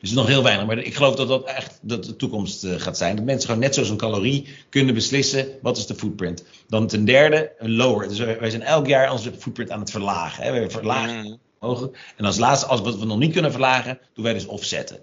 Dus 0.00 0.10
nog 0.10 0.26
heel 0.26 0.42
weinig. 0.42 0.66
Maar 0.66 0.78
ik 0.78 0.94
geloof 0.94 1.14
dat 1.14 1.28
dat 1.28 1.44
echt 1.44 1.78
dat 1.82 2.04
de 2.04 2.16
toekomst 2.16 2.64
uh, 2.64 2.74
gaat 2.76 2.98
zijn. 2.98 3.16
Dat 3.16 3.24
mensen 3.24 3.46
gewoon 3.46 3.64
net 3.64 3.74
zoals 3.74 3.88
een 3.88 3.96
calorie 3.96 4.48
kunnen 4.68 4.94
beslissen 4.94 5.48
wat 5.62 5.76
is 5.76 5.86
de 5.86 5.94
footprint. 5.94 6.44
Dan 6.68 6.86
ten 6.86 7.04
derde 7.04 7.52
een 7.58 7.76
lower. 7.76 8.08
Dus 8.08 8.18
wij, 8.18 8.40
wij 8.40 8.50
zijn 8.50 8.62
elk 8.62 8.86
jaar 8.86 9.12
onze 9.12 9.32
footprint 9.38 9.70
aan 9.70 9.80
het 9.80 9.90
verlagen. 9.90 10.44
Hè? 10.44 10.60
We 10.60 10.70
verlagen 10.70 11.24
mm. 11.26 11.38
En 12.16 12.24
als 12.24 12.38
laatste, 12.38 12.66
als 12.66 12.80
wat 12.80 12.98
we 12.98 13.04
nog 13.04 13.18
niet 13.18 13.32
kunnen 13.32 13.50
verlagen, 13.50 13.98
doen 14.14 14.24
wij 14.24 14.32
dus 14.32 14.46
offsetten. 14.46 14.98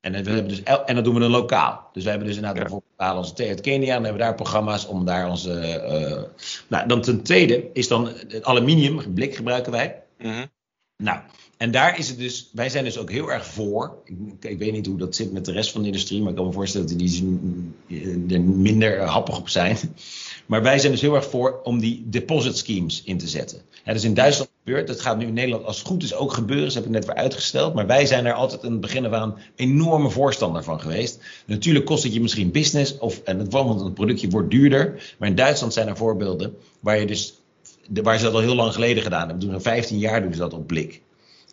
En, 0.00 0.12
we 0.12 0.30
hebben 0.30 0.48
dus 0.48 0.62
en 0.62 0.94
dat 0.94 1.04
doen 1.04 1.14
we 1.14 1.20
dan 1.20 1.30
lokaal. 1.30 1.88
Dus 1.92 2.04
we 2.04 2.10
hebben 2.10 2.26
dus 2.26 2.36
inderdaad 2.36 2.62
ja. 2.62 2.68
bijvoorbeeld 2.68 3.18
onze 3.18 3.34
thee 3.34 3.48
uit 3.48 3.60
Kenia. 3.60 3.80
En 3.80 3.94
dan 3.94 4.04
hebben 4.04 4.12
we 4.12 4.26
daar 4.26 4.34
programma's 4.34 4.86
om 4.86 5.04
daar 5.04 5.30
onze. 5.30 5.50
Uh, 5.90 6.44
nou, 6.68 6.88
dan 6.88 7.00
ten 7.00 7.22
tweede 7.22 7.70
is 7.72 7.88
dan 7.88 8.08
het 8.28 8.44
aluminium, 8.44 9.14
blik 9.14 9.34
gebruiken 9.34 9.72
wij. 9.72 10.02
Mm 10.18 10.32
-hmm. 10.32 10.46
Nou, 10.96 11.20
En 11.56 11.70
daar 11.70 11.98
is 11.98 12.08
het 12.08 12.18
dus, 12.18 12.50
wij 12.52 12.68
zijn 12.68 12.84
dus 12.84 12.98
ook 12.98 13.10
heel 13.10 13.32
erg 13.32 13.46
voor. 13.46 13.98
Ik, 14.40 14.58
weet 14.58 14.72
niet 14.72 14.86
hoe 14.86 14.98
dat 14.98 15.16
zit 15.16 15.32
met 15.32 15.44
de 15.44 15.52
rest 15.52 15.70
van 15.70 15.80
de 15.80 15.86
industrie, 15.86 16.20
maar 16.20 16.30
ik 16.30 16.36
kan 16.36 16.46
me 16.46 16.52
voorstellen 16.52 16.88
dat 16.88 16.98
die 16.98 17.38
er 18.28 18.40
minder 18.40 19.02
happig 19.02 19.38
op 19.38 19.48
zijn. 19.48 19.76
Maar 20.46 20.62
wij 20.62 20.78
zijn 20.78 20.92
dus 20.92 21.00
heel 21.00 21.14
erg 21.14 21.30
voor 21.30 21.60
om 21.62 21.78
die 21.78 22.04
deposit 22.06 22.56
schemes 22.56 23.02
in 23.04 23.18
te 23.18 23.28
zetten. 23.28 23.62
dat 23.84 23.94
is 23.94 24.04
in 24.04 24.14
Duitsland 24.14 24.50
gebeurd. 24.64 24.86
Dat 24.86 25.00
gaat 25.00 25.18
nu 25.18 25.26
in 25.26 25.32
Nederland 25.32 25.64
als 25.64 25.78
het 25.78 25.86
goed 25.86 26.02
is 26.02 26.14
ook 26.14 26.32
gebeuren. 26.32 26.70
Ze 26.70 26.78
hebben 26.78 26.94
het 26.94 27.06
net 27.06 27.14
weer 27.14 27.24
uitgesteld. 27.24 27.74
Maar 27.74 27.86
wij 27.86 28.06
zijn 28.06 28.26
er 28.26 28.32
altijd 28.32 28.62
in 28.62 28.70
het 28.70 28.80
begin 28.80 29.14
aan 29.14 29.38
enorme 29.56 30.10
voorstander 30.10 30.64
van 30.64 30.80
geweest. 30.80 31.20
Natuurlijk 31.46 31.84
kost 31.84 32.02
het 32.02 32.14
je 32.14 32.20
misschien 32.20 32.50
business. 32.50 32.98
Of, 32.98 33.20
en 33.24 33.38
het, 33.38 33.52
want 33.52 33.94
productje 33.94 34.28
wordt 34.28 34.50
duurder. 34.50 35.14
Maar 35.18 35.28
in 35.28 35.34
Duitsland 35.34 35.72
zijn 35.72 35.88
er 35.88 35.96
voorbeelden 35.96 36.56
waar, 36.80 36.98
je 37.00 37.06
dus, 37.06 37.40
waar 37.88 38.18
ze 38.18 38.24
dat 38.24 38.34
al 38.34 38.40
heel 38.40 38.54
lang 38.54 38.72
geleden 38.72 39.02
gedaan 39.02 39.28
hebben. 39.28 39.38
Toen 39.38 39.54
al 39.54 39.60
15 39.60 39.98
jaar 39.98 40.22
doen 40.22 40.32
ze 40.32 40.38
dat 40.38 40.52
op 40.52 40.66
blik. 40.66 41.02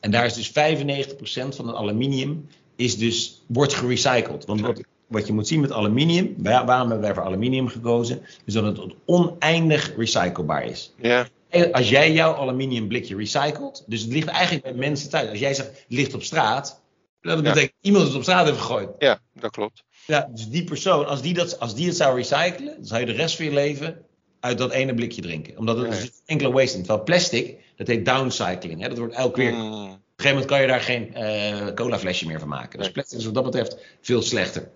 En 0.03 0.11
daar 0.11 0.25
is 0.25 0.33
dus 0.33 0.49
95% 0.49 1.55
van 1.55 1.67
het 1.67 1.75
aluminium 1.75 2.47
is 2.75 2.97
dus, 2.97 3.43
wordt 3.47 3.73
gerecycled. 3.73 4.45
Want 4.45 4.61
wat, 4.61 4.81
wat 5.07 5.27
je 5.27 5.33
moet 5.33 5.47
zien 5.47 5.59
met 5.59 5.71
aluminium, 5.71 6.35
waarom 6.37 6.89
hebben 6.89 6.99
wij 6.99 7.13
voor 7.13 7.23
aluminium 7.23 7.67
gekozen, 7.67 8.21
is 8.45 8.53
dat 8.53 8.77
het 8.77 8.95
oneindig 9.05 9.95
recyclebaar 9.97 10.65
is. 10.65 10.93
Ja. 10.97 11.27
Als 11.71 11.89
jij 11.89 12.11
jouw 12.11 12.33
aluminium 12.33 12.87
blikje 12.87 13.15
recycelt, 13.15 13.83
dus 13.87 14.01
het 14.01 14.11
ligt 14.11 14.27
eigenlijk 14.27 14.63
bij 14.63 14.73
mensen 14.73 15.09
thuis. 15.09 15.29
Als 15.29 15.39
jij 15.39 15.53
zegt, 15.53 15.67
het 15.67 15.85
ligt 15.87 16.13
op 16.13 16.23
straat, 16.23 16.81
dat 17.21 17.43
betekent 17.43 17.73
ja. 17.79 17.89
iemand 17.89 18.05
het 18.05 18.15
op 18.15 18.21
straat 18.21 18.45
heeft 18.45 18.59
gegooid. 18.59 18.89
Ja, 18.99 19.19
dat 19.33 19.51
klopt. 19.51 19.83
Ja, 20.05 20.29
dus 20.33 20.49
die 20.49 20.63
persoon, 20.63 21.07
als 21.07 21.21
die, 21.21 21.33
dat, 21.33 21.59
als 21.59 21.75
die 21.75 21.87
het 21.87 21.95
zou 21.95 22.15
recyclen, 22.15 22.75
dan 22.75 22.85
zou 22.85 22.99
je 22.99 23.05
de 23.05 23.11
rest 23.11 23.35
van 23.35 23.45
je 23.45 23.53
leven 23.53 24.05
uit 24.43 24.57
dat 24.57 24.71
ene 24.71 24.93
blikje 24.93 25.21
drinken. 25.21 25.57
Omdat 25.57 25.77
het 25.77 25.93
is 25.93 26.11
enkele 26.25 26.51
waste 26.51 26.77
in. 26.77 26.83
Terwijl 26.83 27.03
plastic, 27.03 27.57
dat 27.75 27.87
heet 27.87 28.05
downcycling. 28.05 28.81
Hè? 28.81 28.89
Dat 28.89 28.97
wordt 28.97 29.13
elke 29.13 29.39
keer. 29.39 29.53
Mm. 29.53 29.61
Op 29.61 29.69
een 29.69 29.99
gegeven 30.15 30.29
moment 30.29 30.45
kan 30.45 30.61
je 30.61 30.67
daar 30.67 30.81
geen 30.81 31.11
uh, 31.17 31.73
cola 31.73 31.99
flesje 31.99 32.25
meer 32.27 32.39
van 32.39 32.47
maken. 32.47 32.79
Dus 32.79 32.91
plastic 32.91 33.17
is 33.17 33.25
wat 33.25 33.33
dat 33.33 33.43
betreft 33.43 33.77
veel 34.01 34.21
slechter. 34.21 34.69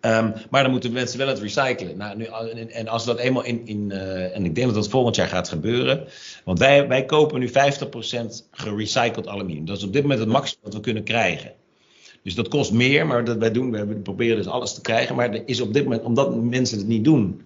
Um, 0.00 0.32
maar 0.50 0.62
dan 0.62 0.70
moeten 0.70 0.92
mensen 0.92 1.18
wel 1.18 1.28
het 1.28 1.38
recyclen. 1.38 1.96
Nou, 1.96 2.16
nu, 2.16 2.24
en, 2.24 2.88
als 2.88 3.04
dat 3.04 3.18
eenmaal 3.18 3.44
in. 3.44 3.66
in 3.66 3.90
uh, 3.90 4.36
en 4.36 4.44
ik 4.44 4.54
denk 4.54 4.66
dat 4.66 4.76
dat 4.76 4.88
volgend 4.88 5.16
jaar 5.16 5.28
gaat 5.28 5.48
gebeuren. 5.48 6.06
Want 6.44 6.58
wij, 6.58 6.88
wij 6.88 7.04
kopen 7.04 7.40
nu 7.40 7.48
50% 7.48 7.52
gerecycled 8.50 9.26
aluminium. 9.26 9.64
Dat 9.64 9.76
is 9.76 9.84
op 9.84 9.92
dit 9.92 10.02
moment 10.02 10.20
het 10.20 10.28
maximum 10.28 10.64
wat 10.64 10.74
we 10.74 10.80
kunnen 10.80 11.04
krijgen. 11.04 11.52
Dus 12.22 12.34
dat 12.34 12.48
kost 12.48 12.72
meer, 12.72 13.06
maar 13.06 13.24
dat 13.24 13.36
wij 13.36 13.50
doen, 13.50 13.70
we 13.70 13.94
proberen 13.94 14.36
dus 14.36 14.46
alles 14.46 14.74
te 14.74 14.80
krijgen. 14.80 15.16
Maar 15.16 15.30
er 15.30 15.42
is 15.46 15.60
op 15.60 15.72
dit 15.72 15.84
moment, 15.84 16.02
omdat 16.02 16.42
mensen 16.42 16.78
het 16.78 16.86
niet 16.86 17.04
doen, 17.04 17.42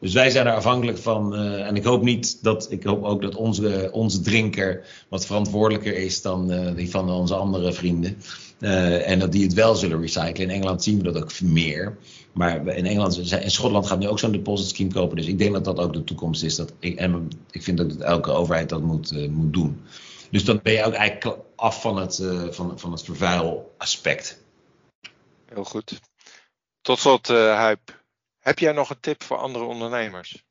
dus 0.00 0.12
wij 0.12 0.30
zijn 0.30 0.46
er 0.46 0.54
afhankelijk 0.54 0.98
van. 0.98 1.34
Uh, 1.34 1.66
en 1.66 1.76
ik 1.76 1.84
hoop 1.84 2.02
niet 2.02 2.42
dat. 2.42 2.70
Ik 2.70 2.84
hoop 2.84 3.04
ook 3.04 3.22
dat 3.22 3.34
onze, 3.34 3.88
onze 3.92 4.20
drinker 4.20 4.84
wat 5.08 5.26
verantwoordelijker 5.26 5.96
is 5.96 6.22
dan 6.22 6.52
uh, 6.52 6.74
die 6.74 6.90
van 6.90 7.10
onze 7.10 7.34
andere 7.34 7.72
vrienden. 7.72 8.22
Uh, 8.60 9.08
en 9.08 9.18
dat 9.18 9.32
die 9.32 9.42
het 9.42 9.54
wel 9.54 9.74
zullen 9.74 10.00
recyclen. 10.00 10.34
In 10.36 10.50
Engeland 10.50 10.82
zien 10.82 10.96
we 10.96 11.12
dat 11.12 11.22
ook 11.22 11.40
meer. 11.40 11.96
Maar 12.32 12.66
in 12.66 12.86
Engeland, 12.86 13.32
in 13.32 13.50
Schotland 13.50 13.86
gaat 13.86 13.98
nu 13.98 14.08
ook 14.08 14.18
zo'n 14.18 14.32
deposit 14.32 14.68
scheme 14.68 14.92
kopen. 14.92 15.16
Dus 15.16 15.26
ik 15.26 15.38
denk 15.38 15.52
dat 15.52 15.64
dat 15.64 15.78
ook 15.78 15.92
de 15.92 16.04
toekomst 16.04 16.42
is. 16.42 16.56
Dat 16.56 16.72
ik, 16.78 16.98
en 16.98 17.28
ik 17.50 17.62
vind 17.62 17.78
dat 17.78 17.96
elke 17.96 18.30
overheid 18.30 18.68
dat 18.68 18.82
moet, 18.82 19.28
moet 19.30 19.52
doen. 19.52 19.82
Dus 20.30 20.44
dan 20.44 20.60
ben 20.62 20.72
je 20.72 20.84
ook 20.84 20.92
eigenlijk 20.92 21.38
af 21.56 21.80
van 21.80 21.96
het, 21.96 22.22
van, 22.50 22.78
van 22.78 22.92
het 22.92 23.02
vervuilaspect. 23.02 24.44
Heel 25.46 25.64
goed. 25.64 26.00
Tot 26.80 26.98
slot, 26.98 27.28
Huip. 27.28 28.04
Heb 28.46 28.58
jij 28.58 28.72
nog 28.72 28.90
een 28.90 29.00
tip 29.00 29.22
voor 29.22 29.36
andere 29.36 29.64
ondernemers? 29.64 30.44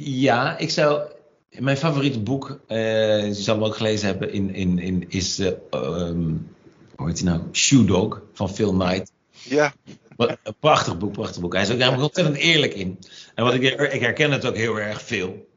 Ja, 0.00 0.58
ik 0.58 0.70
zou. 0.70 1.02
Mijn 1.50 1.76
favoriete 1.76 2.20
boek, 2.20 2.60
uh, 2.68 3.26
je 3.26 3.34
zal 3.34 3.54
hem 3.54 3.64
ook 3.64 3.76
gelezen 3.76 4.06
hebben, 4.06 4.32
in, 4.32 4.54
in, 4.54 4.78
in, 4.78 5.04
is. 5.08 5.40
Uh, 5.40 5.46
um, 5.70 6.48
hoe 6.96 7.06
heet 7.06 7.20
hij 7.20 7.30
nou? 7.30 7.42
Shoe 7.52 7.84
Dog 7.84 8.22
van 8.32 8.50
Phil 8.50 8.72
Knight. 8.72 9.12
Ja. 9.30 9.74
Wat, 10.16 10.36
een 10.42 10.54
prachtig 10.60 10.98
boek, 10.98 11.12
prachtig 11.12 11.40
boek. 11.40 11.52
Hij 11.52 11.62
is 11.62 11.70
ook 11.70 11.78
namelijk 11.78 12.02
ontzettend 12.02 12.36
eerlijk 12.36 12.74
in. 12.74 12.98
En 13.34 13.44
wat 13.44 13.54
ik, 13.54 13.62
ik 13.92 14.00
herken 14.00 14.30
het 14.30 14.46
ook 14.46 14.56
heel 14.56 14.76
erg 14.76 15.02
veel. 15.02 15.48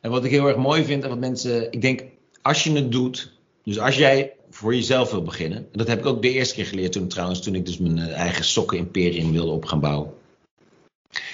En 0.00 0.10
wat 0.10 0.24
ik 0.24 0.30
heel 0.30 0.46
erg 0.46 0.56
mooi 0.56 0.84
vind, 0.84 1.02
en 1.02 1.08
wat 1.08 1.18
mensen. 1.18 1.72
Ik 1.72 1.80
denk, 1.80 2.02
als 2.42 2.64
je 2.64 2.72
het 2.72 2.92
doet. 2.92 3.32
Dus 3.64 3.78
als 3.78 3.96
jij 3.96 4.32
voor 4.50 4.74
jezelf 4.74 5.10
wil 5.10 5.22
beginnen. 5.22 5.58
En 5.58 5.78
dat 5.78 5.88
heb 5.88 5.98
ik 5.98 6.06
ook 6.06 6.22
de 6.22 6.30
eerste 6.30 6.54
keer 6.54 6.66
geleerd 6.66 6.92
toen 6.92 7.08
trouwens, 7.08 7.42
toen 7.42 7.54
ik 7.54 7.66
dus 7.66 7.78
mijn 7.78 7.98
eh, 7.98 8.16
eigen 8.16 8.44
sokken-imperium 8.44 9.32
wilde 9.32 9.52
op 9.52 9.64
gaan 9.64 9.80
bouwen. 9.80 10.16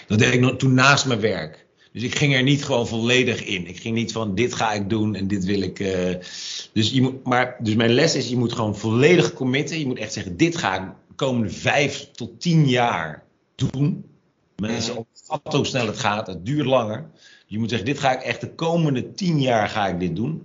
Dat 0.06 0.18
deed 0.18 0.34
ik 0.34 0.58
toen 0.58 0.74
naast 0.74 1.06
mijn 1.06 1.20
werk. 1.20 1.66
Dus 1.92 2.02
ik 2.02 2.14
ging 2.14 2.34
er 2.34 2.42
niet 2.42 2.64
gewoon 2.64 2.86
volledig 2.86 3.44
in. 3.44 3.66
Ik 3.66 3.80
ging 3.80 3.94
niet 3.94 4.12
van 4.12 4.34
dit 4.34 4.54
ga 4.54 4.72
ik 4.72 4.88
doen 4.88 5.14
en 5.14 5.26
dit 5.28 5.44
wil 5.44 5.60
ik. 5.60 5.78
Uh, 5.78 6.14
dus, 6.72 6.90
je 6.90 7.02
moet, 7.02 7.24
maar, 7.24 7.56
dus 7.58 7.74
mijn 7.74 7.92
les 7.92 8.14
is: 8.14 8.28
je 8.28 8.36
moet 8.36 8.52
gewoon 8.52 8.76
volledig 8.76 9.32
committen. 9.32 9.78
Je 9.78 9.86
moet 9.86 9.98
echt 9.98 10.12
zeggen: 10.12 10.36
dit 10.36 10.56
ga 10.56 10.74
ik 10.74 10.82
de 11.08 11.14
komende 11.14 11.50
vijf 11.50 12.10
tot 12.12 12.40
tien 12.40 12.68
jaar 12.68 13.22
doen. 13.54 14.04
Mensen 14.56 14.96
opvatten 14.96 15.58
hoe 15.58 15.66
snel 15.66 15.86
het 15.86 15.98
gaat. 15.98 16.26
Het 16.26 16.46
duurt 16.46 16.66
langer. 16.66 17.10
Je 17.46 17.58
moet 17.58 17.68
zeggen: 17.68 17.86
dit 17.86 17.98
ga 17.98 18.12
ik 18.12 18.22
echt 18.22 18.40
de 18.40 18.54
komende 18.54 19.12
tien 19.12 19.40
jaar 19.40 19.68
ga 19.68 19.88
ik 19.88 20.00
dit 20.00 20.16
doen. 20.16 20.42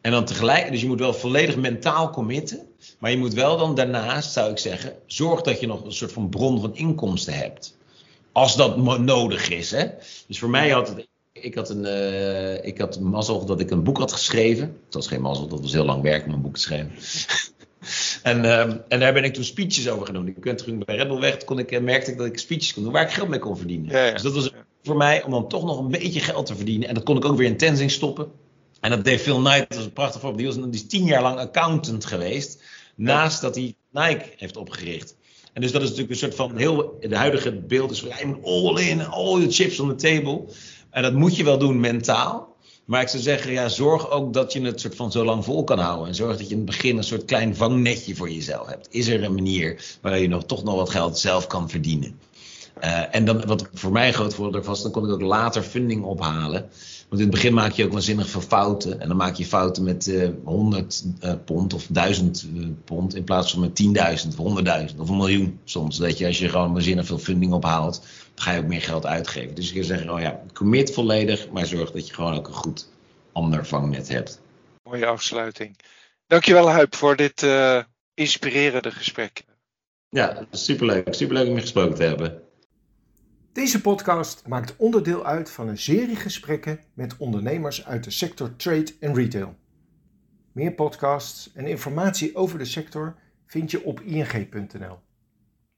En 0.00 0.12
dan 0.12 0.24
tegelijk, 0.24 0.70
dus 0.70 0.80
je 0.80 0.86
moet 0.86 0.98
wel 0.98 1.14
volledig 1.14 1.56
mentaal 1.56 2.10
committen. 2.10 2.66
Maar 2.98 3.10
je 3.10 3.18
moet 3.18 3.34
wel 3.34 3.58
dan 3.58 3.74
daarnaast, 3.74 4.32
zou 4.32 4.50
ik 4.50 4.58
zeggen, 4.58 4.94
zorg 5.06 5.42
dat 5.42 5.60
je 5.60 5.66
nog 5.66 5.84
een 5.84 5.92
soort 5.92 6.12
van 6.12 6.28
bron 6.28 6.60
van 6.60 6.76
inkomsten 6.76 7.34
hebt. 7.34 7.76
Als 8.36 8.56
dat 8.56 8.76
nodig 8.98 9.48
is. 9.48 9.70
Hè? 9.70 9.86
Dus 10.26 10.38
voor 10.38 10.50
mij 10.50 10.70
had 10.70 10.88
het. 10.88 11.08
Ik 11.32 11.54
had, 11.54 11.70
een, 11.70 11.84
uh, 11.84 12.64
ik 12.64 12.78
had 12.78 13.00
mazzel 13.00 13.44
dat 13.44 13.60
ik 13.60 13.70
een 13.70 13.82
boek 13.82 13.98
had 13.98 14.12
geschreven. 14.12 14.66
Dat 14.84 14.94
was 14.94 15.06
geen 15.06 15.20
mazzel, 15.20 15.48
dat 15.48 15.60
was 15.60 15.72
heel 15.72 15.84
lang 15.84 16.02
werk 16.02 16.26
om 16.26 16.32
een 16.32 16.40
boek 16.40 16.54
te 16.54 16.60
schrijven. 16.60 16.92
en, 18.30 18.44
uh, 18.44 18.60
en 18.88 19.00
daar 19.00 19.12
ben 19.12 19.24
ik 19.24 19.34
toen 19.34 19.44
speeches 19.44 19.88
over 19.88 20.06
gedaan. 20.06 20.28
Ik 20.28 20.40
ben 20.40 20.56
toen 20.56 20.82
bij 20.84 20.96
Red 20.96 21.08
Bull 21.08 21.20
weg, 21.20 21.44
kon 21.44 21.58
ik, 21.58 21.72
eh, 21.72 21.80
merkte 21.80 22.10
ik 22.10 22.16
dat 22.16 22.26
ik 22.26 22.38
speeches 22.38 22.74
kon 22.74 22.82
doen 22.82 22.92
waar 22.92 23.02
ik 23.02 23.10
geld 23.10 23.28
mee 23.28 23.38
kon 23.38 23.56
verdienen. 23.56 23.90
Ja, 23.90 24.04
ja. 24.04 24.12
Dus 24.12 24.22
dat 24.22 24.34
was 24.34 24.52
voor 24.82 24.96
mij 24.96 25.22
om 25.22 25.30
dan 25.30 25.48
toch 25.48 25.64
nog 25.64 25.78
een 25.78 25.90
beetje 25.90 26.20
geld 26.20 26.46
te 26.46 26.56
verdienen. 26.56 26.88
En 26.88 26.94
dat 26.94 27.04
kon 27.04 27.16
ik 27.16 27.24
ook 27.24 27.36
weer 27.36 27.48
in 27.48 27.56
Tenzing 27.56 27.90
stoppen. 27.90 28.30
En 28.80 28.90
dat 28.90 29.04
deed 29.04 29.20
Phil 29.20 29.38
Knight, 29.38 29.68
dat 29.68 29.76
was 29.76 29.86
een 29.86 29.92
prachtig 29.92 30.20
voorbeeld. 30.20 30.52
Die, 30.52 30.62
was, 30.62 30.70
die 30.70 30.82
is 30.82 30.88
tien 30.88 31.04
jaar 31.04 31.22
lang 31.22 31.38
accountant 31.38 32.04
geweest. 32.04 32.62
Naast 32.94 33.40
dat 33.40 33.54
hij 33.54 33.74
Nike 33.90 34.32
heeft 34.36 34.56
opgericht. 34.56 35.15
En 35.56 35.62
dus 35.62 35.72
dat 35.72 35.82
is 35.82 35.88
natuurlijk 35.88 36.14
een 36.14 36.30
soort 36.30 36.34
van 36.34 36.56
heel. 36.56 36.96
De 37.00 37.16
huidige 37.16 37.52
beeld 37.52 37.90
is 37.90 38.00
van 38.00 38.10
je 38.18 38.26
moet 38.26 38.44
all 38.44 38.82
in, 38.82 39.06
all 39.06 39.40
the 39.40 39.52
chips 39.52 39.80
on 39.80 39.96
the 39.96 40.14
table. 40.14 40.44
En 40.90 41.02
dat 41.02 41.12
moet 41.12 41.36
je 41.36 41.44
wel 41.44 41.58
doen 41.58 41.80
mentaal. 41.80 42.56
Maar 42.84 43.00
ik 43.00 43.08
zou 43.08 43.22
zeggen, 43.22 43.52
ja, 43.52 43.68
zorg 43.68 44.10
ook 44.10 44.32
dat 44.32 44.52
je 44.52 44.60
het 44.60 44.80
soort 44.80 44.94
van 44.94 45.12
zo 45.12 45.24
lang 45.24 45.44
vol 45.44 45.64
kan 45.64 45.78
houden. 45.78 46.08
En 46.08 46.14
zorg 46.14 46.36
dat 46.36 46.46
je 46.46 46.52
in 46.52 46.56
het 46.56 46.66
begin 46.66 46.96
een 46.96 47.04
soort 47.04 47.24
klein 47.24 47.56
vangnetje 47.56 48.14
voor 48.14 48.30
jezelf 48.30 48.66
hebt. 48.66 48.88
Is 48.90 49.06
er 49.06 49.24
een 49.24 49.34
manier 49.34 49.98
waar 50.00 50.18
je 50.18 50.28
nog, 50.28 50.44
toch 50.44 50.64
nog 50.64 50.74
wat 50.74 50.90
geld 50.90 51.18
zelf 51.18 51.46
kan 51.46 51.70
verdienen? 51.70 52.20
Uh, 52.84 53.14
en 53.14 53.24
dan, 53.24 53.46
wat 53.46 53.68
voor 53.74 53.92
mij 53.92 54.06
een 54.06 54.14
groot 54.14 54.34
voordeel 54.34 54.62
was, 54.62 54.82
dan 54.82 54.90
kon 54.90 55.04
ik 55.04 55.10
ook 55.10 55.20
later 55.20 55.62
funding 55.62 56.04
ophalen. 56.04 56.68
Want 57.08 57.20
in 57.20 57.26
het 57.26 57.36
begin 57.36 57.54
maak 57.54 57.72
je 57.72 57.84
ook 57.84 57.92
waanzinnig 57.92 58.28
veel 58.28 58.40
fouten. 58.40 59.00
En 59.00 59.08
dan 59.08 59.16
maak 59.16 59.34
je 59.34 59.46
fouten 59.46 59.82
met 59.82 60.06
uh, 60.06 60.28
100 60.44 61.04
uh, 61.24 61.32
pond 61.44 61.74
of 61.74 61.86
1000 61.88 62.46
uh, 62.54 62.66
pond. 62.84 63.14
In 63.14 63.24
plaats 63.24 63.52
van 63.52 63.60
met 63.60 63.82
10.000 64.26 64.38
of 64.38 64.60
100.000 64.90 64.96
of 64.98 65.08
een 65.08 65.16
miljoen 65.16 65.60
soms. 65.64 65.96
Dat 65.96 66.18
je 66.18 66.26
als 66.26 66.38
je 66.38 66.48
gewoon 66.48 66.72
waanzinnig 66.72 67.06
veel 67.06 67.18
funding 67.18 67.52
ophaalt, 67.52 68.00
dan 68.34 68.44
ga 68.44 68.52
je 68.52 68.60
ook 68.60 68.66
meer 68.66 68.82
geld 68.82 69.06
uitgeven. 69.06 69.54
Dus 69.54 69.66
ik 69.68 69.72
zou 69.74 69.84
zeggen, 69.84 70.10
oh 70.10 70.20
ja, 70.20 70.42
commit 70.52 70.92
volledig. 70.92 71.50
Maar 71.50 71.66
zorg 71.66 71.90
dat 71.90 72.06
je 72.06 72.14
gewoon 72.14 72.34
ook 72.34 72.46
een 72.46 72.54
goed 72.54 72.88
ander 73.32 73.66
vangnet 73.66 74.08
hebt. 74.08 74.40
Mooie 74.82 75.06
afsluiting. 75.06 75.76
Dankjewel 76.26 76.70
Huip 76.70 76.94
voor 76.94 77.16
dit 77.16 77.42
uh, 77.42 77.82
inspirerende 78.14 78.90
gesprek. 78.90 79.44
Ja, 80.08 80.46
superleuk. 80.50 81.14
Superleuk 81.14 81.48
om 81.48 81.54
je 81.54 81.60
gesproken 81.60 81.94
te 81.94 82.02
hebben. 82.02 82.45
Deze 83.56 83.80
podcast 83.80 84.46
maakt 84.46 84.76
onderdeel 84.76 85.24
uit 85.24 85.50
van 85.50 85.68
een 85.68 85.78
serie 85.78 86.16
gesprekken 86.16 86.80
met 86.94 87.16
ondernemers 87.16 87.86
uit 87.86 88.04
de 88.04 88.10
sector 88.10 88.56
trade 88.56 88.94
en 89.00 89.14
retail. 89.14 89.54
Meer 90.52 90.72
podcasts 90.72 91.52
en 91.52 91.66
informatie 91.66 92.34
over 92.34 92.58
de 92.58 92.64
sector 92.64 93.16
vind 93.46 93.70
je 93.70 93.84
op 93.84 94.00
ing.nl. 94.00 94.98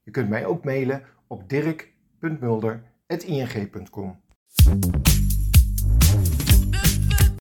Je 0.03 0.11
kunt 0.11 0.29
mij 0.29 0.45
ook 0.45 0.63
mailen 0.63 1.03
op 1.27 1.49
dirk.mulder.ing.com. 1.49 4.21